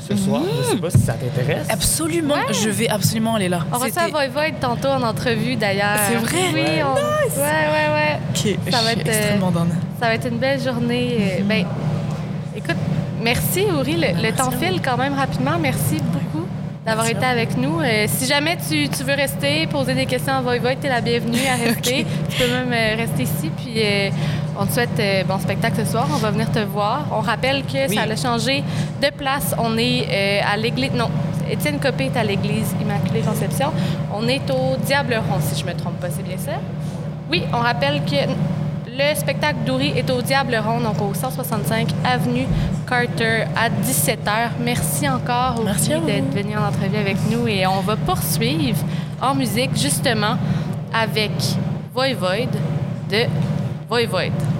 ce 0.00 0.16
soir. 0.16 0.42
Je 0.64 0.70
sais 0.70 0.76
pas 0.78 0.90
si 0.90 0.98
ça 0.98 1.12
t'intéresse. 1.12 1.66
Absolument, 1.70 2.34
Ouais. 2.34 2.52
je 2.52 2.68
vais 2.70 2.88
absolument 2.88 3.36
aller 3.36 3.48
là. 3.48 3.60
On 3.70 3.76
reçoit 3.76 3.88
C'était- 3.90 4.10
Void 4.10 4.28
Void 4.32 4.54
tantôt 4.60 4.88
en 4.88 5.02
entrevue 5.02 5.54
d'ailleurs. 5.54 5.98
C'est 6.08 6.16
vrai? 6.16 6.38
Oui, 6.52 6.60
Ouais. 6.60 6.82
on... 6.82 6.94
ouais, 6.94 7.42
ouais, 7.44 7.94
ouais. 7.94 8.18
Ok, 8.30 8.72
Ça 8.72 8.82
va 8.82 8.92
être, 8.92 9.06
euh, 9.06 9.10
extrêmement 9.10 9.50
down. 9.52 9.68
Ça 10.00 10.06
va 10.06 10.14
être 10.14 10.26
une 10.26 10.38
belle 10.38 10.60
journée. 10.60 11.36
Euh, 11.38 11.42
Ben, 11.44 11.64
écoute, 12.56 12.76
merci 13.22 13.60
Uri. 13.62 13.94
Le, 13.96 14.08
le 14.16 14.22
Merci 14.22 14.36
temps 14.36 14.50
file 14.50 14.80
quand 14.82 14.96
même 14.96 15.14
rapidement. 15.14 15.58
Merci 15.60 15.99
d'avoir 16.90 17.06
été 17.08 17.24
avec 17.24 17.56
nous. 17.56 17.78
Euh, 17.80 18.06
si 18.08 18.26
jamais 18.26 18.56
tu, 18.68 18.88
tu 18.88 19.04
veux 19.04 19.14
rester, 19.14 19.68
poser 19.68 19.94
des 19.94 20.06
questions 20.06 20.32
à 20.32 20.40
Void 20.40 20.58
Void, 20.58 20.74
t'es 20.80 20.88
la 20.88 21.00
bienvenue 21.00 21.38
à 21.46 21.54
rester. 21.64 22.04
Tu 22.28 22.36
peux 22.42 22.50
même 22.50 22.72
euh, 22.72 22.96
rester 22.96 23.22
ici. 23.22 23.48
Puis 23.56 23.74
euh, 23.76 24.10
on 24.58 24.66
te 24.66 24.72
souhaite 24.72 25.00
bon 25.28 25.38
spectacle 25.38 25.84
ce 25.84 25.92
soir. 25.92 26.08
On 26.12 26.16
va 26.16 26.32
venir 26.32 26.50
te 26.50 26.58
voir. 26.58 27.06
On 27.12 27.20
rappelle 27.20 27.62
que 27.62 27.88
Oui. 27.88 27.94
ça 27.94 28.02
a 28.02 28.16
changé 28.16 28.64
de 29.00 29.08
place. 29.16 29.54
On 29.58 29.78
est 29.78 30.42
à 30.44 30.56
l'église. 30.56 30.90
Non. 30.92 31.08
Étienne 31.48 31.78
Copé 31.78 32.06
est 32.06 32.16
à 32.18 32.24
l'église 32.24 32.74
Immaculée 32.82 33.20
Conception. 33.20 33.72
On 34.12 34.26
est 34.26 34.50
au 34.50 34.76
Diable 34.84 35.14
Rond, 35.14 35.38
si 35.40 35.60
je 35.60 35.64
me 35.64 35.72
trompe 35.74 35.98
pas, 36.00 36.08
c'est 36.10 36.22
bien 36.24 36.38
ça? 36.38 36.52
Oui, 37.30 37.42
on 37.52 37.58
rappelle 37.58 38.02
que 38.04 38.16
le 38.98 39.14
spectacle 39.14 39.58
d'Ouri 39.66 39.92
est 39.96 40.10
au 40.10 40.20
Diable 40.22 40.56
Rond, 40.56 40.80
donc 40.80 41.00
au 41.00 41.14
165 41.14 41.88
Avenue 42.04 42.46
Carter 42.88 43.44
à 43.56 43.68
17h. 43.68 44.50
Merci 44.60 45.08
encore, 45.08 45.62
Merci 45.64 45.90
d'être 46.06 46.30
venu 46.34 46.56
en 46.56 46.66
entrevue 46.66 46.96
avec 46.96 47.16
nous 47.30 47.46
et 47.46 47.66
on 47.66 47.80
va 47.80 47.96
poursuivre 47.96 48.78
en 49.20 49.34
musique, 49.34 49.76
justement, 49.76 50.36
avec 50.92 51.32
Voivode 51.94 52.56
de 53.10 53.26
Voivode. 53.88 54.59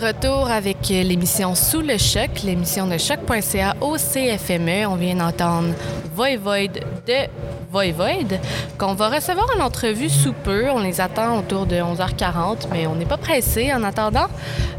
De 0.00 0.06
retour 0.06 0.50
avec 0.50 0.88
l'émission 0.88 1.54
Sous 1.54 1.80
le 1.80 1.96
choc, 1.96 2.42
l'émission 2.44 2.86
de 2.86 2.98
choc.ca 2.98 3.76
au 3.80 3.96
CFME. 3.96 4.86
On 4.86 4.96
vient 4.96 5.14
d'entendre 5.14 5.68
Voivode 6.14 6.80
de 7.06 7.14
Voivode, 7.70 8.38
qu'on 8.78 8.94
va 8.94 9.08
recevoir 9.08 9.46
en 9.56 9.64
entrevue 9.64 10.10
sous 10.10 10.34
peu. 10.34 10.68
On 10.70 10.80
les 10.80 11.00
attend 11.00 11.38
autour 11.38 11.64
de 11.64 11.76
11h40, 11.76 12.66
mais 12.72 12.86
on 12.86 12.94
n'est 12.94 13.06
pas 13.06 13.16
pressé 13.16 13.72
en 13.72 13.82
attendant. 13.84 14.26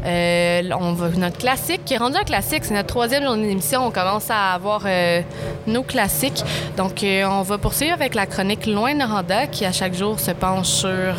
Euh, 0.04 0.62
on 0.78 0.92
va, 0.92 1.08
notre 1.08 1.38
classique, 1.38 1.84
qui 1.84 1.94
est 1.94 1.98
rendu 1.98 2.16
un 2.16 2.24
classique, 2.24 2.64
c'est 2.64 2.74
notre 2.74 2.88
troisième 2.88 3.24
journée 3.24 3.48
d'émission. 3.48 3.86
On 3.86 3.90
commence 3.90 4.30
à 4.30 4.52
avoir 4.52 4.82
euh, 4.86 5.22
nos 5.66 5.82
classiques. 5.82 6.44
Donc, 6.76 7.02
euh, 7.02 7.24
on 7.24 7.42
va 7.42 7.58
poursuivre 7.58 7.94
avec 7.94 8.14
la 8.14 8.26
chronique 8.26 8.66
Loin 8.66 8.94
Noranda, 8.94 9.48
qui 9.48 9.64
à 9.64 9.72
chaque 9.72 9.94
jour 9.94 10.20
se 10.20 10.30
penche 10.30 10.68
sur 10.68 11.16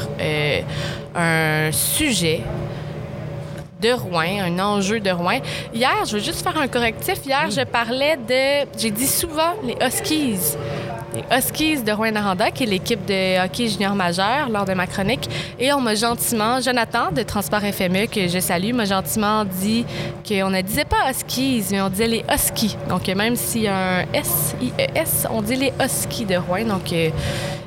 un 1.16 1.72
sujet 1.72 2.44
de 3.80 3.92
Rouen, 3.92 4.42
un 4.42 4.60
enjeu 4.60 5.00
de 5.00 5.10
Rouen. 5.10 5.40
Hier, 5.74 6.06
je 6.06 6.18
veux 6.18 6.24
juste 6.24 6.42
faire 6.42 6.58
un 6.58 6.68
correctif. 6.68 7.26
Hier, 7.26 7.50
je 7.50 7.62
parlais 7.62 8.18
de. 8.18 8.68
J'ai 8.78 8.92
dit 8.92 9.08
souvent 9.08 9.54
les 9.64 9.76
Huskies. 9.86 10.58
Les 11.16 11.24
Huskies 11.36 11.82
de 11.82 11.92
Rouen-Noranda, 11.92 12.52
qui 12.52 12.64
est 12.64 12.68
l'équipe 12.68 13.04
de 13.06 13.44
hockey 13.44 13.68
junior 13.68 13.96
majeur, 13.96 14.50
lors 14.50 14.66
de 14.66 14.74
ma 14.74 14.86
chronique. 14.86 15.28
Et 15.58 15.74
on 15.74 15.82
m'a 15.82 15.96
gentiment, 15.96 16.62
Jonathan 16.62 17.12
de 17.12 17.24
Transport 17.24 17.62
FME, 17.62 18.06
que 18.06 18.28
je 18.28 18.40
salue, 18.40 18.74
m'a 18.74 18.86
gentiment 18.86 19.44
dit 19.44 19.86
qu'on 20.28 20.52
ne 20.52 20.62
disait 20.62 20.86
pas 20.86 21.10
Huskies, 21.10 21.66
mais 21.72 21.82
on 21.82 21.90
disait 21.90 22.08
les 22.08 22.26
Huskies. 22.32 22.78
Donc, 22.90 23.08
même 23.08 23.36
s'il 23.36 23.64
y 23.64 23.68
a 23.68 24.02
un 24.02 24.02
S-I-E-S, 24.14 25.26
on 25.32 25.42
dit 25.42 25.56
les 25.56 25.74
Huskies 25.84 26.26
de 26.26 26.36
Rouen. 26.36 26.66
Donc, 26.66 26.94
euh, 26.94 27.10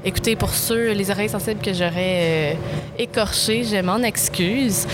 écoutez, 0.05 0.37
pour 0.37 0.51
ceux, 0.51 0.93
les 0.93 1.11
oreilles 1.11 1.29
sensibles 1.29 1.61
que 1.61 1.73
j'aurais 1.73 1.93
euh, 1.97 2.55
écorchées, 2.99 3.65
je 3.65 3.83
m'en 3.83 3.99
excuse. 3.99 4.87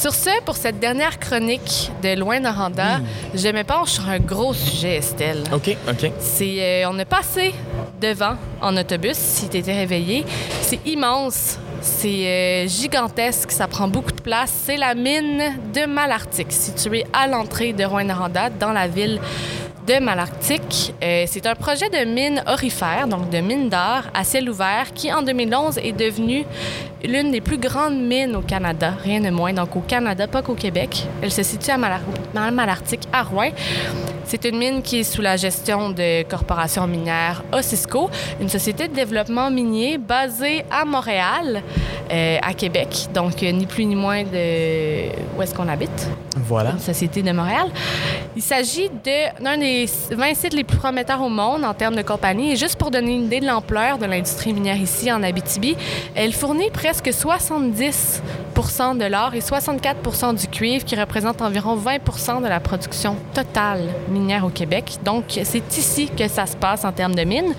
Sur 0.00 0.14
ce, 0.14 0.40
pour 0.44 0.54
cette 0.54 0.78
dernière 0.78 1.18
chronique 1.18 1.90
de 2.04 2.16
Loin 2.16 2.38
Noranda, 2.38 3.00
je 3.34 3.48
me 3.48 3.64
penche 3.64 3.90
sur 3.94 4.08
un 4.08 4.20
gros 4.20 4.54
sujet, 4.54 4.98
Estelle. 4.98 5.42
OK, 5.52 5.76
OK. 5.88 6.12
C'est, 6.20 6.84
euh, 6.84 6.88
on 6.88 6.96
a 7.00 7.04
passé 7.04 7.52
devant 8.00 8.36
en 8.62 8.76
autobus, 8.76 9.16
si 9.16 9.48
tu 9.48 9.56
étais 9.56 9.74
réveillé. 9.74 10.24
C'est 10.62 10.86
immense. 10.86 11.58
C'est 11.80 12.08
euh, 12.28 12.68
gigantesque, 12.68 13.50
ça 13.50 13.66
prend 13.66 13.88
beaucoup 13.88 14.12
de 14.12 14.20
place. 14.20 14.52
C'est 14.66 14.76
la 14.76 14.94
mine 14.94 15.42
de 15.74 15.84
Malartic, 15.86 16.52
située 16.52 17.04
à 17.12 17.26
l'entrée 17.26 17.72
de 17.72 17.82
Rouen-Noranda, 17.82 18.50
dans 18.50 18.70
la 18.70 18.86
ville 18.86 19.18
de 19.88 19.98
Malartic. 20.00 20.94
Euh, 21.02 21.24
c'est 21.26 21.46
un 21.46 21.54
projet 21.54 21.88
de 21.88 22.04
mine 22.04 22.42
orifère, 22.46 23.08
donc 23.08 23.30
de 23.30 23.38
mine 23.38 23.70
d'or 23.70 24.02
à 24.12 24.22
ciel 24.22 24.48
ouvert, 24.50 24.92
qui 24.94 25.10
en 25.12 25.22
2011 25.22 25.78
est 25.78 25.92
devenue 25.92 26.44
l'une 27.04 27.30
des 27.30 27.40
plus 27.40 27.58
grandes 27.58 27.98
mines 28.00 28.34
au 28.36 28.40
Canada, 28.42 28.92
rien 29.02 29.20
de 29.20 29.30
moins. 29.30 29.52
Donc 29.52 29.76
au 29.76 29.80
Canada, 29.80 30.26
pas 30.26 30.42
qu'au 30.42 30.54
Québec. 30.54 31.06
Elle 31.22 31.32
se 31.32 31.42
situe 31.42 31.70
à 31.70 31.76
Malar- 31.78 32.00
dans 32.34 32.50
Malartic, 32.52 33.00
à 33.12 33.22
Rouen. 33.22 33.50
C'est 34.24 34.44
une 34.44 34.58
mine 34.58 34.82
qui 34.82 34.98
est 35.00 35.04
sous 35.04 35.22
la 35.22 35.36
gestion 35.38 35.88
de 35.88 36.22
corporation 36.24 36.86
minière 36.86 37.42
Osisco, 37.50 38.10
une 38.40 38.50
société 38.50 38.86
de 38.86 38.92
développement 38.94 39.50
minier 39.50 39.96
basée 39.96 40.64
à 40.70 40.84
Montréal, 40.84 41.62
euh, 42.12 42.36
à 42.42 42.52
Québec. 42.52 43.06
Donc, 43.14 43.42
euh, 43.42 43.50
ni 43.52 43.64
plus 43.64 43.86
ni 43.86 43.96
moins 43.96 44.24
de 44.24 45.08
où 45.34 45.40
est-ce 45.42 45.54
qu'on 45.54 45.66
habite, 45.68 46.08
Voilà. 46.36 46.72
une 46.72 46.78
société 46.78 47.22
de 47.22 47.32
Montréal. 47.32 47.68
Il 48.36 48.42
s'agit 48.42 48.90
de- 48.90 49.42
d'un 49.42 49.56
des 49.56 49.88
20 50.10 50.34
sites 50.34 50.52
les 50.52 50.62
plus 50.64 50.76
prometteurs 50.76 51.22
au 51.22 51.30
monde 51.30 51.64
en 51.64 51.72
termes 51.72 51.96
de 51.96 52.02
compagnie. 52.02 52.52
Et 52.52 52.56
juste 52.56 52.76
pour 52.76 52.90
donner 52.90 53.14
une 53.14 53.24
idée 53.24 53.40
de 53.40 53.46
l'ampleur 53.46 53.96
de 53.96 54.04
l'industrie 54.04 54.52
minière 54.52 54.76
ici 54.76 55.10
en 55.10 55.22
Abitibi, 55.22 55.74
elle 56.14 56.34
fournit 56.34 56.70
presque 56.88 57.12
70 57.12 58.22
de 58.98 59.04
l'or 59.04 59.34
et 59.34 59.40
64 59.40 60.34
du 60.34 60.48
cuivre, 60.48 60.84
qui 60.84 60.96
représente 60.96 61.40
environ 61.42 61.76
20 61.76 62.40
de 62.42 62.48
la 62.48 62.58
production 62.58 63.14
totale 63.32 63.88
minière 64.08 64.44
au 64.44 64.48
Québec. 64.48 64.96
Donc, 65.04 65.24
c'est 65.28 65.78
ici 65.78 66.08
que 66.08 66.26
ça 66.26 66.46
se 66.46 66.56
passe 66.56 66.84
en 66.84 66.90
termes 66.90 67.14
de 67.14 67.22
mines. 67.22 67.54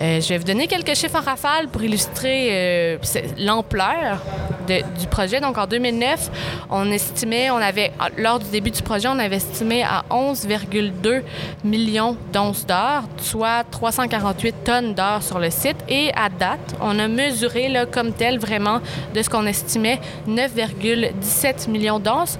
Euh, 0.00 0.20
je 0.20 0.28
vais 0.30 0.38
vous 0.38 0.44
donner 0.44 0.66
quelques 0.66 0.94
chiffres 0.94 1.16
en 1.16 1.20
rafale 1.20 1.68
pour 1.68 1.82
illustrer 1.82 2.48
euh, 2.50 2.98
l'ampleur 3.38 4.20
du 4.66 5.06
projet. 5.06 5.38
Donc, 5.38 5.58
en 5.58 5.66
2009, 5.66 6.30
on 6.70 6.90
estimait, 6.90 7.50
on 7.50 7.56
avait, 7.56 7.92
lors 8.16 8.38
du 8.38 8.48
début 8.50 8.70
du 8.70 8.82
projet, 8.82 9.08
on 9.08 9.18
avait 9.18 9.36
estimé 9.36 9.82
à 9.82 10.04
11,2 10.10 11.22
millions 11.62 12.16
d'onces 12.32 12.64
d'or, 12.64 13.02
soit 13.18 13.64
348 13.70 14.64
tonnes 14.64 14.94
d'or 14.94 15.22
sur 15.22 15.38
le 15.38 15.50
site. 15.50 15.76
Et 15.88 16.10
à 16.16 16.30
date, 16.30 16.74
on 16.80 16.98
a 16.98 17.06
mesuré 17.06 17.68
là, 17.68 17.86
comme 17.86 18.12
tel 18.12 18.38
vraiment 18.38 18.51
de 18.58 19.22
ce 19.22 19.28
qu'on 19.30 19.46
estimait 19.46 20.00
9,17 20.28 21.68
millions 21.70 21.98
d'onces, 21.98 22.38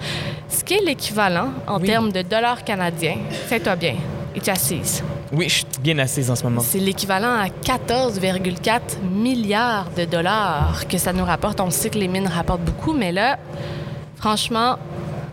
ce 0.48 0.62
qui 0.64 0.74
est 0.74 0.84
l'équivalent 0.84 1.48
en 1.66 1.78
Oui. 1.80 1.86
termes 1.86 2.12
de 2.12 2.22
dollars 2.22 2.64
canadiens. 2.64 3.16
Fais-toi 3.48 3.76
bien. 3.76 3.94
Et 4.34 4.40
tu 4.40 4.50
assises. 4.50 5.02
Oui, 5.32 5.48
je 5.48 5.54
suis 5.56 5.66
bien 5.80 5.98
assise 5.98 6.30
en 6.30 6.36
ce 6.36 6.42
moment. 6.44 6.60
C'est 6.60 6.78
l'équivalent 6.78 7.34
à 7.38 7.46
14,4 7.48 8.98
milliards 9.02 9.90
de 9.96 10.04
dollars 10.04 10.86
que 10.88 10.98
ça 10.98 11.12
nous 11.12 11.24
rapporte. 11.24 11.60
On 11.60 11.70
sait 11.70 11.90
que 11.90 11.98
les 11.98 12.08
mines 12.08 12.28
rapportent 12.28 12.62
beaucoup, 12.62 12.92
mais 12.92 13.12
là, 13.12 13.38
franchement, 14.16 14.76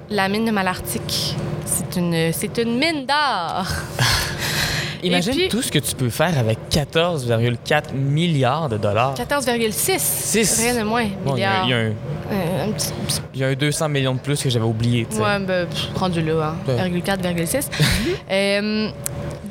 la 0.10 0.28
mine 0.28 0.46
de 0.46 0.52
Malartic, 0.52 1.36
c'est 1.66 1.96
une, 1.98 2.34
c'est 2.34 2.58
une 2.58 2.78
mine 2.78 3.06
d'or. 3.06 3.66
Imagine 5.04 5.34
puis- 5.34 5.50
tout 5.50 5.62
ce 5.62 5.72
que 5.72 5.80
tu 5.80 5.96
peux 5.96 6.10
faire 6.10 6.38
avec 6.38 6.58
14,4 6.70 7.94
milliards 7.94 8.70
de 8.70 8.78
dollars. 8.78 9.14
14,6. 9.16 10.00
Six. 10.02 10.60
Rien 10.62 10.80
de 10.80 10.84
moins. 10.88 11.06
Bon, 11.26 11.36
il 11.36 11.42
y, 11.42 11.44
a- 11.44 11.64
milliards. 11.64 11.66
il 11.66 11.70
y 11.70 11.74
a 11.74 11.78
un- 11.78 11.94
Euh, 12.32 12.66
un 12.68 12.72
petit- 12.72 12.92
il 13.34 13.40
y 13.40 13.44
a 13.44 13.48
un 13.48 13.54
200 13.56 13.90
millions 13.90 14.14
de 14.14 14.20
plus 14.20 14.42
que 14.42 14.50
j'avais 14.50 14.66
oublié. 14.66 15.06
tu 15.10 15.16
sais. 15.16 15.22
Ouais, 15.22 15.40
ben, 15.40 15.68
rendu 15.96 16.22
là, 16.22 16.50
hein. 16.50 16.56
Ouais. 16.68 16.78
0,4, 16.78 17.22
0,6. 17.22 17.70
Euh, 18.32 18.90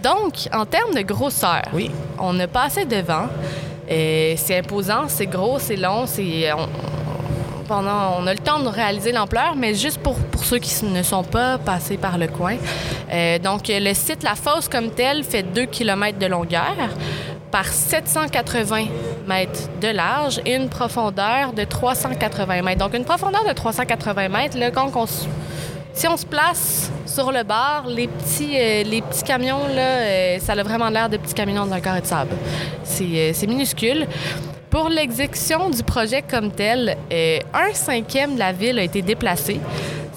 donc, 0.03 0.35
en 0.53 0.65
termes 0.67 0.95
de 0.95 1.01
grosseur, 1.03 1.63
Oui. 1.73 1.91
on 2.19 2.39
a 2.39 2.47
passé 2.47 2.85
devant. 2.85 3.27
Euh, 3.91 4.35
c'est 4.37 4.59
imposant, 4.59 5.05
c'est 5.09 5.27
gros, 5.27 5.59
c'est 5.59 5.77
long, 5.77 6.05
c'est. 6.07 6.53
on- 6.53 6.69
pendant, 7.69 8.19
on 8.19 8.27
a 8.27 8.33
le 8.33 8.41
temps 8.41 8.59
de 8.59 8.69
réaliser 8.69 9.12
l'ampleur, 9.12 9.55
mais 9.55 9.75
juste 9.75 9.99
pour, 9.99 10.16
ceux 10.43 10.59
qui 10.59 10.85
ne 10.87 11.03
sont 11.03 11.23
pas 11.23 11.59
passés 11.59 11.99
par 11.99 12.19
le 12.19 12.27
coin. 12.27 12.57
Euh, 13.12 13.39
donc, 13.39 13.64
le 13.69 13.95
site, 13.95 14.23
la 14.23 14.35
fosse 14.35 14.69
comme 14.69 14.91
telle, 14.91 15.23
fait 15.23 15.43
2 15.43 15.66
km 15.66 16.19
de 16.19 16.27
longueur 16.27 16.75
par 17.51 17.66
780 17.66 18.87
mètres 19.27 19.69
de 19.81 19.89
large 19.89 20.41
et 20.45 20.55
une 20.55 20.69
profondeur 20.69 21.53
de 21.53 21.64
380 21.64 22.62
mètres. 22.62 22.79
Donc, 22.79 22.95
une 22.95 23.05
profondeur 23.05 23.45
de 23.45 23.53
380 23.53 24.29
mètres, 24.29 24.59
là, 24.59 24.71
quand 24.71 24.91
si 25.93 26.07
on 26.07 26.16
se 26.16 26.27
place 26.27 26.91
sur 27.07 27.33
le 27.33 27.43
bar, 27.43 27.87
les 27.89 28.07
petits, 28.07 28.57
euh, 28.57 28.85
les 28.85 29.03
petits 29.03 29.25
camions, 29.25 29.61
euh, 29.69 30.39
ça 30.39 30.53
a 30.53 30.62
vraiment 30.62 30.89
l'air 30.89 31.09
de 31.09 31.16
petits 31.16 31.35
camions 31.35 31.66
d'un 31.66 31.81
carré 31.81 32.01
de 32.01 32.07
sable. 32.07 32.31
C'est 32.85 33.47
minuscule. 33.47 34.07
Pour 34.71 34.91
l'exécution 34.91 35.71
du 35.71 35.83
projet 35.83 36.23
comme 36.23 36.51
tel, 36.51 36.97
euh, 37.11 37.39
un 37.55 37.73
cinquième 37.73 38.35
de 38.35 38.39
la 38.39 38.53
ville 38.53 38.79
a 38.79 38.83
été 38.83 39.01
déplacé. 39.01 39.61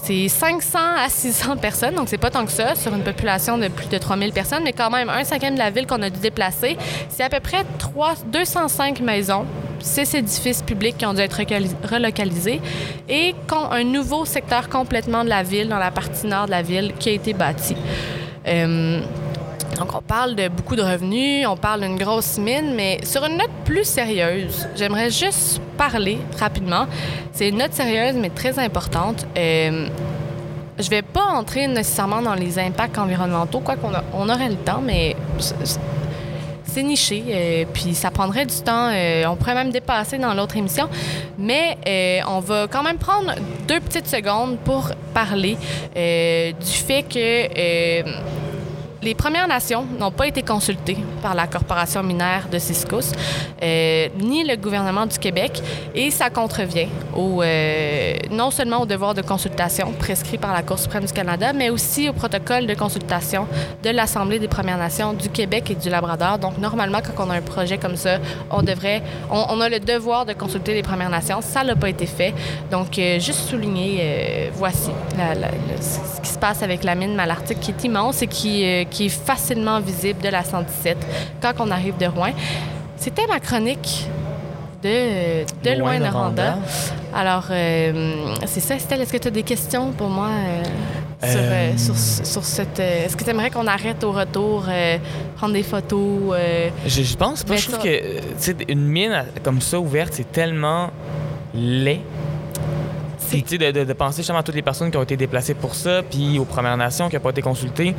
C'est 0.03 0.27
500 0.27 0.79
à 0.97 1.07
600 1.07 1.57
personnes, 1.61 1.95
donc 1.95 2.09
c'est 2.09 2.17
pas 2.17 2.31
tant 2.31 2.45
que 2.45 2.51
ça 2.51 2.75
sur 2.75 2.93
une 2.93 3.03
population 3.03 3.57
de 3.57 3.69
plus 3.69 3.87
de 3.87 3.97
3000 3.97 4.33
personnes, 4.33 4.63
mais 4.63 4.73
quand 4.73 4.89
même 4.89 5.09
un 5.09 5.23
cinquième 5.23 5.53
de 5.53 5.59
la 5.59 5.69
ville 5.69 5.87
qu'on 5.87 6.01
a 6.01 6.09
dû 6.09 6.19
déplacer. 6.19 6.75
C'est 7.09 7.23
à 7.23 7.29
peu 7.29 7.39
près 7.39 7.63
3, 7.77 8.15
205 8.25 8.99
maisons, 8.99 9.45
six 9.79 10.13
édifices 10.15 10.63
publics 10.63 10.97
qui 10.97 11.05
ont 11.05 11.13
dû 11.13 11.21
être 11.21 11.39
relocalisés 11.89 12.59
et 13.07 13.33
un 13.71 13.83
nouveau 13.85 14.25
secteur 14.25 14.67
complètement 14.67 15.23
de 15.23 15.29
la 15.29 15.43
ville, 15.43 15.69
dans 15.69 15.79
la 15.79 15.91
partie 15.91 16.27
nord 16.27 16.47
de 16.47 16.51
la 16.51 16.61
ville, 16.61 16.93
qui 16.99 17.09
a 17.09 17.13
été 17.13 17.33
bâti. 17.33 17.75
Euh, 18.47 19.01
donc, 19.81 19.95
on 19.95 20.01
parle 20.03 20.35
de 20.35 20.47
beaucoup 20.47 20.75
de 20.75 20.83
revenus, 20.83 21.47
on 21.47 21.57
parle 21.57 21.81
d'une 21.81 21.97
grosse 21.97 22.37
mine, 22.37 22.75
mais 22.75 22.99
sur 23.03 23.25
une 23.25 23.37
note 23.37 23.49
plus 23.65 23.83
sérieuse, 23.83 24.67
j'aimerais 24.75 25.09
juste 25.09 25.59
parler 25.75 26.19
rapidement. 26.39 26.85
C'est 27.31 27.49
une 27.49 27.57
note 27.57 27.73
sérieuse, 27.73 28.13
mais 28.15 28.29
très 28.29 28.59
importante. 28.59 29.25
Euh, 29.35 29.87
je 30.77 30.87
vais 30.87 31.01
pas 31.01 31.23
entrer 31.23 31.65
nécessairement 31.67 32.21
dans 32.21 32.35
les 32.35 32.59
impacts 32.59 32.99
environnementaux, 32.99 33.59
quoi 33.61 33.75
qu'on 33.75 33.89
on 34.13 34.29
aurait 34.29 34.49
le 34.49 34.55
temps, 34.57 34.81
mais 34.85 35.15
c'est- 35.39 35.79
niché, 36.83 37.23
euh, 37.27 37.65
puis 37.73 37.93
ça 37.95 38.11
prendrait 38.11 38.45
du 38.45 38.55
temps. 38.61 38.89
euh, 38.93 39.25
on 39.27 39.35
pourrait 39.35 39.55
même 39.55 39.71
dépasser 39.71 40.17
dans 40.17 40.33
l'autre 40.33 40.55
émission, 40.57 40.87
mais 41.37 41.77
euh, 41.87 42.19
on 42.29 42.39
va 42.39 42.67
quand 42.69 42.81
même 42.83 42.97
prendre 42.97 43.33
deux 43.67 43.79
petites 43.81 44.07
secondes 44.07 44.57
pour 44.59 44.89
parler 45.13 45.57
du 45.95 46.71
fait 46.87 47.03
que 47.03 48.31
les 49.01 49.15
Premières 49.15 49.47
Nations 49.47 49.85
n'ont 49.99 50.11
pas 50.11 50.27
été 50.27 50.43
consultées 50.43 50.97
par 51.21 51.33
la 51.33 51.47
corporation 51.47 52.03
minière 52.03 52.47
de 52.51 52.59
Ciscos, 52.59 53.13
euh, 53.61 54.07
ni 54.19 54.43
le 54.43 54.55
gouvernement 54.55 55.05
du 55.05 55.17
Québec, 55.17 55.61
et 55.95 56.11
ça 56.11 56.29
contrevient 56.29 56.87
euh, 57.17 58.13
non 58.31 58.51
seulement 58.51 58.81
au 58.81 58.85
devoir 58.85 59.13
de 59.13 59.21
consultation 59.21 59.91
prescrit 59.93 60.37
par 60.37 60.53
la 60.53 60.61
Cour 60.61 60.77
suprême 60.77 61.05
du 61.05 61.13
Canada, 61.13 61.51
mais 61.53 61.69
aussi 61.69 62.09
au 62.09 62.13
protocole 62.13 62.67
de 62.67 62.73
consultation 62.75 63.47
de 63.83 63.89
l'Assemblée 63.89 64.39
des 64.39 64.47
Premières 64.47 64.77
Nations 64.77 65.13
du 65.13 65.29
Québec 65.29 65.71
et 65.71 65.75
du 65.75 65.89
Labrador. 65.89 66.37
Donc, 66.37 66.57
normalement, 66.59 66.99
quand 66.99 67.25
on 67.25 67.29
a 67.31 67.35
un 67.35 67.41
projet 67.41 67.77
comme 67.77 67.95
ça, 67.95 68.19
on 68.49 68.61
devrait, 68.61 69.01
on, 69.31 69.59
a 69.61 69.69
le 69.69 69.79
devoir 69.79 70.25
de 70.25 70.33
consulter 70.33 70.73
les 70.73 70.83
Premières 70.83 71.09
Nations. 71.09 71.41
Ça 71.41 71.63
n'a 71.63 71.75
pas 71.75 71.89
été 71.89 72.05
fait. 72.05 72.33
Donc, 72.69 72.97
euh, 72.97 73.19
juste 73.19 73.49
souligner, 73.49 74.51
voici 74.53 74.91
ce 75.79 76.21
qui 76.21 76.29
se 76.29 76.37
passe 76.37 76.63
avec 76.63 76.83
la 76.83 76.95
mine 76.95 77.15
Malartic, 77.15 77.59
qui 77.59 77.71
est 77.71 77.83
immense 77.83 78.21
et 78.21 78.27
qui, 78.27 78.63
qui 78.91 79.07
est 79.07 79.09
facilement 79.09 79.79
visible 79.79 80.21
de 80.21 80.29
la 80.29 80.43
117 80.43 80.97
quand 81.41 81.53
on 81.59 81.71
arrive 81.71 81.97
de 81.97 82.05
Rouen. 82.05 82.33
C'était 82.97 83.25
ma 83.27 83.39
chronique 83.39 84.05
de, 84.83 85.43
de 85.63 85.79
Loin. 85.79 85.97
Noranda. 85.99 86.57
Alors, 87.15 87.45
euh, 87.49 88.35
c'est 88.45 88.59
ça, 88.59 88.75
Estelle. 88.75 89.01
Est-ce 89.01 89.13
que 89.13 89.17
tu 89.17 89.27
as 89.27 89.31
des 89.31 89.43
questions 89.43 89.91
pour 89.91 90.09
moi 90.09 90.27
euh, 90.29 90.63
sur, 91.23 91.39
Euh, 91.39 91.77
sur, 91.77 91.97
sur 91.97 92.43
cette. 92.43 92.79
Est-ce 92.79 93.15
que 93.15 93.23
tu 93.23 93.29
aimerais 93.29 93.49
qu'on 93.51 93.67
arrête 93.67 94.03
au 94.03 94.11
retour, 94.11 94.65
prendre 95.37 95.53
des 95.53 95.63
photos? 95.63 96.35
Je, 96.85 97.01
je 97.03 97.15
pense 97.15 97.43
pas. 97.43 97.53
Mais 97.53 97.57
Je 97.59 97.63
trouve 97.69 97.75
ça- 97.75 97.83
que 97.87 98.19
tu 98.19 98.21
sais, 98.37 98.55
une 98.69 98.87
mine 98.87 99.25
comme 99.43 99.61
ça 99.61 99.79
ouverte, 99.79 100.13
c'est 100.13 100.31
tellement 100.31 100.89
laid. 101.53 102.01
Puis, 103.29 103.45
sais, 103.47 103.57
de, 103.57 103.71
de- 103.71 103.83
de 103.85 103.93
penser 103.93 104.17
justement 104.17 104.39
à 104.39 104.43
toutes 104.43 104.55
les 104.55 104.61
personnes 104.61 104.91
qui 104.91 104.97
ont 104.97 105.03
été 105.03 105.15
déplacées 105.15 105.53
pour 105.53 105.73
ça, 105.73 106.01
puis 106.03 106.37
aux 106.37 106.43
Premières 106.43 106.75
Nations 106.75 107.07
qui 107.07 107.15
n'ont 107.15 107.21
pas 107.21 107.29
été 107.29 107.41
consultées, 107.41 107.95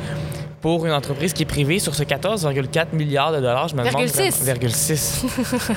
pour 0.63 0.85
une 0.85 0.93
entreprise 0.93 1.33
qui 1.33 1.43
est 1.43 1.45
privée 1.45 1.77
sur 1.77 1.93
ce 1.93 2.03
14,4 2.03 2.85
milliards 2.93 3.33
de 3.33 3.37
dollars, 3.41 3.67
je 3.67 3.75
me 3.75 3.79
demande... 3.83 4.01
Virgule 4.01 4.09
six. 4.09 4.31
vraiment- 4.31 4.45
virgule 4.45 4.71
six. 4.73 5.25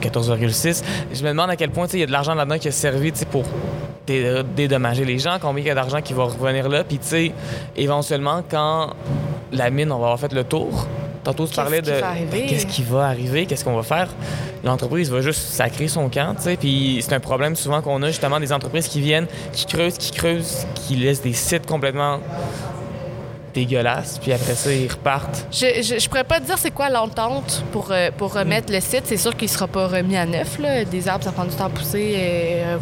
14,6. 0.00 0.82
Je 1.12 1.22
me 1.22 1.28
demande 1.28 1.50
à 1.50 1.56
quel 1.56 1.70
point 1.70 1.86
il 1.92 2.00
y 2.00 2.02
a 2.02 2.06
de 2.06 2.12
l'argent 2.12 2.34
là-dedans 2.34 2.58
qui 2.58 2.68
a 2.68 2.72
servi 2.72 3.12
pour 3.30 3.44
dé- 4.06 4.42
dédommager 4.56 5.04
les 5.04 5.18
gens, 5.18 5.36
combien 5.40 5.62
il 5.62 5.66
y 5.66 5.70
a 5.70 5.74
d'argent 5.74 6.00
qui 6.00 6.14
va 6.14 6.24
revenir 6.24 6.68
là. 6.70 6.84
Puis, 6.84 6.98
tu 6.98 7.06
sais, 7.06 7.32
éventuellement, 7.76 8.42
quand 8.50 8.94
la 9.52 9.68
mine, 9.70 9.92
on 9.92 9.98
va 9.98 10.06
avoir 10.06 10.20
fait 10.20 10.32
le 10.32 10.44
tour, 10.44 10.86
tantôt, 11.22 11.46
tu 11.46 11.54
parlais 11.54 11.82
de 11.82 11.92
arriver? 11.92 12.46
qu'est-ce 12.46 12.66
qui 12.66 12.82
va 12.82 13.06
arriver, 13.08 13.44
qu'est-ce 13.44 13.64
qu'on 13.64 13.76
va 13.76 13.82
faire? 13.82 14.08
L'entreprise 14.62 15.10
va 15.10 15.20
juste 15.20 15.40
sacrer 15.40 15.88
son 15.88 16.08
camp, 16.08 16.34
tu 16.36 16.42
sais. 16.44 16.56
Puis, 16.56 16.98
c'est 17.02 17.14
un 17.14 17.20
problème 17.20 17.56
souvent 17.56 17.82
qu'on 17.82 18.02
a, 18.02 18.06
justement, 18.08 18.40
des 18.40 18.52
entreprises 18.54 18.88
qui 18.88 19.02
viennent, 19.02 19.26
qui 19.52 19.66
creusent, 19.66 19.98
qui 19.98 20.12
creusent, 20.12 20.66
qui 20.74 20.96
laissent 20.96 21.22
des 21.22 21.34
sites 21.34 21.66
complètement 21.66 22.20
dégueulasses, 23.54 24.18
puis 24.20 24.32
après 24.32 24.54
ça, 24.54 24.72
ils 24.72 24.90
repartent. 24.90 25.46
Je, 25.50 25.82
je, 25.82 25.98
je 25.98 26.08
pourrais 26.08 26.24
pas 26.24 26.40
te 26.40 26.46
dire 26.46 26.58
c'est 26.58 26.72
quoi 26.72 26.90
l'entente 26.90 27.64
pour, 27.72 27.90
euh, 27.90 28.10
pour 28.16 28.34
remettre 28.34 28.72
le 28.72 28.80
site. 28.80 29.02
C'est 29.04 29.16
sûr 29.16 29.36
qu'il 29.36 29.48
sera 29.48 29.66
pas 29.66 29.86
remis 29.86 30.16
à 30.16 30.26
neuf. 30.26 30.58
Là. 30.58 30.84
Des 30.84 31.08
arbres, 31.08 31.24
ça 31.24 31.32
prend 31.32 31.44
du 31.44 31.54
temps 31.54 31.66
à 31.66 31.70
pousser. 31.70 32.00
Et, 32.00 32.64
euh, 32.64 32.76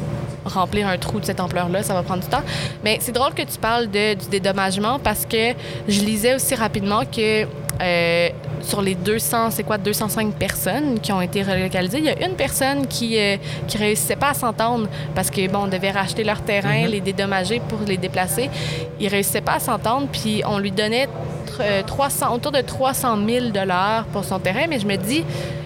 remplir 0.44 0.88
un 0.88 0.98
trou 0.98 1.20
de 1.20 1.24
cette 1.24 1.40
ampleur-là, 1.40 1.82
ça 1.82 1.94
va 1.94 2.02
prendre 2.02 2.22
du 2.22 2.28
temps. 2.28 2.42
Mais 2.84 2.98
c'est 3.00 3.12
drôle 3.12 3.34
que 3.34 3.42
tu 3.42 3.58
parles 3.58 3.90
de, 3.90 4.14
du 4.14 4.28
dédommagement 4.28 4.98
parce 4.98 5.26
que 5.26 5.52
je 5.88 6.00
lisais 6.00 6.34
aussi 6.34 6.54
rapidement 6.54 7.02
que 7.04 7.46
euh, 7.82 8.28
sur 8.62 8.80
les 8.80 8.94
200, 8.94 9.50
c'est 9.50 9.64
quoi, 9.64 9.76
205 9.78 10.32
personnes 10.34 11.00
qui 11.00 11.12
ont 11.12 11.20
été 11.20 11.42
relocalisées, 11.42 11.98
il 11.98 12.04
y 12.04 12.10
a 12.10 12.26
une 12.26 12.36
personne 12.36 12.86
qui 12.86 13.18
euh, 13.18 13.36
qui 13.66 13.76
réussissait 13.78 14.16
pas 14.16 14.30
à 14.30 14.34
s'entendre 14.34 14.88
parce 15.14 15.30
que 15.30 15.46
bon, 15.50 15.64
on 15.64 15.66
devait 15.66 15.90
racheter 15.90 16.22
leur 16.24 16.40
terrain, 16.42 16.86
les 16.86 17.00
dédommager 17.00 17.60
pour 17.68 17.80
les 17.86 17.96
déplacer. 17.96 18.48
Ils 19.00 19.08
réussissaient 19.08 19.40
pas 19.40 19.54
à 19.54 19.60
s'entendre, 19.60 20.06
puis 20.12 20.42
on 20.46 20.58
lui 20.58 20.70
donnait 20.70 21.08
euh, 21.60 21.82
300, 21.86 22.34
autour 22.34 22.52
de 22.52 22.60
300 22.60 23.18
000 23.28 23.46
dollars 23.48 24.04
pour 24.06 24.24
son 24.24 24.38
terrain, 24.38 24.66
mais 24.68 24.78
je 24.78 24.86
me 24.86 24.96
dis 24.96 25.24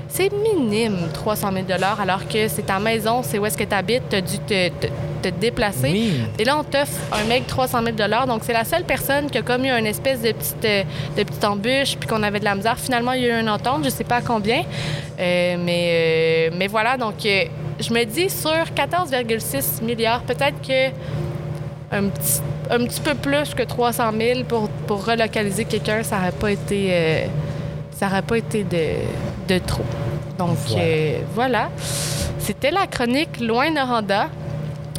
c'est 0.08 0.30
minime 0.32 1.08
300 1.12 1.52
000 1.52 1.64
dollars 1.66 2.00
alors 2.00 2.26
que 2.26 2.48
c'est 2.48 2.62
ta 2.66 2.78
maison, 2.78 3.22
c'est 3.22 3.38
où 3.38 3.44
est-ce 3.44 3.58
que 3.58 3.64
tu 3.64 3.74
habites, 3.74 4.08
tu 4.08 4.16
as 4.16 4.20
dû 4.22 4.38
te, 4.38 4.68
te- 4.70 4.86
te 5.30 5.40
déplacer. 5.40 5.90
Oui. 5.90 6.20
Et 6.38 6.44
là, 6.44 6.56
on 6.58 6.64
t'offre 6.64 6.92
un 7.12 7.24
mec 7.24 7.46
300 7.46 7.80
000 7.96 7.96
Donc, 8.26 8.42
c'est 8.44 8.52
la 8.52 8.64
seule 8.64 8.84
personne 8.84 9.30
qui 9.30 9.38
a 9.38 9.42
comme 9.42 9.64
eu 9.64 9.70
une 9.70 9.86
espèce 9.86 10.20
de 10.22 10.32
petite, 10.32 10.64
euh, 10.64 10.82
de 11.16 11.22
petite 11.22 11.44
embûche, 11.44 11.96
puis 11.98 12.08
qu'on 12.08 12.22
avait 12.22 12.40
de 12.40 12.44
la 12.44 12.54
misère. 12.54 12.78
Finalement, 12.78 13.12
il 13.12 13.22
y 13.22 13.30
a 13.30 13.36
eu 13.36 13.40
une 13.40 13.48
entente, 13.50 13.84
je 13.84 13.90
sais 13.90 14.04
pas 14.04 14.20
combien. 14.20 14.62
Euh, 15.18 15.56
mais, 15.58 16.48
euh, 16.50 16.54
mais 16.56 16.66
voilà, 16.66 16.96
donc, 16.96 17.14
je 17.22 17.92
me 17.92 18.04
dis 18.04 18.30
sur 18.30 18.50
14,6 18.74 19.82
milliards, 19.82 20.22
peut-être 20.22 20.60
que 20.66 20.90
un 21.92 22.08
petit, 22.08 22.40
un 22.70 22.78
petit 22.84 23.00
peu 23.00 23.14
plus 23.14 23.54
que 23.54 23.62
300 23.62 24.10
000 24.18 24.44
pour, 24.44 24.68
pour 24.86 25.04
relocaliser 25.06 25.64
quelqu'un, 25.64 26.02
ça 26.02 26.16
n'aurait 26.16 26.32
pas 26.32 26.50
été, 26.50 26.88
euh, 26.90 27.26
ça 27.96 28.06
aurait 28.08 28.22
pas 28.22 28.38
été 28.38 28.64
de, 28.64 29.54
de 29.54 29.58
trop. 29.60 29.84
Donc, 30.38 30.56
Voilà. 30.66 30.82
euh, 30.84 31.18
voilà. 31.34 31.68
C'était 32.38 32.70
la 32.70 32.86
chronique 32.86 33.40
Loin 33.40 33.70
Noranda. 33.70 34.28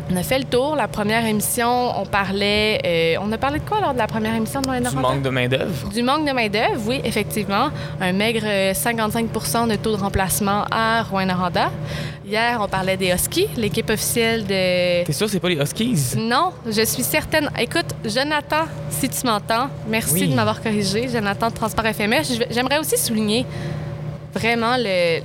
On 0.10 0.16
a 0.16 0.24
fait 0.24 0.40
le 0.40 0.46
tour. 0.46 0.76
La 0.78 0.88
première 0.88 1.26
émission, 1.26 2.00
on 2.00 2.06
parlait. 2.06 2.80
euh, 2.86 3.16
on 3.22 3.30
a 3.34 3.38
parlé 3.38 3.60
de 3.60 3.66
quoi 3.66 3.82
lors 3.82 3.94
de 3.94 3.98
la 3.98 4.08
première 4.08 4.34
émission 4.36 4.62
de 4.62 4.68
Du 4.90 4.96
manque 4.96 5.22
de 5.22 5.30
main-d'œuvre. 5.30 5.90
Du 5.90 6.02
manque 6.02 6.26
de 6.26 6.32
main-d'œuvre, 6.32 6.82
oui, 6.86 7.02
effectivement. 7.04 7.70
Un 8.00 8.14
maigre 8.14 8.44
euh, 8.46 8.72
55% 8.74 9.68
de 9.70 9.76
taux 9.76 9.96
de 9.98 10.02
remplacement 10.02 10.64
à 10.72 11.04
Rouen-Noranda. 11.04 11.72
Hier, 12.26 12.58
on 12.62 12.68
parlait 12.70 12.96
des 12.96 13.12
Huskies, 13.12 13.48
l'équipe 13.58 13.90
officielle 13.90 14.44
de. 14.44 15.04
T'es 15.04 15.12
sûr 15.14 15.26
que 15.28 15.32
c'est 15.34 15.40
pas 15.42 15.50
les 15.50 15.58
Huskies? 15.62 16.16
Non, 16.18 16.52
je 16.66 16.84
suis 16.86 17.04
certaine. 17.04 17.50
Écoute, 17.60 17.88
Jonathan, 18.06 18.66
si 18.90 19.10
tu 19.10 19.26
m'entends, 19.28 19.68
merci 19.90 20.14
Oui. 20.14 20.28
de 20.30 20.36
m'avoir 20.36 20.62
corrigé. 20.62 21.10
Jonathan 21.10 21.50
de 21.50 21.54
Transport. 21.54 21.84
Je- 21.86 22.44
J'aimerais 22.50 22.80
aussi 22.80 22.98
souligner 22.98 23.46
vraiment 24.34 24.76
le- 24.78 25.20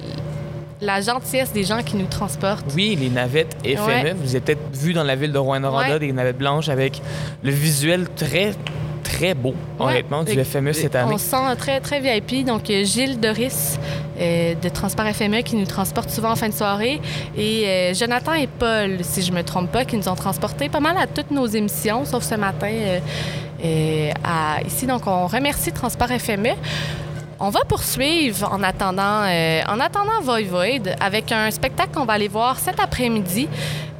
la 0.82 1.00
gentillesse 1.00 1.52
des 1.52 1.62
gens 1.64 1.82
qui 1.82 1.96
nous 1.96 2.06
transportent. 2.06 2.66
Oui, 2.74 2.96
les 3.00 3.08
navettes 3.08 3.56
FME. 3.64 3.86
Ouais. 3.86 4.14
Vous 4.14 4.30
avez 4.30 4.40
peut-être 4.40 4.60
vu 4.76 4.92
dans 4.92 5.04
la 5.04 5.14
ville 5.14 5.32
de 5.32 5.38
Rouen-Noranda 5.38 5.94
Ouais. 5.94 5.98
des 6.00 6.12
navettes 6.12 6.38
blanches 6.38 6.68
avec 6.68 7.00
le 7.44 7.50
visuel 7.52 8.08
très, 8.16 8.52
très 9.04 9.34
beau, 9.34 9.54
Ouais. 9.78 9.86
honnêtement, 9.86 10.24
du 10.24 10.32
FME 10.44 10.72
cette 10.72 10.96
année. 10.96 11.12
On 11.14 11.18
se 11.18 11.24
sent 11.30 11.56
très, 11.56 11.78
très 11.80 12.00
VIP. 12.00 12.44
Donc, 12.44 12.68
euh, 12.68 12.84
Gilles 12.84 13.20
Doris 13.20 13.78
euh, 14.20 14.54
de 14.60 14.68
Transport 14.68 15.06
FME 15.06 15.42
qui 15.42 15.54
nous 15.56 15.66
transporte 15.66 16.10
souvent 16.10 16.32
en 16.32 16.36
fin 16.36 16.48
de 16.48 16.54
soirée. 16.54 17.00
Et 17.36 17.64
euh, 17.66 17.94
Jonathan 17.94 18.32
et 18.34 18.48
Paul, 18.48 18.98
si 19.02 19.22
je 19.22 19.30
me 19.32 19.42
trompe 19.42 19.70
pas, 19.70 19.84
qui 19.84 19.96
nous 19.96 20.08
ont 20.08 20.14
transportés 20.16 20.68
pas 20.68 20.80
mal 20.80 20.96
à 20.98 21.06
toutes 21.06 21.30
nos 21.30 21.46
émissions, 21.46 22.04
sauf 22.04 22.24
ce 22.24 22.34
matin 22.34 22.70
euh, 23.64 24.10
à- 24.24 24.60
ici. 24.66 24.86
Donc, 24.86 25.06
on 25.06 25.26
remercie 25.28 25.70
Transport 25.72 26.08
FME. 26.08 26.50
On 27.44 27.50
va 27.50 27.64
poursuivre 27.66 28.48
en 28.52 28.62
attendant, 28.62 29.24
euh, 29.24 29.62
en 29.68 29.80
attendant 29.80 30.20
Voivode 30.22 30.94
avec 31.00 31.32
un 31.32 31.50
spectacle 31.50 31.90
qu'on 31.92 32.04
va 32.04 32.12
aller 32.12 32.28
voir 32.28 32.56
cet 32.56 32.78
après-midi 32.78 33.48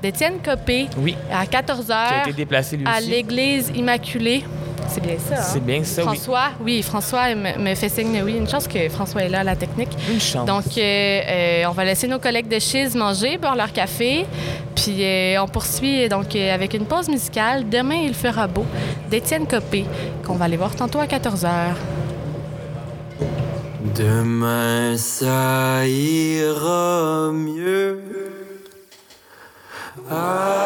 d'Étienne 0.00 0.34
Copé 0.44 0.86
Oui, 0.96 1.16
à 1.28 1.44
14h 1.44 1.86
qui 1.86 1.92
a 1.92 2.22
été 2.22 2.32
déplacé 2.34 2.76
lui 2.76 2.86
à 2.86 3.00
l'Église 3.00 3.72
Immaculée. 3.74 4.44
C'est 4.86 5.02
bien 5.02 5.16
ça, 5.18 5.34
hein? 5.34 5.42
C'est 5.42 5.64
bien 5.64 5.82
ça. 5.82 6.02
François, 6.02 6.50
oui, 6.60 6.82
François 6.82 7.34
me, 7.34 7.58
me 7.58 7.74
fait 7.74 7.88
signe, 7.88 8.22
oui, 8.24 8.36
une 8.36 8.48
chance 8.48 8.68
que 8.68 8.88
François 8.88 9.24
est 9.24 9.28
là 9.28 9.40
à 9.40 9.44
la 9.44 9.56
technique. 9.56 9.90
Une 10.08 10.20
chance. 10.20 10.46
Donc, 10.46 10.78
euh, 10.78 10.80
euh, 10.80 11.64
on 11.68 11.72
va 11.72 11.84
laisser 11.84 12.06
nos 12.06 12.20
collègues 12.20 12.48
de 12.48 12.60
Chiz 12.60 12.94
manger, 12.94 13.38
boire 13.38 13.56
leur 13.56 13.72
café, 13.72 14.24
puis 14.76 14.98
euh, 15.00 15.42
on 15.42 15.48
poursuit 15.48 16.08
donc 16.08 16.36
avec 16.36 16.74
une 16.74 16.86
pause 16.86 17.08
musicale. 17.08 17.68
Demain, 17.68 18.02
il 18.04 18.14
fera 18.14 18.46
beau 18.46 18.66
d'Étienne 19.10 19.48
Copé, 19.48 19.84
qu'on 20.24 20.34
va 20.34 20.44
aller 20.44 20.56
voir 20.56 20.76
tantôt 20.76 21.00
à 21.00 21.06
14h. 21.06 21.48
Demain 23.84 24.96
ça 24.96 25.84
ira 25.86 27.30
mieux. 27.32 27.98
Alléluia. 30.08 30.61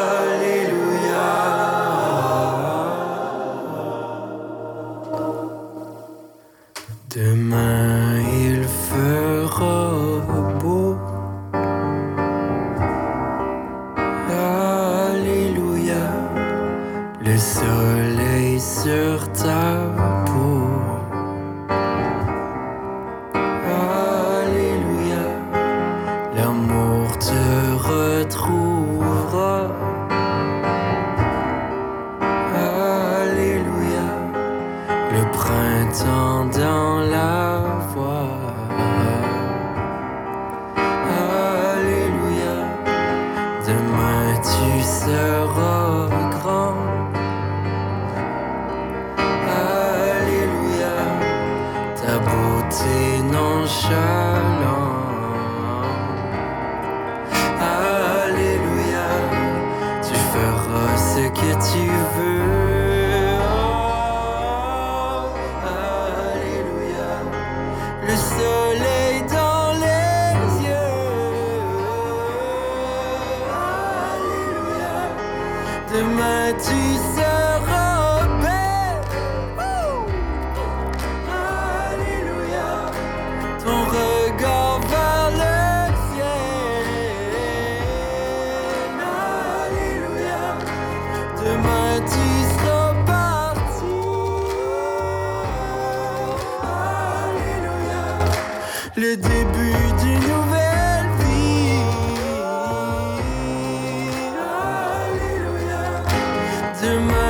Demain 106.87 107.17
tu 107.17 107.26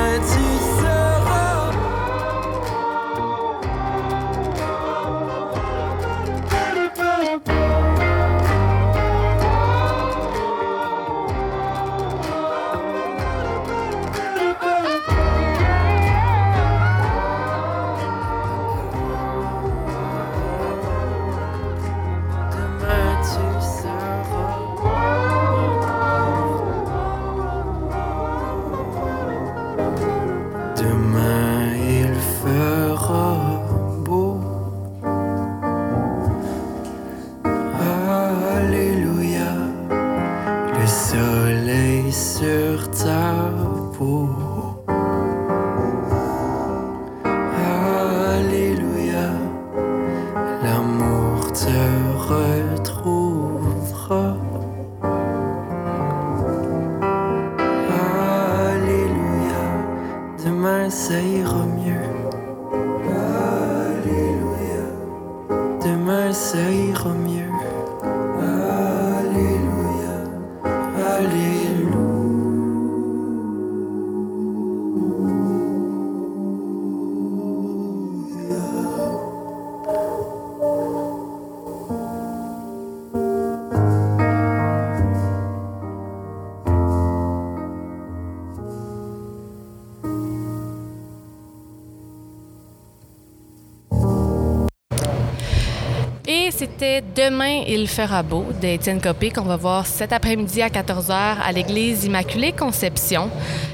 Demain 97.17 97.63
il 97.67 97.87
fera 97.87 98.21
beau 98.21 98.45
d'Étienne 98.61 99.01
Copé 99.01 99.31
qu'on 99.31 99.41
va 99.41 99.55
voir 99.55 99.87
cet 99.87 100.13
après-midi 100.13 100.61
à 100.61 100.69
14h 100.69 101.11
à 101.11 101.51
l'église 101.51 102.05
Immaculée 102.05 102.51
Conception. 102.51 103.31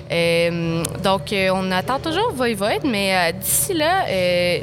Euh, 0.09 0.81
donc, 1.03 1.33
euh, 1.33 1.49
on 1.53 1.69
attend 1.71 1.99
toujours 1.99 2.31
Voivode, 2.31 2.85
mais 2.85 3.13
euh, 3.13 3.31
d'ici 3.33 3.73
là, 3.73 4.05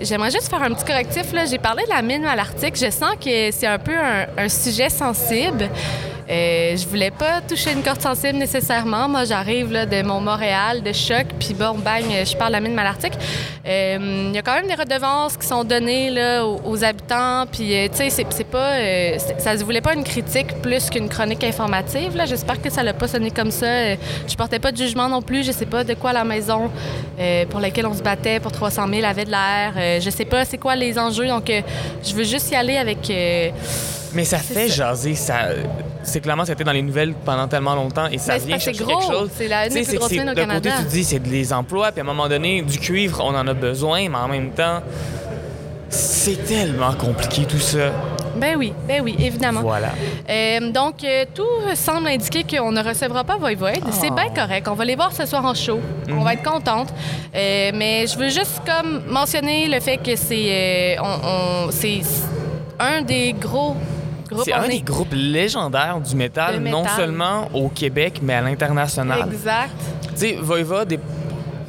j'aimerais 0.00 0.30
juste 0.30 0.48
faire 0.48 0.62
un 0.62 0.72
petit 0.72 0.86
correctif. 0.86 1.26
J'ai 1.50 1.58
parlé 1.58 1.84
de 1.84 1.90
la 1.90 2.00
mine 2.00 2.22
malarctique. 2.22 2.74
Je 2.76 2.90
sens 2.90 3.16
que 3.22 3.50
c'est 3.50 3.66
un 3.66 3.78
peu 3.78 3.92
un 4.38 4.48
sujet 4.48 4.88
sensible. 4.88 5.68
Euh, 6.30 6.76
je 6.76 6.86
voulais 6.86 7.10
pas 7.10 7.40
toucher 7.40 7.72
une 7.72 7.82
corde 7.82 8.00
sensible 8.00 8.38
nécessairement. 8.38 9.08
Moi, 9.08 9.24
j'arrive 9.24 9.72
là, 9.72 9.84
de 9.84 10.00
mon 10.02 10.20
Montréal, 10.20 10.80
de 10.82 10.92
choc, 10.92 11.26
puis 11.40 11.54
bon, 11.54 11.74
bang, 11.78 12.04
je 12.24 12.36
parle 12.36 12.50
de 12.50 12.56
la 12.56 12.60
mine 12.60 12.74
malarctique. 12.74 13.14
Euh, 13.66 14.26
Il 14.30 14.34
y 14.34 14.38
a 14.38 14.42
quand 14.42 14.54
même 14.54 14.68
des 14.68 14.74
redevances 14.74 15.36
qui 15.36 15.46
sont 15.46 15.64
données 15.64 16.10
là, 16.10 16.46
aux, 16.46 16.60
aux 16.64 16.84
habitants, 16.84 17.46
puis 17.50 17.74
euh, 17.76 17.88
tu 17.90 17.96
sais, 17.98 18.10
c'est- 18.10 18.26
c'est 18.30 18.44
pas, 18.44 18.74
euh, 18.74 19.18
ça 19.38 19.58
se 19.58 19.64
voulait 19.64 19.80
pas 19.80 19.94
une 19.94 20.04
critique 20.04 20.62
plus 20.62 20.88
qu'une 20.88 21.08
chronique 21.08 21.42
informative. 21.42 22.16
là. 22.16 22.26
J'espère 22.26 22.62
que 22.62 22.70
ça 22.70 22.82
l'a 22.84 22.92
pas 22.94 23.08
sonné 23.08 23.30
comme 23.32 23.50
ça. 23.50 23.66
Euh, 23.66 23.96
Je 24.28 24.36
portais 24.36 24.60
pas 24.60 24.70
de 24.70 24.76
jugement 24.76 25.08
non 25.08 25.22
plus. 25.22 25.42
Je 25.44 25.50
sais 25.52 25.66
pas 25.66 25.82
de 25.82 25.94
quoi 25.94 26.12
la 26.12 26.22
maison 26.24 26.70
euh, 27.18 27.44
pour 27.46 27.58
laquelle 27.60 27.86
on 27.86 27.94
se 27.94 28.02
battait 28.02 28.38
pour 28.40 28.52
300 28.52 28.86
000 28.88 29.04
avait 29.04 29.24
de 29.24 29.30
l'air. 29.30 29.72
Euh, 29.76 29.98
je 30.00 30.10
sais 30.10 30.24
pas 30.24 30.44
c'est 30.44 30.58
quoi 30.58 30.76
les 30.76 30.96
enjeux, 30.98 31.26
donc 31.26 31.50
euh, 31.50 31.60
je 32.04 32.14
veux 32.14 32.24
juste 32.24 32.50
y 32.52 32.54
aller 32.54 32.76
avec. 32.76 33.10
euh, 33.10 33.50
Mais 34.14 34.24
ça 34.24 34.38
fait 34.38 34.68
ça. 34.68 34.74
jaser. 34.74 35.14
Ça, 35.16 35.48
c'est 36.02 36.20
clairement, 36.20 36.44
ça 36.44 36.52
a 36.52 36.54
été 36.54 36.64
dans 36.64 36.72
les 36.72 36.82
nouvelles 36.82 37.14
pendant 37.24 37.46
tellement 37.48 37.74
longtemps 37.74 38.06
et 38.06 38.18
ça 38.18 38.38
c'est 38.38 38.46
vient 38.46 38.58
c'est 38.58 38.72
chercher 38.72 38.84
gros. 38.84 38.98
quelque 39.00 39.12
chose. 39.12 39.30
C'est 39.36 39.48
la- 39.48 39.66
une 39.66 39.72
des 39.74 39.80
plus 39.82 39.90
c'est- 39.90 39.96
grosses 39.96 40.08
c'est- 40.08 40.18
mines 40.18 40.30
au 40.30 40.34
D'un 40.34 40.46
côté, 40.46 40.68
Canada. 40.68 40.70
tu 40.82 40.84
dis 40.96 41.04
c'est 41.04 41.18
des 41.18 41.52
emplois, 41.52 41.92
puis 41.92 42.00
à 42.00 42.04
un 42.04 42.06
moment 42.06 42.28
donné, 42.28 42.62
du 42.62 42.78
cuivre, 42.78 43.20
on 43.24 43.34
en 43.34 43.46
a 43.46 43.54
besoin, 43.54 44.08
mais 44.08 44.16
en 44.16 44.28
même 44.28 44.50
temps, 44.50 44.80
c'est 45.88 46.44
tellement 46.46 46.92
compliqué 46.94 47.44
tout 47.44 47.58
ça. 47.58 47.90
Ben 48.36 48.56
oui, 48.56 48.72
ben 48.86 49.02
oui, 49.02 49.16
évidemment. 49.18 49.60
Voilà. 49.62 49.88
Euh, 50.28 50.70
donc, 50.70 51.02
euh, 51.02 51.24
tout 51.34 51.42
semble 51.74 52.06
indiquer 52.06 52.44
qu'on 52.44 52.70
ne 52.70 52.82
recevra 52.82 53.24
pas 53.24 53.36
Voivode. 53.36 53.80
C'est 53.90 54.08
Oh. 54.10 54.14
bien 54.14 54.28
correct. 54.30 54.68
On 54.70 54.74
va 54.74 54.84
les 54.84 54.94
voir 54.94 55.10
ce 55.12 55.26
soir 55.26 55.44
en 55.44 55.52
show. 55.54 55.80
Mhm. 56.08 56.18
On 56.18 56.22
va 56.22 56.34
être 56.34 56.44
contente. 56.48 56.88
Euh, 57.34 57.72
mais 57.74 58.06
je 58.06 58.16
veux 58.16 58.28
juste 58.28 58.62
comme 58.64 59.02
mentionner 59.10 59.66
le 59.68 59.80
fait 59.80 59.96
que 59.98 60.14
c'est 60.14 60.96
on- 61.02 61.66
on- 61.66 61.70
c'est 61.72 62.00
un 62.78 63.02
des 63.02 63.32
gros 63.32 63.74
C'est 64.44 64.52
un 64.52 64.64
est- 64.64 64.68
des 64.68 64.80
groupes 64.82 65.12
légendaires 65.12 66.00
du 66.00 66.14
métal, 66.16 66.60
non 66.60 66.84
seulement 66.86 67.48
au 67.54 67.68
Québec, 67.68 68.20
mais 68.22 68.34
à 68.34 68.40
l'international. 68.40 69.28
Exact. 69.32 69.70
Tu 70.14 70.16
sais, 70.16 70.36
Voivode, 70.40 70.92
est- 70.92 71.00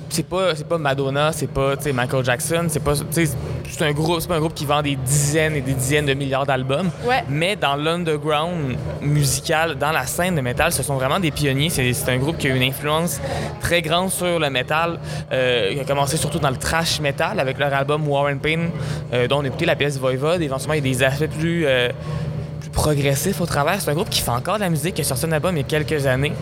c'est 0.09 0.27
pas, 0.27 0.55
c'est 0.55 0.67
pas 0.67 0.77
Madonna, 0.77 1.31
c'est 1.31 1.47
pas 1.47 1.75
Michael 1.93 2.25
Jackson, 2.25 2.65
c'est 2.67 2.83
pas, 2.83 2.93
c'est 3.11 3.81
un 3.85 3.93
groupe, 3.93 4.19
c'est 4.19 4.27
pas 4.27 4.35
un 4.35 4.39
groupe 4.41 4.53
qui 4.53 4.65
vend 4.65 4.81
des 4.81 4.97
dizaines 4.97 5.55
et 5.55 5.61
des 5.61 5.73
dizaines 5.73 6.05
de 6.05 6.13
milliards 6.13 6.45
d'albums. 6.45 6.89
Ouais. 7.07 7.23
Mais 7.29 7.55
dans 7.55 7.75
l'underground 7.77 8.75
musical, 9.01 9.75
dans 9.75 9.91
la 9.91 10.05
scène 10.05 10.35
de 10.35 10.41
métal, 10.41 10.73
ce 10.73 10.83
sont 10.83 10.95
vraiment 10.95 11.19
des 11.19 11.31
pionniers. 11.31 11.69
C'est, 11.69 11.93
un 12.09 12.17
groupe 12.17 12.37
qui 12.37 12.47
a 12.47 12.55
une 12.55 12.61
influence 12.63 13.21
très 13.61 13.81
grande 13.81 14.09
sur 14.11 14.37
le 14.39 14.49
métal, 14.49 14.99
euh, 15.31 15.73
qui 15.73 15.79
a 15.79 15.83
commencé 15.85 16.17
surtout 16.17 16.39
dans 16.39 16.49
le 16.49 16.57
trash 16.57 16.99
metal 16.99 17.39
avec 17.39 17.57
leur 17.57 17.73
album 17.73 18.05
War 18.07 18.25
and 18.25 18.39
Pain, 18.39 18.67
euh, 19.13 19.27
dont 19.27 19.37
on 19.39 19.43
a 19.43 19.47
écouté 19.47 19.65
la 19.65 19.77
pièce 19.77 19.97
Voivode. 19.97 20.41
Éventuellement, 20.41 20.73
il 20.73 20.85
y 20.85 20.89
a 20.91 20.93
des 20.93 21.03
aspects 21.03 21.29
plus 21.39 21.65
euh, 21.65 21.89
plus 21.89 22.30
progressif 22.71 23.41
au 23.41 23.45
travers. 23.45 23.79
C'est 23.81 23.89
un 23.91 23.93
groupe 23.93 24.09
qui 24.09 24.21
fait 24.21 24.29
encore 24.31 24.55
de 24.55 24.61
la 24.61 24.69
musique, 24.69 24.95
qui 24.95 25.01
a 25.01 25.03
sorti 25.03 25.25
un 25.25 25.31
album 25.31 25.55
il 25.55 25.59
y 25.59 25.63
a 25.63 25.67
quelques 25.67 26.05
années. 26.05 26.33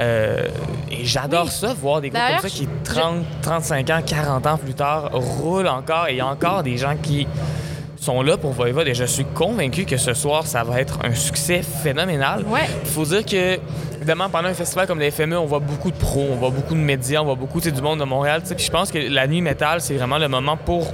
Euh, 0.00 0.46
et 0.90 1.04
j'adore 1.04 1.46
Oui. 1.46 1.50
ça, 1.50 1.74
voir 1.74 2.00
des 2.00 2.10
groupes 2.10 2.22
comme 2.30 2.40
ça 2.40 2.48
qui, 2.48 2.64
je- 2.84 2.90
30, 2.92 3.24
35 3.42 3.90
ans, 3.90 4.00
40 4.04 4.46
ans 4.46 4.58
plus 4.58 4.74
tard, 4.74 5.10
roulent 5.12 5.68
encore. 5.68 6.06
Et 6.08 6.12
il 6.12 6.16
y 6.18 6.20
a 6.20 6.26
encore 6.26 6.62
des 6.62 6.76
gens 6.76 6.94
qui 7.02 7.26
sont 8.00 8.22
là 8.22 8.36
pour 8.36 8.52
Voivode. 8.52 8.86
Et 8.86 8.94
je 8.94 9.04
suis 9.04 9.24
convaincu 9.24 9.84
que 9.84 9.96
ce 9.96 10.14
soir, 10.14 10.46
ça 10.46 10.62
va 10.62 10.80
être 10.80 10.98
un 11.04 11.14
succès 11.14 11.62
phénoménal. 11.62 12.44
Ouais. 12.46 12.60
Il 12.84 12.88
faut 12.90 13.04
dire 13.04 13.24
que, 13.24 13.58
évidemment, 13.96 14.28
pendant 14.28 14.48
un 14.48 14.54
festival 14.54 14.86
comme 14.86 15.00
le 15.00 15.10
FME, 15.10 15.36
on 15.36 15.46
voit 15.46 15.58
beaucoup 15.58 15.90
de 15.90 15.96
pros, 15.96 16.28
on 16.32 16.36
voit 16.36 16.50
beaucoup 16.50 16.74
de 16.74 16.80
médias, 16.80 17.20
on 17.20 17.24
voit 17.24 17.34
beaucoup 17.34 17.60
du 17.60 17.72
monde 17.82 17.98
de 17.98 18.04
Montréal. 18.04 18.42
je 18.56 18.70
pense 18.70 18.92
que 18.92 18.98
la 18.98 19.26
nuit 19.26 19.40
métal, 19.42 19.80
c'est 19.80 19.94
vraiment 19.94 20.18
le 20.18 20.28
moment 20.28 20.56
pour 20.56 20.92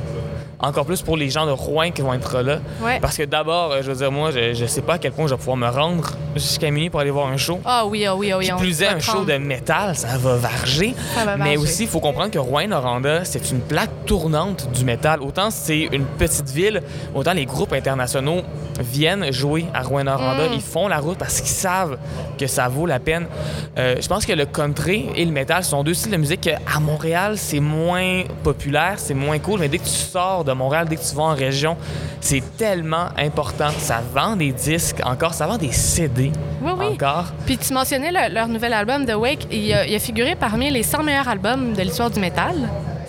encore 0.67 0.87
plus 0.87 1.03
pour 1.03 1.17
les 1.17 1.31
gens 1.31 1.47
de 1.47 1.51
Rouen 1.51 1.91
qui 1.91 2.03
vont 2.03 2.15
être 2.15 2.41
là. 2.41 2.59
Ouais. 2.83 2.99
Parce 3.01 3.17
que 3.17 3.25
d'abord, 3.25 3.73
euh, 3.73 3.83
je 3.83 3.91
veux 3.91 3.97
dire, 3.97 4.11
moi, 4.12 4.31
je, 4.31 4.55
je 4.55 4.67
sais 4.67 4.83
pas 4.83 4.95
à 4.95 4.99
quel 4.99 5.12
point 5.12 5.27
je 5.27 5.35
vais 5.35 5.39
pouvoir 5.39 5.57
me 5.57 5.69
rendre 5.69 6.12
jusqu'à 6.35 6.71
minuit 6.71 6.91
pour 6.91 7.01
aller 7.01 7.11
voir 7.11 7.29
un 7.29 7.37
show. 7.37 7.61
Ah 7.65 7.87
oui, 7.87 8.05
ah 8.07 8.17
oui, 8.17 8.33
ah 8.33 8.39
oui. 8.39 8.47
Qui 8.47 8.53
plus 8.53 8.83
est, 8.83 8.89
un 8.89 9.01
show 9.01 9.25
de 9.25 9.37
métal, 9.37 9.95
ça 9.97 10.17
va 10.19 10.37
varger. 10.37 10.95
Ça 11.15 11.25
va 11.25 11.37
Mais 11.37 11.45
varger. 11.45 11.57
aussi, 11.59 11.83
il 11.85 11.89
faut 11.89 12.01
comprendre 12.01 12.31
que 12.31 12.39
Rouen-Noranda, 12.39 13.25
c'est 13.25 13.51
une 13.51 13.61
plaque 13.61 14.05
tournante 14.07 14.69
du 14.73 14.85
métal. 14.85 15.21
Autant 15.23 15.51
c'est 15.51 15.89
une 15.93 16.05
petite 16.05 16.51
ville, 16.51 16.83
autant 17.15 17.33
les 17.33 17.47
groupes 17.47 17.73
internationaux 17.73 18.43
viennent 18.81 19.33
jouer 19.33 19.67
à 19.75 19.83
Rouen-Noranda. 19.83 20.49
Mm. 20.49 20.53
Ils 20.55 20.61
font 20.61 20.89
la 20.89 20.99
route 20.99 21.19
parce 21.19 21.41
qu'ils 21.41 21.51
savent 21.51 21.99
que 22.39 22.47
ça 22.47 22.69
vaut 22.69 22.87
la 22.87 22.99
peine. 22.99 23.27
Euh, 23.79 23.97
je 24.01 24.09
pense 24.09 24.27
que 24.27 24.33
le 24.33 24.47
country 24.47 25.07
et 25.15 25.25
le 25.25 25.33
métal 25.33 25.65
sont 25.65 25.83
deux 25.85 25.95
styles 25.95 26.12
de 26.12 26.17
musique 26.17 26.43
que, 26.43 26.51
à 26.51 26.81
Montréal, 26.81 27.39
c'est 27.39 27.61
moins 27.61 28.23
populaire, 28.43 28.95
c'est 28.97 29.15
moins 29.15 29.39
cool. 29.39 29.61
Mais 29.61 29.69
dès 29.69 29.79
que 29.79 29.85
tu 29.85 29.91
sors 29.91 30.45
de 30.45 30.53
Montréal, 30.55 30.86
dès 30.88 30.96
que 30.96 31.02
tu 31.02 31.14
vas 31.14 31.22
en 31.24 31.34
région, 31.34 31.76
c'est 32.20 32.42
tellement 32.57 33.07
important. 33.18 33.70
Ça 33.78 34.00
vend 34.14 34.36
des 34.36 34.52
disques, 34.52 35.00
encore, 35.05 35.34
ça 35.34 35.46
vend 35.46 35.59
des 35.59 35.72
CD. 35.72 36.32
Oui, 36.62 36.72
oui. 36.78 36.86
Encore. 36.94 37.26
Puis 37.46 37.59
tu 37.59 37.72
mentionnais 37.72 38.11
le- 38.12 38.32
leur 38.34 38.48
nouvel 38.48 38.72
album, 38.72 39.05
The 39.07 39.14
Wake. 39.14 39.46
Il 39.50 39.72
a, 39.72 39.86
il 39.86 39.94
a 39.94 39.98
figuré 39.98 40.34
parmi 40.36 40.70
les 40.70 40.82
100 40.82 41.02
meilleurs 41.02 41.28
albums 41.28 41.72
de 41.74 41.82
l'histoire 41.82 42.11
du 42.11 42.20
métal. 42.20 42.55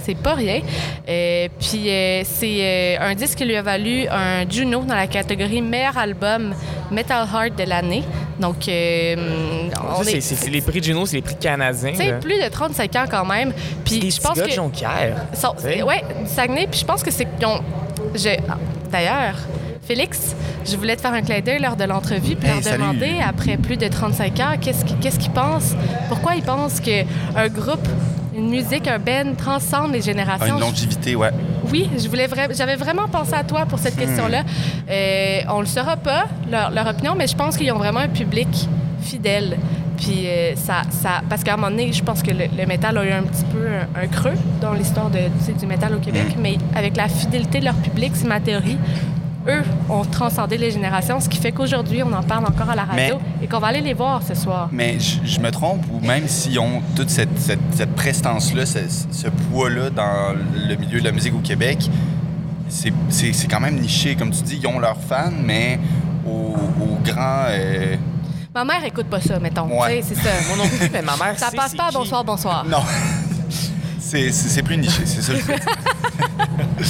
C'est 0.06 0.16
pas 0.18 0.36
rien. 0.36 0.62
Euh, 1.10 1.48
puis 1.60 1.90
euh, 1.90 2.22
c'est 2.24 2.58
euh, 2.60 2.98
un 3.02 3.16
disque 3.16 3.38
qui 3.40 3.46
lui 3.46 3.56
a 3.56 3.62
valu 3.62 4.08
un 4.10 4.48
Juno 4.50 4.82
dans 4.84 4.96
la 4.96 5.08
catégorie 5.08 5.62
meilleur 5.62 5.98
album 5.98 6.54
Metal 6.92 7.26
Heart 7.34 7.58
de 7.58 7.64
l'année. 7.64 8.04
Donc, 8.40 8.68
euh, 8.68 9.16
on 9.98 10.04
Ça, 10.04 10.12
est. 10.12 10.22
c'est- 10.22 10.50
les 10.50 10.62
prix 10.62 10.84
Juno, 10.84 11.06
c'est 11.06 11.16
les 11.16 11.22
prix 11.22 11.38
canadiens. 11.38 11.92
Tu 11.92 11.98
sais, 11.98 12.14
plus 12.22 12.38
de 12.42 12.50
35 12.50 12.96
ans 12.98 13.06
quand 13.10 13.26
même. 13.26 13.54
Puis 13.86 14.00
Des 14.00 14.12
je 14.12 14.20
pense 14.22 14.38
de 14.38 14.44
que. 14.44 14.52
Jonquière. 14.52 15.16
Sont- 15.34 15.54
T'sais. 15.58 15.82
ouais, 15.84 16.04
du 16.24 16.30
Saguenay. 16.30 16.68
Puis 16.70 16.82
je 16.82 16.86
pense 16.86 17.02
que 17.02 17.12
c'est 17.12 17.26
qu'ils 17.26 17.48
ont. 17.48 17.62
ah, 18.50 18.58
D'ailleurs, 18.92 19.36
Félix, 19.88 20.36
je 20.66 20.76
voulais 20.78 20.96
te 20.96 21.02
faire 21.02 21.14
un 21.14 21.22
clin 21.22 21.40
d'œil 21.42 21.60
lors 21.62 21.76
de 21.76 21.84
l'entrevue 21.86 22.36
puis 22.36 22.48
Hey, 22.48 22.56
leur 22.56 22.64
salut. 22.64 22.78
demander, 22.84 23.14
après 23.28 23.58
plus 23.58 23.78
de 23.78 23.88
35 23.88 24.40
ans, 24.40 24.54
qu'est-ce 24.60 24.84
qu'ils 24.84 24.98
qu'est-ce 24.98 25.20
qu'ils 25.20 25.32
pensent, 25.32 25.74
pourquoi 26.10 26.36
ils 26.36 26.44
pensent 26.44 26.80
qu'un 26.80 27.48
groupe, 27.50 27.88
une 28.36 28.50
musique, 28.50 28.88
un 28.88 29.00
band 29.00 29.34
transcende 29.38 29.92
les 29.94 30.00
Ah, 30.00 30.06
générations. 30.06 30.56
une 30.56 30.62
longévité, 30.62 31.16
ouais. 31.16 31.32
Oui, 31.72 31.90
je 31.98 32.08
voulais 32.10 32.28
vra- 32.28 32.56
j'avais 32.56 32.76
vraiment 32.76 33.08
pensé 33.08 33.34
à 33.34 33.44
toi 33.44 33.66
pour 33.66 33.80
Hmm. 33.80 33.82
cette 33.84 33.96
question-là. 33.98 34.44
Euh, 34.90 35.40
on 35.50 35.60
le 35.62 35.66
saura 35.66 35.98
pas, 35.98 36.26
leur, 36.52 36.72
leur 36.72 36.88
opinion, 36.88 37.16
mais 37.18 37.28
je 37.28 37.36
pense 37.36 37.58
qu'ils 37.58 37.72
ont 37.72 37.78
vraiment 37.78 38.00
un 38.02 38.10
public 38.10 38.48
fidèle. 39.02 39.58
Puis 39.98 40.28
euh, 40.28 40.56
ça, 40.56 40.82
ça, 40.90 41.22
parce 41.30 41.44
qu'à 41.44 41.54
un 41.54 41.56
moment 41.58 41.70
donné, 41.72 41.94
je 41.94 42.04
pense 42.04 42.22
que 42.22 42.32
le, 42.32 42.46
le 42.58 42.66
métal 42.66 42.98
a 42.98 43.06
eu 43.06 43.12
un 43.12 43.24
petit 43.24 43.46
peu 43.46 43.66
un, 43.68 44.02
un 44.04 44.08
creux 44.08 44.34
dans 44.60 44.74
l'histoire 44.74 45.10
de, 45.10 45.20
tu 45.20 45.46
sais, 45.46 45.54
du 45.54 45.66
métal 45.66 45.94
au 45.96 46.00
Québec, 46.00 46.36
Hmm. 46.36 46.42
mais 46.42 46.58
avec 46.76 46.98
la 46.98 47.08
fidélité 47.08 47.60
de 47.60 47.66
leur 47.66 47.76
public, 47.76 48.12
c'est 48.16 48.28
ma 48.28 48.40
théorie. 48.42 48.78
Eux 49.48 49.62
ont 49.90 50.04
transcendé 50.04 50.58
les 50.58 50.72
générations, 50.72 51.20
ce 51.20 51.30
qui 51.30 51.38
fait 51.38 51.52
qu'aujourd'hui, 51.52 52.02
on 52.04 52.12
en 52.14 52.24
parle 52.24 52.46
encore 52.46 52.70
à 52.70 52.76
la 52.76 52.84
radio 52.84 53.18
et 53.44 53.48
qu'on 53.48 53.60
va 53.60 53.68
aller 53.68 53.82
les 53.82 53.94
voir 53.94 54.22
ce 54.24 54.34
soir. 54.34 54.70
Mais 54.72 54.98
je, 55.00 55.18
je 55.24 55.40
me 55.40 55.52
trompe, 55.52 55.84
ou 55.92 56.00
même 56.06 56.28
s'ils 56.28 56.58
ont 56.60 56.82
toute 56.96 57.10
cette, 57.12 57.38
cette, 57.40 57.60
cette 57.76 57.94
prestance-là, 57.96 58.66
ce, 58.66 58.80
ce 59.12 59.28
poids-là 59.28 59.92
dans 59.92 60.34
le 60.56 60.76
milieu 60.76 61.00
de 61.00 61.06
la 61.06 61.12
musique 61.12 61.36
au 61.36 61.40
Québec, 61.40 61.88
c'est- 62.70 62.92
c'est 63.10 63.34
c'est 63.34 63.48
quand 63.48 63.60
même 63.60 63.80
niché. 63.80 64.16
Comme 64.16 64.32
tu 64.32 64.42
dis, 64.42 64.58
ils 64.62 64.68
ont 64.68 64.80
leurs 64.80 64.98
fans, 65.00 65.32
mais 65.44 65.80
au, 66.26 66.56
au 66.82 66.98
grand. 67.04 67.44
euh, 67.50 67.96
Ma 68.56 68.66
mère 68.66 68.84
écoute 68.84 69.08
pas 69.08 69.22
ça, 69.22 69.38
mettons. 69.38 69.68
Ouais. 69.80 70.02
Tu 70.02 70.08
sais, 70.08 70.16
C'est 70.16 70.22
ça. 70.24 70.30
Moi 70.56 70.58
non 70.66 70.68
plus, 70.70 70.90
mais 70.92 71.02
ma 71.04 71.16
mère 71.18 71.38
Ça 71.38 71.52
passe 71.56 71.76
pas 71.76 71.90
à 71.90 71.92
bonsoir, 71.92 72.24
bonsoir. 72.24 72.66
Non. 72.66 72.80
C'est 74.00 74.62
plus 74.64 74.78
niché, 74.78 75.02
c'est 75.06 75.22
ça 75.22 75.34
le 75.34 75.40
fait. 75.40 75.60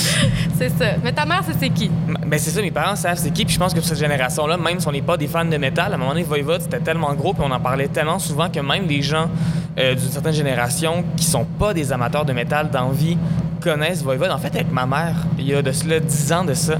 C'est 0.57 0.69
ça. 0.69 0.85
Mais 1.03 1.11
ta 1.11 1.25
mère, 1.25 1.41
c'est 1.59 1.69
qui? 1.69 1.91
Ben 2.25 2.39
c'est 2.39 2.49
ça, 2.49 2.61
mes 2.61 2.71
parents 2.71 2.95
savent 2.95 3.17
c'est 3.17 3.31
qui, 3.31 3.45
puis 3.45 3.53
je 3.53 3.59
pense 3.59 3.73
que 3.73 3.79
pour 3.79 3.87
cette 3.87 3.99
génération-là, 3.99 4.57
même 4.57 4.79
si 4.79 4.87
on 4.87 4.91
n'est 4.91 5.01
pas 5.01 5.17
des 5.17 5.27
fans 5.27 5.45
de 5.45 5.57
métal, 5.57 5.91
à 5.91 5.95
un 5.95 5.97
moment 5.97 6.11
donné, 6.11 6.23
Voivode, 6.23 6.61
c'était 6.61 6.79
tellement 6.79 7.13
gros, 7.13 7.33
puis 7.33 7.43
on 7.45 7.51
en 7.51 7.59
parlait 7.59 7.87
tellement 7.87 8.19
souvent 8.19 8.49
que 8.49 8.59
même 8.59 8.87
des 8.87 9.01
gens 9.01 9.29
euh, 9.77 9.93
d'une 9.95 10.09
certaine 10.09 10.33
génération 10.33 11.03
qui 11.17 11.25
sont 11.25 11.45
pas 11.59 11.73
des 11.73 11.91
amateurs 11.91 12.25
de 12.25 12.33
métal 12.33 12.69
d'envie 12.69 13.17
connaissent 13.61 14.03
Voivode. 14.03 14.31
En 14.31 14.37
fait, 14.37 14.55
avec 14.55 14.71
ma 14.71 14.85
mère, 14.85 15.15
il 15.37 15.47
y 15.47 15.53
a 15.55 15.61
de 15.61 15.71
cela 15.71 15.99
10 15.99 16.33
ans 16.33 16.45
de 16.45 16.53
ça, 16.53 16.75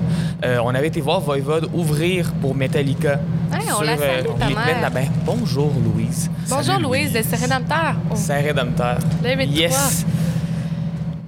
euh, 0.46 0.60
on 0.64 0.74
avait 0.74 0.88
été 0.88 1.02
voir 1.02 1.20
Voivode 1.20 1.70
ouvrir 1.74 2.32
pour 2.41 2.56
Metallica. 2.56 3.20
Hey, 3.54 3.68
on 3.78 3.82
la 3.82 3.98
salue, 3.98 4.26
ta 4.39 4.48
les 4.48 4.56
mère. 4.56 4.82
la- 4.82 4.89
ben, 4.89 5.08
bonjour, 5.26 5.72
Louise. 5.84 6.30
Bonjour 6.50 6.64
Salut, 6.76 6.84
Louise, 6.84 7.12
C'est 7.28 7.36
rédempteur. 7.36 7.96
C'est 8.16 8.39
rédempteur. 8.41 8.98
Yes! 9.50 10.06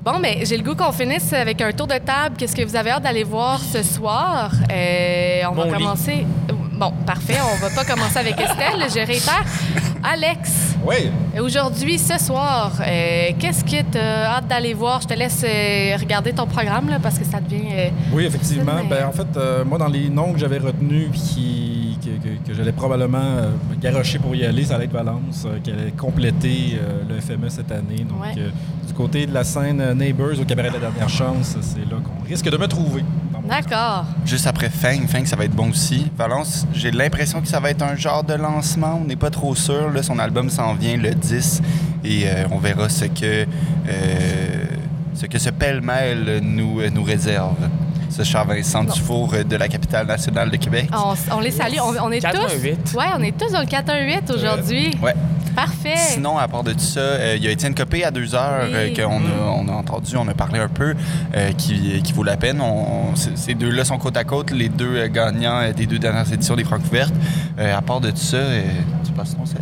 Bon, 0.09 0.19
mais 0.19 0.45
j'ai 0.45 0.55
le 0.55 0.63
goût 0.63 0.73
qu'on 0.73 0.93
finisse 0.93 1.33
avec 1.33 1.59
un 1.59 1.73
tour 1.73 1.85
de 1.85 1.97
table. 1.97 2.35
Qu'est-ce 2.37 2.55
que 2.55 2.63
vous 2.63 2.77
avez 2.77 2.91
hâte 2.91 3.03
d'aller 3.03 3.25
voir 3.25 3.59
ce 3.59 3.83
soir? 3.83 4.51
Euh, 4.71 5.41
on 5.51 5.53
Mon 5.53 5.63
va 5.63 5.67
lit. 5.67 5.73
commencer. 5.83 6.25
Bon, 6.79 6.93
parfait. 7.05 7.35
On 7.43 7.57
va 7.61 7.69
pas 7.71 7.83
commencer 7.83 8.17
avec 8.19 8.39
Estelle. 8.39 8.85
Je 8.89 9.05
réitère. 9.05 9.43
Alex, 10.09 10.75
Oui. 10.85 11.11
aujourd'hui, 11.41 11.99
ce 11.99 12.17
soir, 12.23 12.71
euh, 12.79 13.31
qu'est-ce 13.37 13.65
que 13.65 13.81
tu 13.91 13.97
as 13.97 14.35
hâte 14.37 14.47
d'aller 14.47 14.73
voir? 14.73 15.01
Je 15.01 15.07
te 15.07 15.13
laisse 15.13 15.43
euh, 15.43 15.97
regarder 15.99 16.31
ton 16.31 16.45
programme 16.45 16.87
là, 16.89 16.99
parce 17.03 17.19
que 17.19 17.25
ça 17.25 17.41
devient. 17.41 17.65
euh, 17.73 17.89
Oui, 18.13 18.23
effectivement. 18.25 18.75
Mais- 18.83 18.95
Ben, 18.99 19.07
en 19.07 19.11
fait, 19.11 19.27
euh, 19.35 19.65
moi, 19.65 19.77
dans 19.77 19.87
les 19.89 20.07
noms 20.09 20.31
que 20.31 20.39
j'avais 20.39 20.59
retenus 20.59 21.09
puis 21.11 21.19
qui, 21.19 21.99
que, 22.01 22.27
que- 22.29 22.47
que 22.47 22.53
j'allais 22.53 22.71
probablement 22.71 23.17
euh, 23.17 23.49
me 23.69 23.75
garrocher 23.75 24.19
pour 24.19 24.33
y 24.35 24.45
aller, 24.45 24.63
ça 24.63 24.75
allait 24.75 24.85
être 24.85 24.93
Valence, 24.93 25.43
euh, 25.45 25.57
qui 25.61 25.71
allait 25.71 25.91
compléter 25.91 26.79
euh, 26.79 27.01
le 27.09 27.19
FME 27.19 27.49
cette 27.49 27.71
année. 27.73 28.05
Donc, 28.07 28.21
Ouais. 28.21 28.41
Côté 28.97 29.27
de 29.27 29.33
la 29.33 29.43
scène 29.43 29.79
euh, 29.79 29.93
Neighbors 29.93 30.39
au 30.41 30.43
Cabaret 30.43 30.69
de 30.69 30.73
la 30.73 30.79
Dernière 30.79 31.07
Chance, 31.07 31.55
c'est 31.61 31.81
là 31.89 31.97
qu'on 32.03 32.27
risque 32.27 32.49
de 32.49 32.57
me 32.57 32.67
trouver. 32.67 33.03
D'accord. 33.47 34.05
Juste 34.25 34.47
après 34.47 34.69
Fang, 34.69 35.07
Fang, 35.07 35.23
ça 35.25 35.35
va 35.35 35.45
être 35.45 35.55
bon 35.55 35.69
aussi. 35.69 36.11
Valence, 36.17 36.65
j'ai 36.73 36.89
l'impression 36.89 37.39
que 37.39 37.47
ça 37.47 37.59
va 37.59 37.69
être 37.69 37.83
un 37.83 37.95
genre 37.95 38.23
de 38.23 38.33
lancement. 38.33 38.99
On 39.01 39.05
n'est 39.05 39.15
pas 39.15 39.29
trop 39.29 39.55
sûr. 39.55 39.91
Là, 39.91 40.01
son 40.01 40.17
album 40.19 40.49
s'en 40.49 40.73
vient 40.73 40.97
le 40.97 41.11
10 41.11 41.61
et 42.03 42.23
euh, 42.25 42.45
on 42.51 42.57
verra 42.57 42.89
ce 42.89 43.05
que, 43.05 43.45
euh, 43.87 44.65
ce 45.13 45.27
que 45.27 45.37
ce 45.37 45.51
pêle-mêle 45.51 46.39
nous, 46.41 46.81
nous 46.91 47.03
réserve. 47.03 47.55
Ce 48.09 48.23
cher 48.23 48.45
Vincent 48.45 48.83
Non. 48.83 48.93
Dufour 48.93 49.33
de 49.47 49.55
la 49.55 49.67
capitale 49.67 50.07
nationale 50.07 50.49
de 50.49 50.57
Québec. 50.57 50.89
On, 50.91 51.13
on 51.35 51.39
les 51.39 51.51
salue. 51.51 51.75
On, 51.81 51.93
on 52.07 52.11
est 52.11 52.19
418. 52.19 52.77
tous. 52.83 52.97
Ouais, 52.97 53.05
on 53.17 53.21
est 53.21 53.37
tous 53.37 53.51
dans 53.51 53.59
le 53.59 53.65
418 53.67 54.31
aujourd'hui. 54.31 54.91
Ouais. 55.03 55.13
Parfait. 55.57 55.95
Sinon, 55.97 56.37
à 56.37 56.47
part 56.47 56.63
de 56.63 56.71
tout 56.73 56.79
ça, 56.79 56.99
euh, 56.99 57.33
il 57.37 57.43
y 57.43 57.47
a 57.47 57.51
Étienne 57.51 57.73
Copé 57.75 58.03
à 58.05 58.11
deux 58.11 58.33
heures 58.35 58.65
Oui. 58.67 58.73
euh, 58.73 58.95
qu'on 58.95 59.17
a, 59.17 59.51
on 59.55 59.67
a 59.67 59.71
entendu, 59.71 60.15
on 60.15 60.27
a 60.27 60.33
parlé 60.33 60.59
un 60.59 60.67
peu, 60.67 60.93
euh, 61.35 61.51
qui, 61.57 62.01
qui 62.03 62.13
vaut 62.13 62.23
la 62.23 62.37
peine. 62.37 62.61
On- 62.61 63.15
ces 63.15 63.55
deux-là 63.55 63.83
sont 63.83 63.97
côte 63.97 64.15
à 64.17 64.23
côte, 64.23 64.51
les 64.51 64.69
deux 64.69 65.07
gagnants 65.07 65.61
des 65.75 65.85
deux 65.87 65.99
dernières 65.99 66.31
éditions 66.31 66.55
des 66.55 66.63
Francs 66.63 66.81
ouvertes. 66.85 67.13
À 67.57 67.81
part 67.81 67.99
de 67.99 68.11
tout 68.11 68.17
ça, 68.17 68.37
tu 69.05 69.11
passes 69.13 69.35
ton 69.35 69.45
sel 69.45 69.61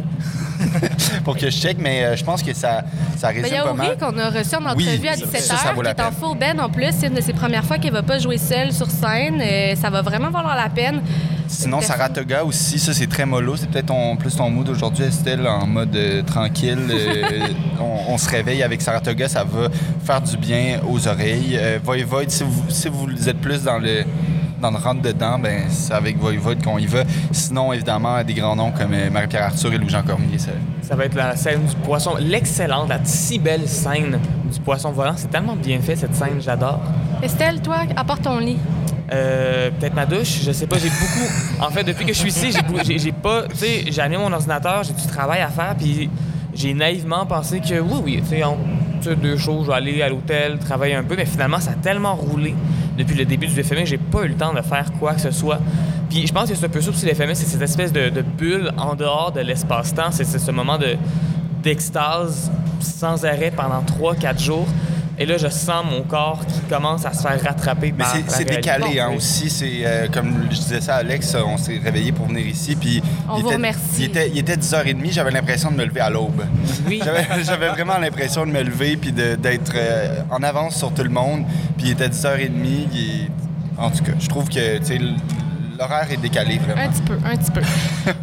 pour 1.24 1.36
que 1.38 1.50
je 1.50 1.58
check, 1.58 1.78
mais 1.80 2.04
euh, 2.04 2.16
je 2.16 2.24
pense 2.24 2.41
que 2.43 2.54
ça, 2.54 2.84
ça 3.18 3.32
Ben, 3.32 3.39
Il 3.39 3.41
résume 3.43 3.56
y 3.58 3.60
a 3.60 3.64
pas 3.64 3.74
mal. 3.74 3.98
qu'on 3.98 4.18
a 4.18 4.30
reçu 4.30 4.56
en 4.56 4.66
entrevue 4.66 5.00
Oui, 5.02 5.08
à 5.10 5.16
ça, 5.16 5.26
17h, 5.26 5.39
ça, 5.41 5.56
ça 5.58 5.74
qui 5.74 5.80
est 5.88 6.02
en 6.02 6.12
full 6.12 6.38
band 6.38 6.64
en 6.64 6.70
plus. 6.70 6.88
C'est 6.98 7.08
une 7.08 7.14
de 7.14 7.22
ses 7.22 7.34
premières 7.34 7.64
fois 7.66 7.78
qu'elle 7.78 7.93
va 7.93 8.04
pas 8.04 8.20
jouer 8.20 8.38
seule 8.38 8.72
sur 8.72 8.89
scène. 8.89 9.41
Euh, 9.41 9.76
ça 9.76 9.89
va 9.89 10.02
vraiment 10.02 10.30
valoir 10.30 10.56
la 10.56 10.70
peine. 10.70 11.02
Sinon, 11.48 11.80
Saratoga 11.82 12.43
aussi, 12.43 12.80
ça 12.80 12.93
c'est 12.93 13.08
très 13.08 13.26
mollo. 13.26 13.56
C'est 13.56 13.70
peut-être 13.70 13.88
ton- 13.88 14.16
plus 14.16 14.36
ton 14.36 14.50
mood 14.50 14.68
aujourd'hui, 14.70 15.06
Estelle, 15.06 15.48
en 15.48 15.66
mode 15.68 15.96
euh, 15.96 16.22
tranquille. 16.24 16.80
Euh, 16.89 17.48
on, 17.80 18.14
on 18.14 18.18
se 18.18 18.30
réveille 18.30 18.64
avec 18.64 18.82
Saratoga, 18.82 19.28
ça 19.28 19.43
va 19.43 19.70
faire 20.04 20.22
du 20.22 20.38
bien 20.38 20.80
aux 20.89 21.08
oreilles. 21.08 21.58
Euh, 21.60 21.80
Voivode, 21.84 22.30
si 22.30 22.43
vous, 22.43 22.64
si 22.70 22.89
vous 22.89 23.30
êtes 23.30 23.39
plus 23.39 23.64
dans 23.64 23.78
le 23.80 24.04
dans 24.62 24.72
le 24.72 24.78
rentre 24.78 25.02
dedans, 25.02 25.38
ben 25.38 25.64
c'est 25.70 25.93
avec 25.93 26.18
Voivode 26.18 26.64
qu'on 26.64 26.78
y 26.80 26.86
va. 26.88 27.04
Sinon, 27.32 27.74
évidemment, 27.74 28.24
des 28.24 28.34
grands 28.34 28.56
noms 28.56 28.72
comme 28.72 28.93
euh, 28.93 29.10
Marie-Pierre 29.12 29.43
Arthur 29.43 29.74
et 29.74 29.78
Louis-Jean 29.78 30.02
Cormier. 30.04 30.39
ça- 30.39 30.52
Ça 30.82 30.96
va 30.96 31.06
être 31.06 31.16
la 31.16 31.36
scène 31.36 31.66
du 31.66 31.76
poisson, 31.76 32.16
l'excellente, 32.20 32.89
la 32.89 33.00
si 33.04 33.38
belle 33.38 33.68
scène 33.68 34.18
du 34.52 34.60
poisson 34.62 34.91
volant. 34.91 35.14
C'est 35.18 35.30
tellement 35.30 35.56
bien 35.56 35.80
fait 35.82 35.96
cette 35.96 36.16
scène, 36.16 36.39
j'adore. 36.39 36.80
Estelle, 37.22 37.62
toi, 37.62 37.80
apporte 37.96 38.22
ton 38.24 38.39
lit. 38.39 38.58
Euh, 39.12 39.70
peut-être 39.80 39.93
ma 39.93 40.06
douche, 40.06 40.39
je 40.43 40.51
sais 40.51 40.66
pas, 40.68 40.78
j'ai 40.80 40.89
beaucoup. 40.89 41.64
En 41.64 41.70
fait, 41.70 41.84
depuis 41.84 42.06
que 42.06 42.14
je 42.14 42.18
suis 42.20 42.30
ici, 42.30 42.51
j'ai 42.97 43.12
pas. 43.12 43.43
Tu 43.49 43.56
sais, 43.58 43.84
j'ai 43.91 44.01
allumé 44.01 44.18
mon 44.18 44.34
ordinateur, 44.34 44.84
j'ai 44.84 44.93
du 44.93 45.06
travail 45.08 45.41
à 45.41 45.49
faire, 45.49 45.76
puis 45.78 46.10
j'ai 46.56 46.74
naïvement 46.74 47.26
pensé 47.26 47.60
que 47.60 47.80
oui, 47.80 47.99
oui, 48.03 48.20
tu 48.24 48.30
sais, 48.38 48.43
on- 48.43 48.58
deux 49.22 49.38
choses, 49.38 49.66
je 49.66 49.70
vais 49.70 49.78
aller 49.78 50.01
à 50.01 50.10
l'hôtel, 50.10 50.58
travailler 50.58 50.95
un 50.95 51.03
peu, 51.03 51.16
mais 51.16 51.28
finalement, 51.28 51.60
ça 51.60 51.72
a 51.72 51.74
tellement 51.76 52.16
roulé 52.16 52.56
depuis 52.97 53.16
le 53.16 53.26
début 53.26 53.45
du 53.45 53.53
FME 53.64 53.82
que 53.82 53.86
j'ai 53.86 53.99
pas 53.99 54.24
eu 54.24 54.30
le 54.30 54.34
temps 54.34 54.51
de 54.51 54.62
faire 54.64 54.91
quoi 54.99 55.14
que 55.14 55.22
ce 55.22 55.30
soit. 55.30 55.60
Puis 56.10 56.26
je 56.26 56.34
pense 56.34 56.49
que 56.49 56.56
c'est 56.56 56.66
un 56.66 56.70
peu 56.70 56.82
ça 56.82 56.89
aussi, 56.89 57.06
le 57.06 57.14
FME, 57.14 57.36
c'est 57.36 57.45
cette 57.45 57.62
espèce 57.62 57.93
de, 57.93 58.10
de 58.10 58.22
bulle 58.24 58.72
en 58.78 58.95
dehors 58.95 59.32
de 59.32 59.41
l'espace-temps, 59.41 60.10
c'est 60.10 60.24
c'est 60.24 60.39
ce 60.39 60.49
moment 60.49 60.80
de 60.80 60.95
d'extase 61.62 62.51
sans 62.80 63.26
arrêt 63.26 63.51
pendant 63.56 63.82
3-4 63.84 64.39
jours. 64.41 64.68
Et 65.18 65.26
là, 65.26 65.38
je 65.38 65.47
sens 65.47 65.86
mon 65.89 66.01
corps 66.03 66.45
qui 66.45 66.59
commence 66.70 67.05
à 67.05 67.13
se 67.13 67.22
faire 67.22 67.41
rattraper 67.41 67.93
Mais 67.97 68.03
par 68.03 68.11
c'est- 68.13 68.22
la 68.24 68.30
c'est 68.30 68.43
réalité. 68.49 68.55
décalé 68.57 68.99
hein, 68.99 69.11
aussi. 69.16 69.49
C'est 69.49 69.82
euh, 69.86 70.07
comme 70.11 70.47
je 70.51 70.55
disais 70.57 70.82
ça 70.82 70.95
à 70.95 70.97
Alex, 70.97 71.36
on 71.45 71.57
s'est 71.57 71.80
réveillé 71.84 72.11
pour 72.11 72.28
venir 72.28 72.45
ici. 72.45 72.76
Puis 72.76 73.01
On 73.30 73.38
il 73.38 73.41
vous 73.43 73.47
était, 73.47 73.55
remercie. 73.55 73.82
Il 73.99 74.03
était, 74.05 74.30
il 74.30 74.38
était 74.39 74.57
10h30, 74.57 75.11
j'avais 75.13 75.32
l'impression 75.32 75.72
de 75.72 75.78
me 75.78 75.86
lever 75.86 76.01
à 76.01 76.09
l'aube. 76.09 76.43
Oui. 76.86 76.99
J'avais 77.03 77.26
j'avais 77.45 77.70
vraiment 77.70 77.97
l'impression 77.97 78.45
de 78.45 78.51
me 78.51 78.61
lever 78.61 78.97
puis 78.97 79.13
de- 79.13 79.36
d'être 79.36 79.72
euh, 79.76 80.20
en 80.30 80.43
avance 80.43 80.76
sur 80.76 80.93
tout 80.93 81.03
le 81.03 81.09
monde. 81.09 81.45
Puis 81.78 81.88
il 81.88 81.91
était 81.91 82.09
10h30. 82.09 82.49
il- 82.93 83.30
En 83.78 83.89
tout 83.91 84.03
cas, 84.03 84.11
je 84.20 84.28
trouve 84.28 84.47
que 84.49 84.78
tu 84.80 84.86
sais, 84.86 84.99
l'horaire 85.78 86.07
est 86.11 86.17
décalé 86.17 86.57
Un 86.59 86.73
vraiment. 86.73 86.89
petit 86.91 87.01
peu, 87.01 87.13
un 87.26 87.36
petit 87.38 87.51
peu. 87.51 87.61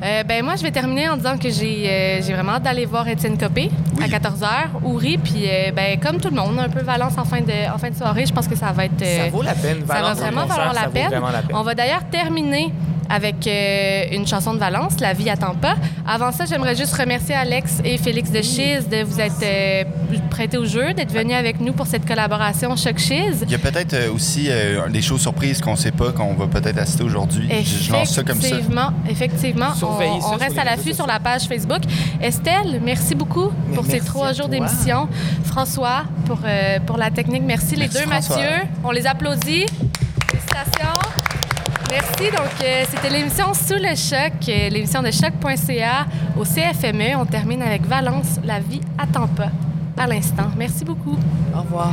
Euh, 0.05 0.23
ben 0.25 0.45
moi, 0.45 0.55
je 0.57 0.63
vais 0.63 0.71
terminer 0.71 1.09
en 1.09 1.17
disant 1.17 1.37
que 1.39 1.49
j'ai 1.51 1.89
euh, 1.89 2.21
j'ai 2.23 2.33
vraiment 2.35 2.53
hâte 2.53 2.63
d'aller 2.65 2.87
voir 2.87 3.07
Étienne 3.09 3.37
Copé 3.39 3.69
Oui. 3.97 4.05
à 4.05 4.09
14h, 4.09 4.85
Ouri, 4.85 5.19
puis 5.19 5.45
euh, 5.47 5.71
ben, 5.73 5.99
comme 5.99 6.19
tout 6.21 6.29
le 6.31 6.37
monde, 6.37 6.59
un 6.59 6.69
peu 6.69 6.81
Valence 6.83 7.19
en 7.19 7.25
fin 7.25 7.41
de, 7.41 7.73
en 7.73 7.79
fin 7.79 7.91
de 7.91 7.97
soirée. 7.97 8.27
Je 8.27 8.33
pense 8.33 8.47
que 8.49 8.55
ça 8.57 8.71
va 8.73 8.85
être... 8.85 9.01
euh, 9.03 9.25
Ça 9.25 9.31
vaut 9.31 9.43
la 9.43 9.55
peine. 9.55 9.81
ça 9.87 9.95
va 9.95 10.01
Valence, 10.03 10.19
vraiment 10.19 10.41
un 10.43 10.47
valoir 10.47 10.73
la 10.73 10.81
ça 10.81 10.87
vaut 10.87 10.93
peine. 10.93 11.09
vraiment 11.09 11.31
la 11.31 11.43
peine. 11.43 11.57
On 11.57 11.63
va 11.63 11.75
d'ailleurs 11.75 12.05
terminer 12.11 12.73
avec 13.13 13.47
euh, 13.47 14.05
une 14.11 14.27
chanson 14.27 14.55
de 14.55 14.59
Valence, 14.59 14.99
La 15.01 15.13
vie 15.13 15.29
attend 15.29 15.55
pas. 15.55 15.75
Avant 16.07 16.33
ça, 16.33 16.47
j'aimerais 16.47 16.75
juste 16.75 16.95
remercier 16.95 17.35
Alex 17.35 17.83
et 17.85 17.99
Félix 17.99 18.31
de 18.31 18.41
Chiz 18.41 18.89
de 18.89 19.05
vous 19.05 19.21
être 19.21 19.43
euh, 19.43 19.85
prêtés 20.31 20.57
au 20.57 20.65
jeu, 20.65 20.95
d'être 20.95 21.13
venus 21.13 21.35
avec 21.35 21.61
nous 21.61 21.75
pour 21.75 21.87
cette 21.87 22.07
collaboration 22.07 22.75
Choc 22.75 22.99
Chiz. 22.99 23.43
Il 23.43 23.51
y 23.51 23.55
a 23.55 23.59
peut-être 23.59 23.93
euh, 23.93 24.13
aussi 24.13 24.47
euh, 24.49 24.89
des 24.89 25.03
choses 25.03 25.21
surprises 25.21 25.61
qu'on 25.61 25.77
sait 25.77 25.91
pas, 25.91 26.13
qu'on 26.13 26.33
va 26.35 26.47
peut-être 26.47 26.79
assister 26.79 27.05
aujourd'hui. 27.05 27.49
Je 27.63 27.93
lance 27.93 28.15
ça 28.15 28.23
comme 28.23 28.41
ça. 28.41 28.49
Effectivement, 28.49 28.91
effectivement. 29.09 29.69
On, 29.83 30.37
reste 30.37 30.59
à 30.59 30.65
l'affût 30.65 30.95
sur 30.95 31.07
la 31.07 31.21
page 31.21 31.43
Facebook. 31.43 31.83
Estelle, 32.21 32.81
merci 32.83 33.15
beaucoup 33.15 33.51
Mais 33.69 33.77
pour 33.77 33.85
ces 33.85 34.01
trois 34.01 34.33
jours 34.33 34.49
d'émission. 34.49 35.09
François, 35.45 36.05
pour, 36.25 36.39
euh, 36.47 36.79
pour 36.87 36.97
la 36.97 37.11
technique. 37.11 37.43
Merci, 37.45 37.77
les 37.77 37.89
deux 37.89 38.01
François. 38.01 38.37
Mathieu. 38.37 38.69
On 38.85 38.91
les 38.91 39.07
applaudit. 39.07 39.67
Merci. 41.93 42.31
Donc, 42.31 42.65
euh, 42.65 42.85
c'était 42.89 43.11
l'émission 43.11 43.53
Sous 43.53 43.75
le 43.75 43.95
choc, 43.95 44.33
euh, 44.49 44.71
l'émission 44.71 45.03
de 45.03 45.11
choc.ca 45.11 46.07
au 46.39 46.43
CFME. 46.43 47.15
On 47.19 47.27
termine 47.27 47.61
avec 47.61 47.83
Valence, 47.83 48.41
la 48.43 48.61
vie 48.61 48.81
attend 48.97 49.29
pas. 49.29 49.51
À 49.99 50.07
l'instant. 50.07 50.51
Merci 50.57 50.87
beaucoup. 50.87 51.19
Au 51.55 51.61
revoir. 51.61 51.93